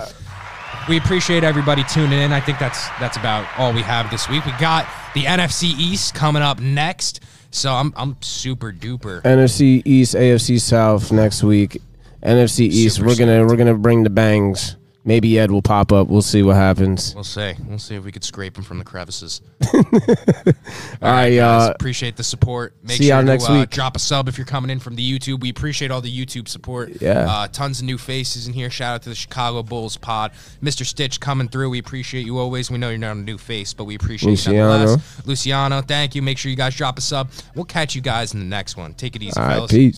We 0.87 0.97
appreciate 0.97 1.43
everybody 1.43 1.83
tuning 1.85 2.19
in. 2.19 2.33
I 2.33 2.39
think 2.39 2.59
that's 2.59 2.87
that's 2.99 3.17
about 3.17 3.47
all 3.57 3.73
we 3.73 3.81
have 3.81 4.09
this 4.09 4.29
week. 4.29 4.45
We 4.45 4.51
got 4.53 4.87
the 5.13 5.23
NFC 5.23 5.77
East 5.77 6.15
coming 6.15 6.41
up 6.41 6.59
next, 6.59 7.21
so 7.51 7.71
I'm 7.73 7.93
I'm 7.95 8.17
super 8.21 8.71
duper 8.71 9.21
NFC 9.23 9.81
East, 9.85 10.15
AFC 10.15 10.59
South 10.59 11.11
next 11.11 11.43
week. 11.43 11.81
NFC 12.23 12.61
East, 12.61 12.97
Super 12.97 13.07
we're 13.07 13.15
gonna 13.15 13.45
we're 13.45 13.55
gonna 13.55 13.75
bring 13.75 14.03
the 14.03 14.09
bangs. 14.09 14.75
Maybe 15.07 15.39
Ed 15.39 15.51
will 15.51 15.61
pop 15.61 15.93
up. 15.93 16.09
We'll 16.09 16.21
see 16.21 16.43
what 16.43 16.57
happens. 16.57 17.15
We'll 17.15 17.23
see. 17.23 17.53
We'll 17.65 17.79
see 17.79 17.95
if 17.95 18.03
we 18.03 18.11
could 18.11 18.25
scrape 18.25 18.57
him 18.57 18.63
from 18.65 18.77
the 18.77 18.83
crevices. 18.83 19.41
All 19.73 19.81
right, 21.01 21.29
guys, 21.33 21.69
uh, 21.69 21.71
appreciate 21.73 22.17
the 22.17 22.23
support. 22.23 22.73
Make 22.83 22.97
see 22.97 23.05
sure 23.05 23.15
y'all 23.15 23.21
to 23.21 23.25
next 23.25 23.49
uh, 23.49 23.53
week. 23.53 23.69
drop 23.69 23.95
a 23.95 23.99
sub 23.99 24.27
if 24.27 24.37
you're 24.37 24.45
coming 24.45 24.69
in 24.69 24.79
from 24.79 24.95
the 24.95 25.09
YouTube. 25.19 25.39
We 25.39 25.49
appreciate 25.49 25.91
all 25.91 26.01
the 26.01 26.11
YouTube 26.11 26.49
support. 26.49 27.01
Yeah. 27.01 27.25
Uh, 27.29 27.47
tons 27.47 27.79
of 27.79 27.85
new 27.85 27.97
faces 27.97 28.47
in 28.47 28.53
here. 28.53 28.69
Shout 28.69 28.95
out 28.95 29.03
to 29.03 29.09
the 29.09 29.15
Chicago 29.15 29.63
Bulls 29.63 29.95
pod. 29.95 30.33
Mr. 30.61 30.85
Stitch 30.85 31.21
coming 31.21 31.47
through. 31.47 31.69
We 31.69 31.79
appreciate 31.79 32.25
you 32.25 32.37
always. 32.37 32.69
We 32.69 32.77
know 32.77 32.89
you're 32.89 32.97
not 32.97 33.15
a 33.15 33.19
new 33.19 33.37
face, 33.37 33.73
but 33.73 33.85
we 33.85 33.95
appreciate 33.95 34.27
you 34.45 34.51
Luciano. 34.51 34.67
nonetheless. 34.69 35.25
Luciano, 35.25 35.81
thank 35.81 36.15
you. 36.15 36.21
Make 36.21 36.37
sure 36.37 36.49
you 36.51 36.57
guys 36.57 36.75
drop 36.75 36.97
a 36.97 37.01
sub. 37.01 37.29
We'll 37.55 37.63
catch 37.65 37.95
you 37.95 38.01
guys 38.01 38.33
in 38.33 38.39
the 38.41 38.45
next 38.45 38.75
one. 38.75 38.93
Take 38.93 39.15
it 39.15 39.23
easy, 39.23 39.39
All 39.39 39.45
right, 39.47 39.55
fellas. 39.55 39.71
peace. 39.71 39.85